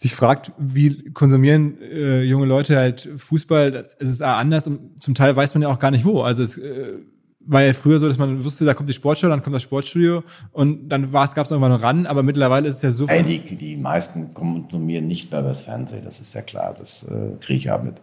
[0.00, 5.36] sich fragt, wie konsumieren äh, junge Leute halt Fußball, es ist anders und zum Teil
[5.36, 6.22] weiß man ja auch gar nicht wo.
[6.22, 6.94] Also es äh,
[7.40, 10.22] war ja früher so, dass man wusste, da kommt die Sportschau, dann kommt das Sportstudio
[10.52, 13.08] und dann gab es irgendwann noch ran, aber mittlerweile ist es ja so.
[13.08, 17.36] Ey, die, die meisten konsumieren nicht mehr das Fernsehen, das ist ja klar, das äh,
[17.38, 17.96] kriege ich ja mit.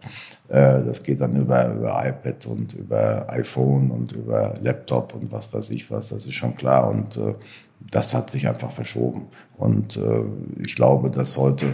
[0.46, 5.52] Äh, das geht dann über, über iPad und über iPhone und über Laptop und was
[5.52, 7.34] weiß ich was, das ist schon klar und äh,
[7.90, 9.28] das hat sich einfach verschoben.
[9.56, 10.22] Und äh,
[10.64, 11.66] ich glaube, dass heute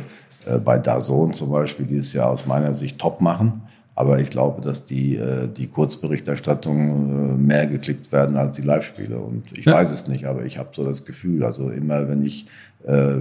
[0.46, 3.62] äh, bei Dazon zum Beispiel, die es ja aus meiner Sicht top machen,
[3.96, 9.18] aber ich glaube, dass die, äh, die Kurzberichterstattung äh, mehr geklickt werden als die Live-Spiele.
[9.18, 9.74] Und ich ja.
[9.74, 12.46] weiß es nicht, aber ich habe so das Gefühl, also immer wenn ich,
[12.84, 13.16] äh,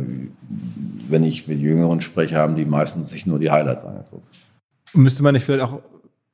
[1.07, 4.27] wenn ich mit Jüngeren spreche, haben die meistens sich nur die Highlights angeguckt.
[4.95, 5.79] Müsste man nicht vielleicht auch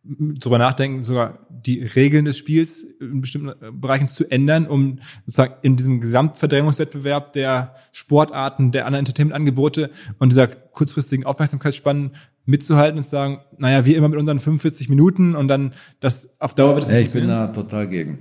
[0.03, 5.75] drüber nachdenken, sogar die Regeln des Spiels in bestimmten Bereichen zu ändern, um sozusagen in
[5.75, 12.11] diesem Gesamtverdrängungswettbewerb der Sportarten, der anderen Entertainment-Angebote und dieser kurzfristigen Aufmerksamkeitsspannen
[12.45, 16.55] mitzuhalten und zu sagen, naja, wie immer mit unseren 45 Minuten und dann das auf
[16.55, 18.19] Dauer wird es nicht Ich bin da total gegen.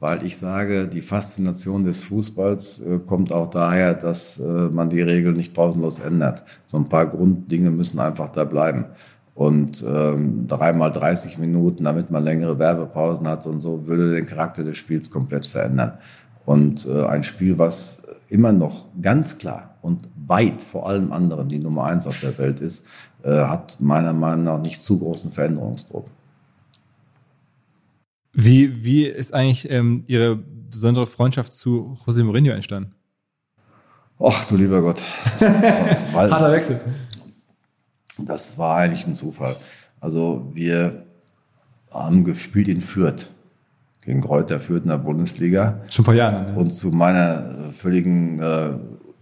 [0.00, 5.02] Weil ich sage, die Faszination des Fußballs äh, kommt auch daher, dass äh, man die
[5.02, 6.42] Regeln nicht pausenlos ändert.
[6.64, 8.86] So ein paar Grunddinge müssen einfach da bleiben.
[9.34, 14.64] Und ähm, dreimal 30 Minuten, damit man längere Werbepausen hat und so, würde den Charakter
[14.64, 15.98] des Spiels komplett verändern.
[16.44, 21.58] Und äh, ein Spiel, was immer noch ganz klar und weit vor allem anderen die
[21.58, 22.86] Nummer eins auf der Welt ist,
[23.22, 26.06] äh, hat meiner Meinung nach nicht zu großen Veränderungsdruck.
[28.32, 32.94] Wie, wie ist eigentlich ähm, Ihre besondere Freundschaft zu José Mourinho entstanden?
[34.22, 35.02] Ach du lieber Gott.
[36.12, 36.80] Weil, Harter Wechsel.
[38.26, 39.56] Das war eigentlich ein Zufall.
[40.00, 41.04] Also wir
[41.90, 43.30] haben gespielt in Fürth
[44.04, 45.80] gegen Kräuter Fürth in der Bundesliga.
[45.88, 46.52] Schon vor Jahren.
[46.52, 46.58] Ne?
[46.58, 48.70] Und zu meiner völligen äh,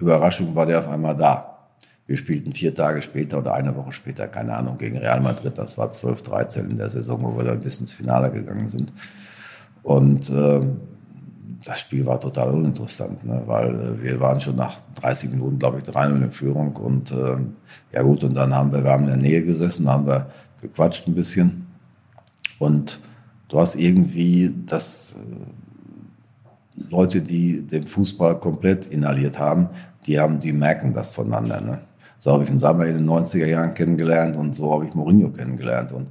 [0.00, 1.58] Überraschung war der auf einmal da.
[2.06, 5.58] Wir spielten vier Tage später oder eine Woche später, keine Ahnung, gegen Real Madrid.
[5.58, 8.92] Das war 12, 13 in der Saison, wo wir dann bis ins Finale gegangen sind.
[9.82, 10.60] Und äh,
[11.64, 13.42] das Spiel war total uninteressant, ne?
[13.46, 16.76] weil äh, wir waren schon nach 30 Minuten, glaube ich, 3-0 in Führung.
[16.76, 17.38] Und äh,
[17.92, 20.30] ja gut, und dann haben wir, wir haben in der Nähe gesessen, haben wir
[20.60, 21.66] gequatscht ein bisschen.
[22.58, 23.00] Und
[23.48, 29.68] du hast irgendwie das, äh, Leute, die den Fußball komplett inhaliert haben,
[30.06, 31.60] die haben, die merken das voneinander.
[31.60, 31.80] Ne?
[32.18, 35.30] So habe ich einen Sammer in den 90er Jahren kennengelernt und so habe ich Mourinho
[35.30, 36.08] kennengelernt und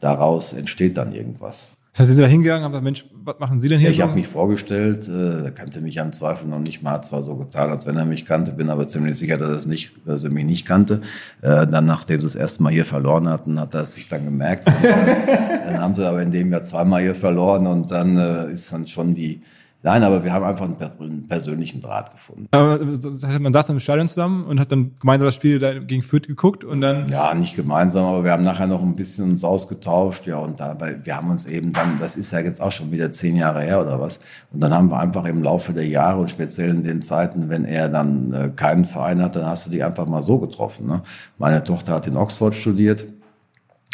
[0.00, 1.70] daraus entsteht dann irgendwas.
[1.92, 3.90] Das heißt, Sie sind da hingegangen, haben gesagt, Mensch, was machen Sie denn hier?
[3.90, 7.34] Ich habe mich vorgestellt, äh, er kannte mich am Zweifel noch nicht mal, zwar so
[7.34, 10.30] getan, als wenn er mich kannte, bin aber ziemlich sicher, dass, es nicht, dass er
[10.30, 11.02] mich nicht kannte.
[11.42, 14.24] Äh, dann, nachdem sie das erste Mal hier verloren hatten, hat er es sich dann
[14.24, 14.68] gemerkt.
[14.68, 18.52] Und, äh, dann haben sie aber in dem Jahr zweimal hier verloren und dann äh,
[18.52, 19.42] ist dann schon die,
[19.82, 20.68] Nein, aber wir haben einfach
[21.00, 22.48] einen, persönlichen Draht gefunden.
[22.50, 26.26] Aber man saß dann im Stadion zusammen und hat dann gemeinsam das Spiel gegen Fürth
[26.26, 27.08] geguckt und dann.
[27.08, 30.98] Ja, nicht gemeinsam, aber wir haben nachher noch ein bisschen uns ausgetauscht, ja, und dabei,
[31.02, 33.80] wir haben uns eben dann, das ist ja jetzt auch schon wieder zehn Jahre her
[33.80, 34.20] oder was,
[34.52, 37.64] und dann haben wir einfach im Laufe der Jahre und speziell in den Zeiten, wenn
[37.64, 40.86] er dann äh, keinen Verein hat, dann hast du die einfach mal so getroffen.
[40.88, 41.00] Ne?
[41.38, 43.06] Meine Tochter hat in Oxford studiert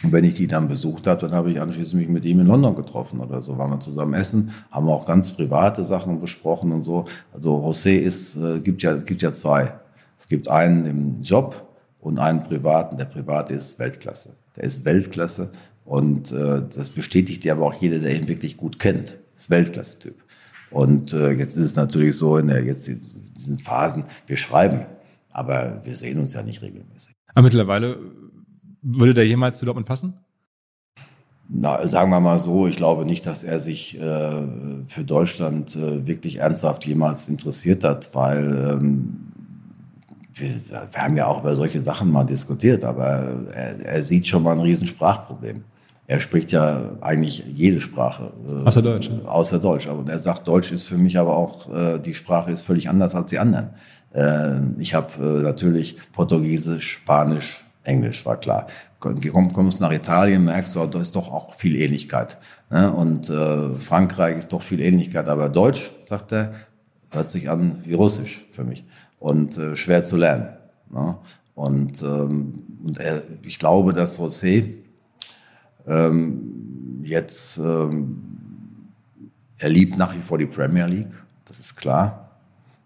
[0.07, 2.47] und wenn ich die dann besucht habe, dann habe ich anschließend mich mit ihm in
[2.47, 3.59] London getroffen oder so.
[3.59, 7.07] Waren wir zusammen essen, haben auch ganz private Sachen besprochen und so.
[7.33, 9.81] Also José ist, äh, gibt ja, gibt ja zwei.
[10.16, 11.69] Es gibt einen im Job
[11.99, 12.97] und einen privaten.
[12.99, 14.37] Der private ist Weltklasse.
[14.55, 15.51] Der ist Weltklasse
[15.85, 19.19] und äh, das bestätigt dir aber auch jeder, der ihn wirklich gut kennt.
[19.37, 20.15] ist Weltklasse-Typ.
[20.70, 23.01] Und äh, jetzt ist es natürlich so in der jetzt in
[23.37, 24.87] diesen Phasen, wir schreiben,
[25.31, 27.12] aber wir sehen uns ja nicht regelmäßig.
[27.35, 27.99] Aber mittlerweile
[28.87, 30.15] würde der jemals zu Dortmund passen?
[31.49, 34.47] Na, sagen wir mal so, ich glaube nicht, dass er sich äh,
[34.89, 39.17] für Deutschland äh, wirklich ernsthaft jemals interessiert hat, weil ähm,
[40.35, 40.49] wir,
[40.93, 43.07] wir, haben ja auch über solche Sachen mal diskutiert, aber
[43.53, 45.63] er, er sieht schon mal ein Riesensprachproblem.
[46.09, 48.33] Er spricht ja eigentlich jede Sprache.
[48.45, 49.09] Äh, außer Deutsch.
[49.09, 49.89] Äh, außer Deutsch.
[49.89, 53.15] Aber er sagt, Deutsch ist für mich aber auch, äh, die Sprache ist völlig anders
[53.15, 53.71] als die anderen.
[54.13, 58.67] Äh, ich habe äh, natürlich Portugiesisch, Spanisch, Englisch, war klar.
[58.99, 62.39] Kommst nach Italien, merkst du, da ist doch auch viel Ähnlichkeit.
[62.71, 62.93] Ne?
[62.93, 65.29] Und äh, Frankreich ist doch viel Ähnlichkeit.
[65.29, 66.55] Aber Deutsch, sagt er,
[67.11, 68.85] hört sich an wie Russisch für mich.
[69.19, 70.49] Und äh, schwer zu lernen.
[70.91, 71.17] Ne?
[71.55, 74.75] Und, ähm, und er, ich glaube, dass José
[75.87, 78.23] ähm, jetzt, ähm,
[79.59, 82.31] er liebt nach wie vor die Premier League, das ist klar.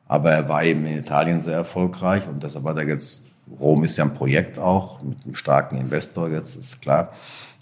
[0.06, 3.97] Aber er war eben in Italien sehr erfolgreich und deshalb hat er jetzt Rom ist
[3.97, 7.12] ja ein Projekt auch mit einem starken Investor jetzt, ist klar.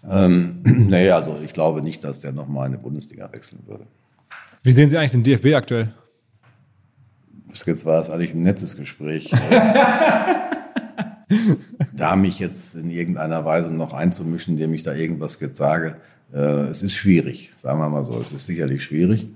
[0.08, 3.86] Ähm, naja, also ich glaube nicht, dass der nochmal in die Bundesliga wechseln würde.
[4.62, 5.94] Wie sehen Sie eigentlich den DFB aktuell?
[7.50, 9.30] Bis jetzt war es eigentlich ein nettes Gespräch.
[11.96, 15.96] da mich jetzt in irgendeiner Weise noch einzumischen, indem ich da irgendwas jetzt sage,
[16.32, 19.26] äh, es ist schwierig, sagen wir mal so, es ist sicherlich schwierig.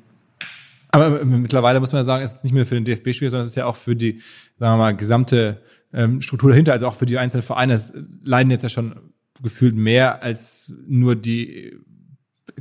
[0.91, 3.47] Aber mittlerweile muss man ja sagen, es ist nicht mehr für den DFB schwierig, sondern
[3.47, 4.21] es ist ja auch für die,
[4.59, 5.63] sagen wir mal, gesamte
[5.93, 7.75] ähm, Struktur dahinter, also auch für die einzelnen Vereine.
[7.75, 7.93] Es
[8.23, 8.95] leiden jetzt ja schon
[9.43, 11.79] gefühlt mehr als nur die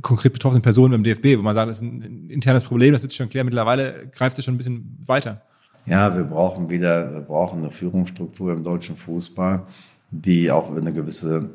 [0.00, 3.12] konkret betroffenen Personen im DFB, wo man sagt, das ist ein internes Problem, das wird
[3.12, 3.46] sich schon klären.
[3.46, 5.42] Mittlerweile greift es schon ein bisschen weiter.
[5.86, 9.64] Ja, wir brauchen wieder, wir brauchen eine Führungsstruktur im deutschen Fußball,
[10.10, 11.50] die auch eine gewisse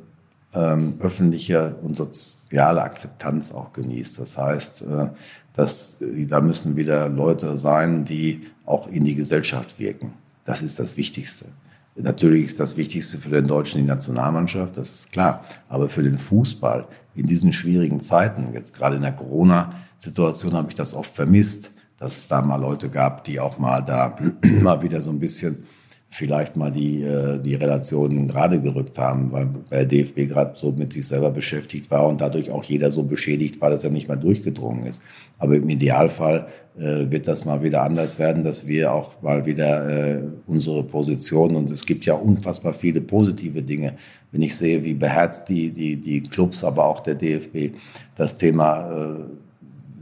[0.53, 4.19] ähm, öffentliche und soziale Akzeptanz auch genießt.
[4.19, 5.09] Das heißt, äh,
[5.53, 10.13] dass da müssen wieder Leute sein, die auch in die Gesellschaft wirken.
[10.45, 11.45] Das ist das Wichtigste.
[11.99, 15.43] Natürlich ist das Wichtigste für den Deutschen die Nationalmannschaft, das ist klar.
[15.67, 20.75] Aber für den Fußball in diesen schwierigen Zeiten, jetzt gerade in der Corona-Situation habe ich
[20.75, 24.15] das oft vermisst, dass es da mal Leute gab, die auch mal da
[24.61, 25.65] mal wieder so ein bisschen
[26.09, 30.93] vielleicht mal die, äh, die Relationen gerade gerückt haben, weil der DFB gerade so mit
[30.93, 34.15] sich selber beschäftigt war und dadurch auch jeder so beschädigt war, dass er nicht mal
[34.15, 35.01] durchgedrungen ist.
[35.39, 36.47] Aber im Idealfall
[36.77, 41.55] äh, wird das mal wieder anders werden, dass wir auch mal wieder äh, unsere Position
[41.55, 43.95] und es gibt ja unfassbar viele positive Dinge.
[44.31, 47.76] Wenn ich sehe, wie beherzt die, die, die Clubs, aber auch der DFB
[48.15, 49.15] das Thema äh,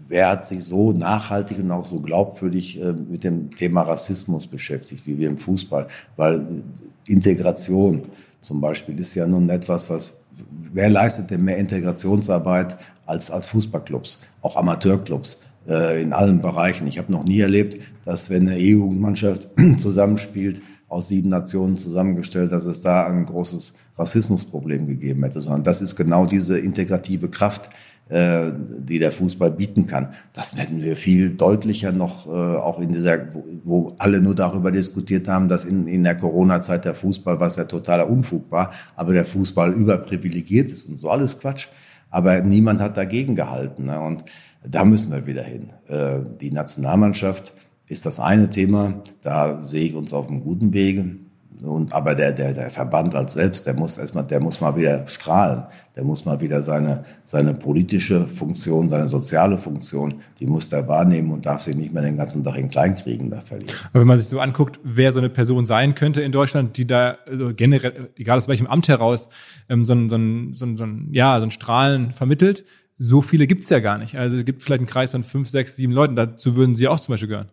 [0.07, 5.05] wer hat sich so nachhaltig und auch so glaubwürdig äh, mit dem Thema Rassismus beschäftigt,
[5.07, 5.87] wie wir im Fußball?
[6.15, 6.63] Weil
[7.05, 8.03] Integration
[8.41, 10.25] zum Beispiel ist ja nun etwas, was,
[10.71, 15.41] wer leistet denn mehr Integrationsarbeit als, als Fußballclubs, auch Amateurclubs?
[15.67, 16.87] äh, in allen Bereichen.
[16.87, 22.65] Ich habe noch nie erlebt, dass wenn eine EU-Mannschaft zusammenspielt, aus sieben Nationen zusammengestellt, dass
[22.65, 27.69] es da ein großes Rassismusproblem gegeben hätte, sondern das ist genau diese integrative Kraft,
[28.07, 30.13] äh, die der Fußball bieten kann.
[30.31, 34.71] Das hätten wir viel deutlicher noch, äh, auch in dieser, wo, wo alle nur darüber
[34.71, 39.13] diskutiert haben, dass in, in der Corona-Zeit der Fußball, was ja totaler Unfug war, aber
[39.13, 41.67] der Fußball überprivilegiert ist und so alles Quatsch.
[42.15, 43.87] Aber niemand hat dagegen gehalten.
[43.87, 43.99] Ne?
[43.99, 44.23] Und
[44.63, 45.73] da müssen wir wieder hin.
[45.89, 47.51] Äh, die Nationalmannschaft
[47.89, 49.03] ist das eine Thema.
[49.21, 51.17] Da sehe ich uns auf einem guten Wege.
[51.63, 55.07] Und, aber der, der, der Verband als selbst, der muss erstmal, der muss mal wieder
[55.07, 55.63] strahlen.
[55.95, 61.31] Der muss mal wieder seine, seine politische Funktion, seine soziale Funktion, die muss der wahrnehmen
[61.31, 63.73] und darf sich nicht mehr den ganzen Tag in Kleinkriegen da verlieren.
[63.91, 66.85] Aber wenn man sich so anguckt, wer so eine Person sein könnte in Deutschland, die
[66.85, 69.29] da also generell, egal aus welchem Amt heraus,
[69.69, 72.65] ähm, so, ein, so, ein, so, ein, so, ein, ja, so ein Strahlen vermittelt,
[72.97, 74.17] so viele gibt's ja gar nicht.
[74.17, 76.15] Also es gibt vielleicht einen Kreis von fünf, sechs, sieben Leuten.
[76.15, 77.49] Dazu würden Sie auch zum Beispiel gehören.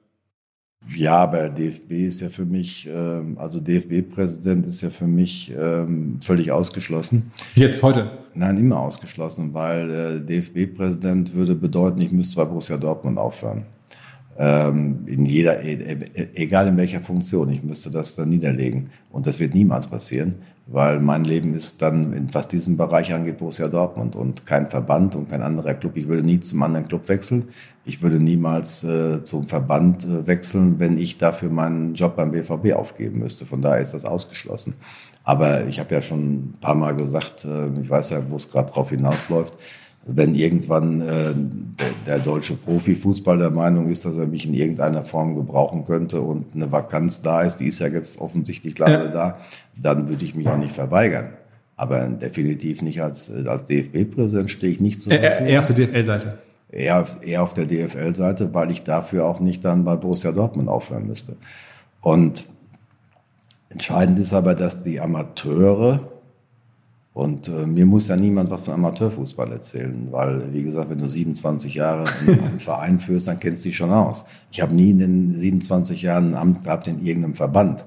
[0.95, 6.19] Ja, aber DFB ist ja für mich, ähm, also DFB-Präsident ist ja für mich ähm,
[6.21, 7.31] völlig ausgeschlossen.
[7.55, 8.11] Jetzt, heute?
[8.35, 13.65] Nein, immer ausgeschlossen, weil äh, DFB-Präsident würde bedeuten, ich müsste bei Borussia Dortmund aufhören.
[14.39, 18.91] Ähm, in jeder, e, e, egal in welcher Funktion, ich müsste das dann niederlegen.
[19.11, 20.37] Und das wird niemals passieren,
[20.67, 25.29] weil mein Leben ist dann, was diesen Bereich angeht, Borussia Dortmund und kein Verband und
[25.29, 25.97] kein anderer Club.
[25.97, 27.49] Ich würde nie zum anderen Club wechseln.
[27.85, 32.75] Ich würde niemals äh, zum Verband äh, wechseln, wenn ich dafür meinen Job beim BVB
[32.75, 33.45] aufgeben müsste.
[33.45, 34.75] Von daher ist das ausgeschlossen.
[35.25, 38.49] Aber ich habe ja schon ein paar Mal gesagt, äh, ich weiß ja, wo es
[38.49, 39.57] gerade drauf hinausläuft,
[40.05, 45.05] wenn irgendwann äh, der, der deutsche Profifußball der Meinung ist, dass er mich in irgendeiner
[45.05, 49.09] Form gebrauchen könnte und eine Vakanz da ist, die ist ja jetzt offensichtlich gerade ja.
[49.09, 49.39] da,
[49.77, 51.35] dann würde ich mich auch nicht verweigern.
[51.77, 55.47] Aber definitiv nicht als, als DFB-Präsident stehe ich nicht zur Verfügung.
[55.47, 56.39] Eher auf der DFL-Seite.
[56.71, 61.07] Eher, eher auf der DFL-Seite, weil ich dafür auch nicht dann bei Borussia Dortmund aufhören
[61.07, 61.37] müsste.
[62.01, 62.45] Und
[63.69, 66.12] entscheidend ist aber, dass die Amateure
[67.15, 71.09] und äh, mir muss ja niemand was von Amateurfußball erzählen, weil, wie gesagt, wenn du
[71.09, 74.25] 27 Jahre einen Verein führst, dann kennst du dich schon aus.
[74.51, 77.85] Ich habe nie in den 27 Jahren ein Amt gehabt in irgendeinem Verband.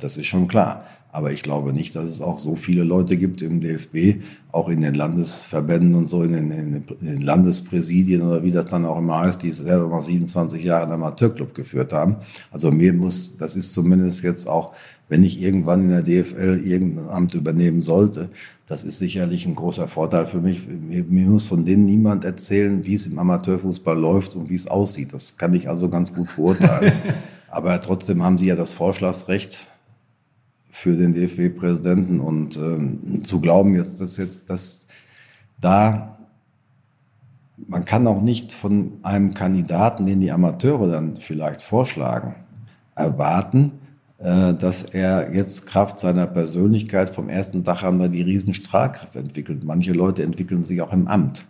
[0.00, 0.84] Das ist schon klar.
[1.12, 4.80] Aber ich glaube nicht, dass es auch so viele Leute gibt im DFB, auch in
[4.80, 9.20] den Landesverbänden und so, in den, in den Landespräsidien oder wie das dann auch immer
[9.20, 12.16] heißt, die selber mal 27 Jahre einen Amateurclub geführt haben.
[12.50, 14.72] Also mir muss, das ist zumindest jetzt auch,
[15.08, 18.30] wenn ich irgendwann in der DFL irgendein Amt übernehmen sollte,
[18.66, 20.66] das ist sicherlich ein großer Vorteil für mich.
[20.66, 25.12] Mir, muss von denen niemand erzählen, wie es im Amateurfußball läuft und wie es aussieht.
[25.12, 26.92] Das kann ich also ganz gut beurteilen.
[27.48, 29.66] Aber trotzdem haben sie ja das Vorschlagsrecht
[30.70, 34.88] für den DFB-Präsidenten und ähm, zu glauben jetzt, dass jetzt dass
[35.60, 36.18] da
[37.68, 42.34] man kann auch nicht von einem Kandidaten, den die Amateure dann vielleicht vorschlagen,
[42.96, 43.72] erwarten,
[44.24, 49.64] dass er jetzt Kraft seiner Persönlichkeit vom ersten Tag an die riesen Strahlkraft entwickelt.
[49.64, 51.44] Manche Leute entwickeln sich auch im Amt.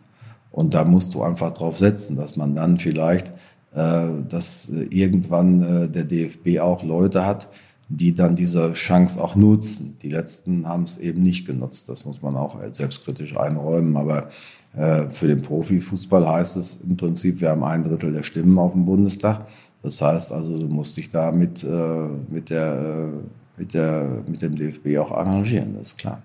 [0.55, 3.33] Und da musst du einfach drauf setzen, dass man dann vielleicht,
[3.75, 7.49] äh, dass äh, irgendwann äh, der DFB auch Leute hat,
[7.89, 9.99] die dann diese Chance auch nutzen.
[10.03, 11.89] Die letzten haben es eben nicht genutzt.
[11.89, 13.97] Das muss man auch selbstkritisch einräumen.
[13.97, 14.29] Aber
[14.77, 18.73] äh, für den Profifußball heißt es im Prinzip, wir haben ein Drittel der Stimmen auf
[18.73, 19.47] dem Bundestag.
[19.85, 24.43] Das heißt also, du musst dich da mit, äh, mit der äh, mit, der, mit
[24.43, 26.23] dem DFB auch arrangieren, das ist klar.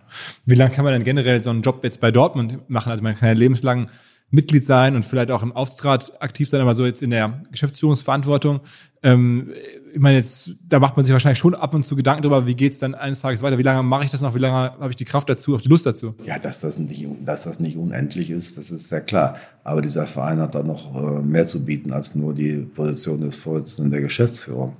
[0.47, 2.91] Wie lange kann man denn generell so einen Job jetzt bei Dortmund machen?
[2.91, 3.91] Also man kann ja lebenslang
[4.31, 8.59] Mitglied sein und vielleicht auch im Aufsichtsrat aktiv sein, aber so jetzt in der Geschäftsführungsverantwortung.
[9.01, 9.51] Ähm,
[9.93, 12.53] ich meine, jetzt, da macht man sich wahrscheinlich schon ab und zu Gedanken darüber, wie
[12.53, 13.57] geht's dann eines Tages weiter?
[13.57, 14.35] Wie lange mache ich das noch?
[14.35, 16.13] Wie lange habe ich die Kraft dazu, auch die Lust dazu?
[16.25, 19.37] Ja, dass das nicht, dass das nicht unendlich ist, das ist ja klar.
[19.63, 23.37] Aber dieser Verein hat da noch äh, mehr zu bieten als nur die Position des
[23.37, 24.75] Vorsitzenden der Geschäftsführung.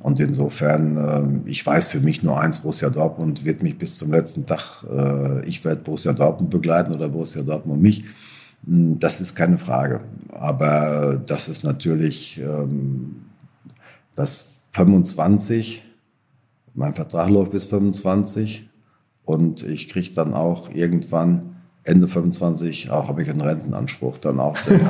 [0.00, 4.12] Und insofern, äh, ich weiß für mich nur eins, Borussia Dortmund wird mich bis zum
[4.12, 8.04] letzten Tag, äh, ich werde Borussia Dortmund begleiten oder Borussia Dortmund mich.
[8.66, 10.00] Hm, das ist keine Frage.
[10.32, 13.26] Aber das ist natürlich ähm,
[14.14, 15.82] das 25.
[16.74, 18.68] Mein Vertrag läuft bis 25
[19.24, 21.54] und ich kriege dann auch irgendwann
[21.84, 24.80] Ende 25 auch habe ich einen Rentenanspruch dann auch aus der,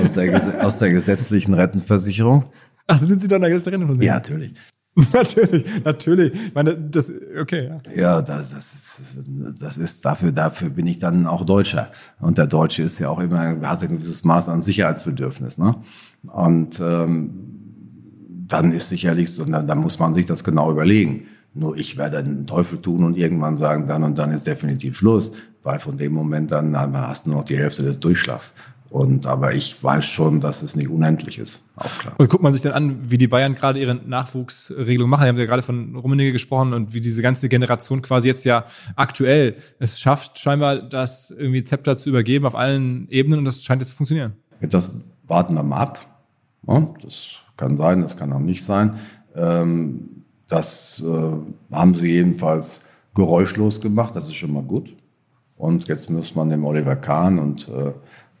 [0.00, 2.46] aus der, aus der gesetzlichen Rentenversicherung.
[2.88, 4.06] Ach, sind Sie dann der gesetzlichen Rentenversicherung?
[4.06, 4.54] Ja, natürlich.
[5.12, 6.34] natürlich, natürlich.
[6.34, 7.10] Ich meine, das,
[7.40, 7.92] okay, ja.
[7.94, 9.26] Ja, das, das ist,
[9.58, 11.90] das ist, dafür, dafür bin ich dann auch Deutscher.
[12.20, 15.76] Und der Deutsche ist ja auch immer, hat ein gewisses Maß an Sicherheitsbedürfnis, ne?
[16.30, 17.52] Und, ähm,
[18.52, 21.26] dann ist sicherlich so, dann, muss man sich das genau überlegen.
[21.54, 25.32] Nur ich werde den Teufel tun und irgendwann sagen, dann und dann ist definitiv Schluss,
[25.62, 28.52] weil von dem Moment dann hast du noch die Hälfte des Durchschlags.
[28.92, 32.14] Und aber ich weiß schon, dass es nicht unendlich ist, auch klar.
[32.18, 35.22] Und guckt man sich dann an, wie die Bayern gerade ihre Nachwuchsregelung machen.
[35.22, 38.66] Die haben ja gerade von Rummenigge gesprochen und wie diese ganze Generation quasi jetzt ja
[38.94, 43.80] aktuell es schafft, scheinbar das irgendwie Zepter zu übergeben auf allen Ebenen und das scheint
[43.80, 44.34] jetzt zu funktionieren.
[44.60, 46.06] Das warten wir mal ab.
[47.02, 48.98] Das kann sein, das kann auch nicht sein.
[49.34, 52.82] Ähm, das äh, haben sie jedenfalls
[53.14, 54.94] geräuschlos gemacht, das ist schon mal gut.
[55.56, 57.92] Und jetzt muss man dem Oliver Kahn und äh,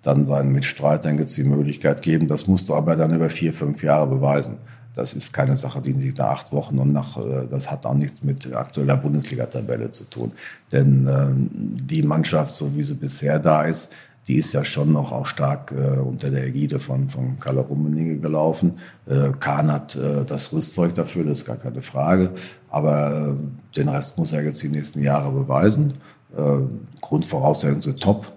[0.02, 2.28] dann seinen Mitstreitern jetzt die Möglichkeit geben.
[2.28, 4.58] Das musst du aber dann über vier, fünf Jahre beweisen.
[4.94, 7.94] Das ist keine Sache, die sich nach acht Wochen und nach, äh, das hat auch
[7.94, 10.32] nichts mit aktueller Bundesliga-Tabelle zu tun.
[10.70, 13.92] Denn ähm, die Mannschaft, so wie sie bisher da ist,
[14.28, 18.18] die ist ja schon noch auch stark äh, unter der Ägide von, von Kalle Rummenigge
[18.18, 18.78] gelaufen.
[19.06, 22.32] Äh, Kahn hat äh, das Rüstzeug dafür, das ist gar keine Frage.
[22.70, 25.94] Aber äh, den Rest muss er jetzt die nächsten Jahre beweisen.
[26.36, 26.58] Äh,
[27.00, 28.32] Grundvoraussetzungen sind top.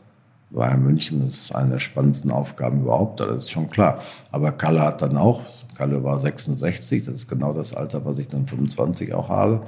[0.56, 3.99] Bayern München ist eine der spannendsten Aufgaben überhaupt, das ist schon klar.
[4.32, 5.41] Aber Kalle hat dann auch,
[5.76, 9.61] Kalle war 66, das ist genau das Alter, was ich dann 25 auch habe.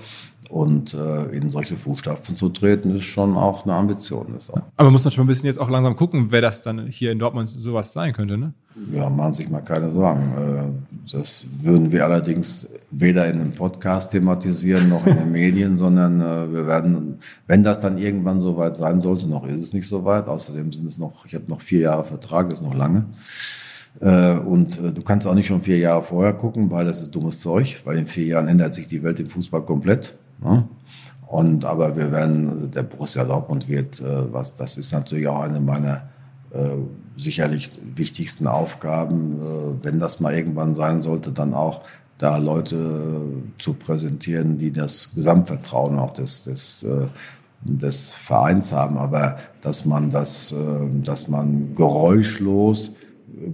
[0.49, 4.33] Und äh, in solche Fußstapfen zu treten, ist schon auch eine Ambition.
[4.37, 4.61] Ist auch.
[4.77, 7.19] Aber man muss natürlich ein bisschen jetzt auch langsam gucken, wer das dann hier in
[7.19, 8.53] Dortmund sowas sein könnte, ne?
[8.91, 10.31] Ja, machen sich mal keine Sorgen.
[10.37, 16.21] Äh, das würden wir allerdings weder in einem Podcast thematisieren noch in den Medien, sondern
[16.21, 20.27] äh, wir werden, wenn das dann irgendwann soweit sein sollte, noch ist es nicht soweit.
[20.27, 23.05] Außerdem sind es noch, ich habe noch vier Jahre Vertrag, das ist noch lange.
[23.99, 27.41] Äh, und du kannst auch nicht schon vier Jahre vorher gucken, weil das ist dummes
[27.41, 30.17] Zeug, weil in vier Jahren ändert sich die Welt im Fußball komplett.
[30.41, 30.67] Ne?
[31.27, 35.59] Und aber wir werden, der Borussia Dortmund wird, äh, was, das ist natürlich auch eine
[35.59, 36.09] meiner
[36.51, 36.69] äh,
[37.17, 41.81] sicherlich wichtigsten Aufgaben, äh, wenn das mal irgendwann sein sollte, dann auch
[42.17, 47.07] da Leute äh, zu präsentieren, die das Gesamtvertrauen auch des, des, äh,
[47.61, 50.55] des Vereins haben, aber dass man das, äh,
[51.03, 52.93] dass man geräuschlos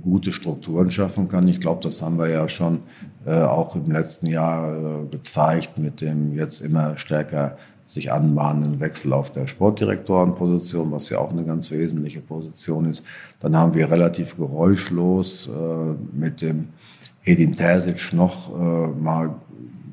[0.02, 1.48] gute Strukturen schaffen kann.
[1.48, 2.80] Ich glaube, das haben wir ja schon
[3.26, 9.14] äh, auch im letzten Jahr äh, gezeigt mit dem jetzt immer stärker sich anbahnenden Wechsel
[9.14, 13.04] auf der Sportdirektorenposition, was ja auch eine ganz wesentliche Position ist.
[13.40, 16.70] Dann haben wir relativ geräuschlos äh, mit dem
[17.26, 19.36] Edin Terzic noch äh, mal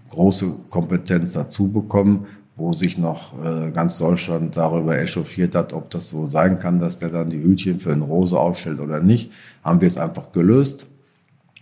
[0.09, 2.27] große Kompetenz dazu bekommen,
[2.61, 6.99] wo sich noch äh, ganz Deutschland darüber echauffiert hat, ob das so sein kann, dass
[6.99, 9.33] der dann die Hütchen für einen Rose aufstellt oder nicht,
[9.65, 10.87] haben wir es einfach gelöst.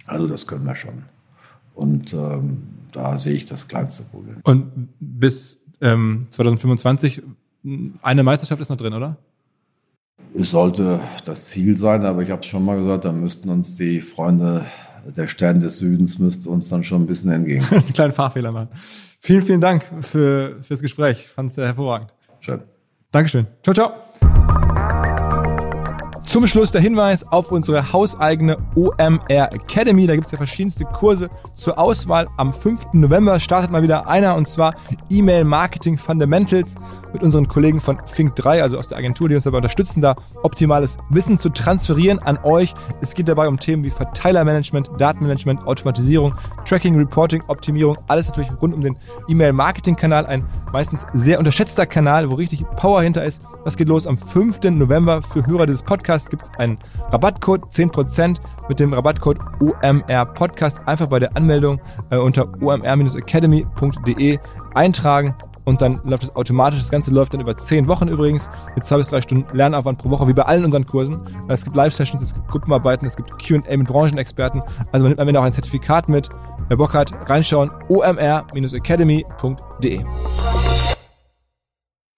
[0.06, 1.04] Also das können wir schon.
[1.74, 2.62] Und ähm,
[2.92, 4.38] da sehe ich das kleinste Problem.
[4.42, 7.22] Und bis ähm, 2025
[8.02, 9.16] eine Meisterschaft ist noch drin, oder?
[10.34, 13.76] Es sollte das Ziel sein, aber ich habe es schon mal gesagt, da müssten uns
[13.76, 14.66] die Freunde
[15.16, 17.64] der Stern des Südens müsste uns dann schon ein bisschen entgegen.
[17.70, 18.68] Einen kleinen Fahrfehler machen.
[19.20, 21.28] Vielen, vielen Dank für, fürs Gespräch.
[21.28, 22.12] Fand es sehr hervorragend.
[22.40, 22.62] Schön.
[23.10, 23.46] Dankeschön.
[23.62, 24.07] Ciao, ciao.
[26.38, 30.06] Zum Schluss der Hinweis auf unsere hauseigene OMR Academy.
[30.06, 32.28] Da gibt es ja verschiedenste Kurse zur Auswahl.
[32.36, 32.92] Am 5.
[32.92, 34.76] November startet mal wieder einer und zwar
[35.10, 36.76] E-Mail Marketing Fundamentals
[37.12, 40.96] mit unseren Kollegen von Fink3, also aus der Agentur, die uns dabei unterstützen, da optimales
[41.10, 42.72] Wissen zu transferieren an euch.
[43.00, 48.74] Es geht dabei um Themen wie Verteilermanagement, Datenmanagement, Automatisierung, Tracking, Reporting, Optimierung, alles natürlich rund
[48.74, 48.96] um den
[49.26, 53.42] E-Mail Marketing Kanal, ein meistens sehr unterschätzter Kanal, wo richtig Power hinter ist.
[53.64, 54.60] Das geht los am 5.
[54.70, 56.78] November für Hörer dieses Podcasts Gibt es einen
[57.10, 58.38] Rabattcode, 10%
[58.68, 60.80] mit dem Rabattcode OMR Podcast.
[60.86, 61.80] Einfach bei der Anmeldung
[62.10, 64.38] äh, unter omr-academy.de
[64.74, 65.34] eintragen
[65.68, 66.78] und dann läuft es automatisch.
[66.78, 70.08] Das Ganze läuft dann über 10 Wochen übrigens mit zwei bis drei Stunden Lernaufwand pro
[70.08, 71.20] Woche, wie bei allen unseren Kursen.
[71.48, 74.62] Es gibt Live-Sessions, es gibt Gruppenarbeiten, es gibt Q&A mit Branchenexperten.
[74.92, 76.30] Also man nimmt am Ende auch ein Zertifikat mit.
[76.68, 80.04] Wer Bock hat, reinschauen, omr-academy.de.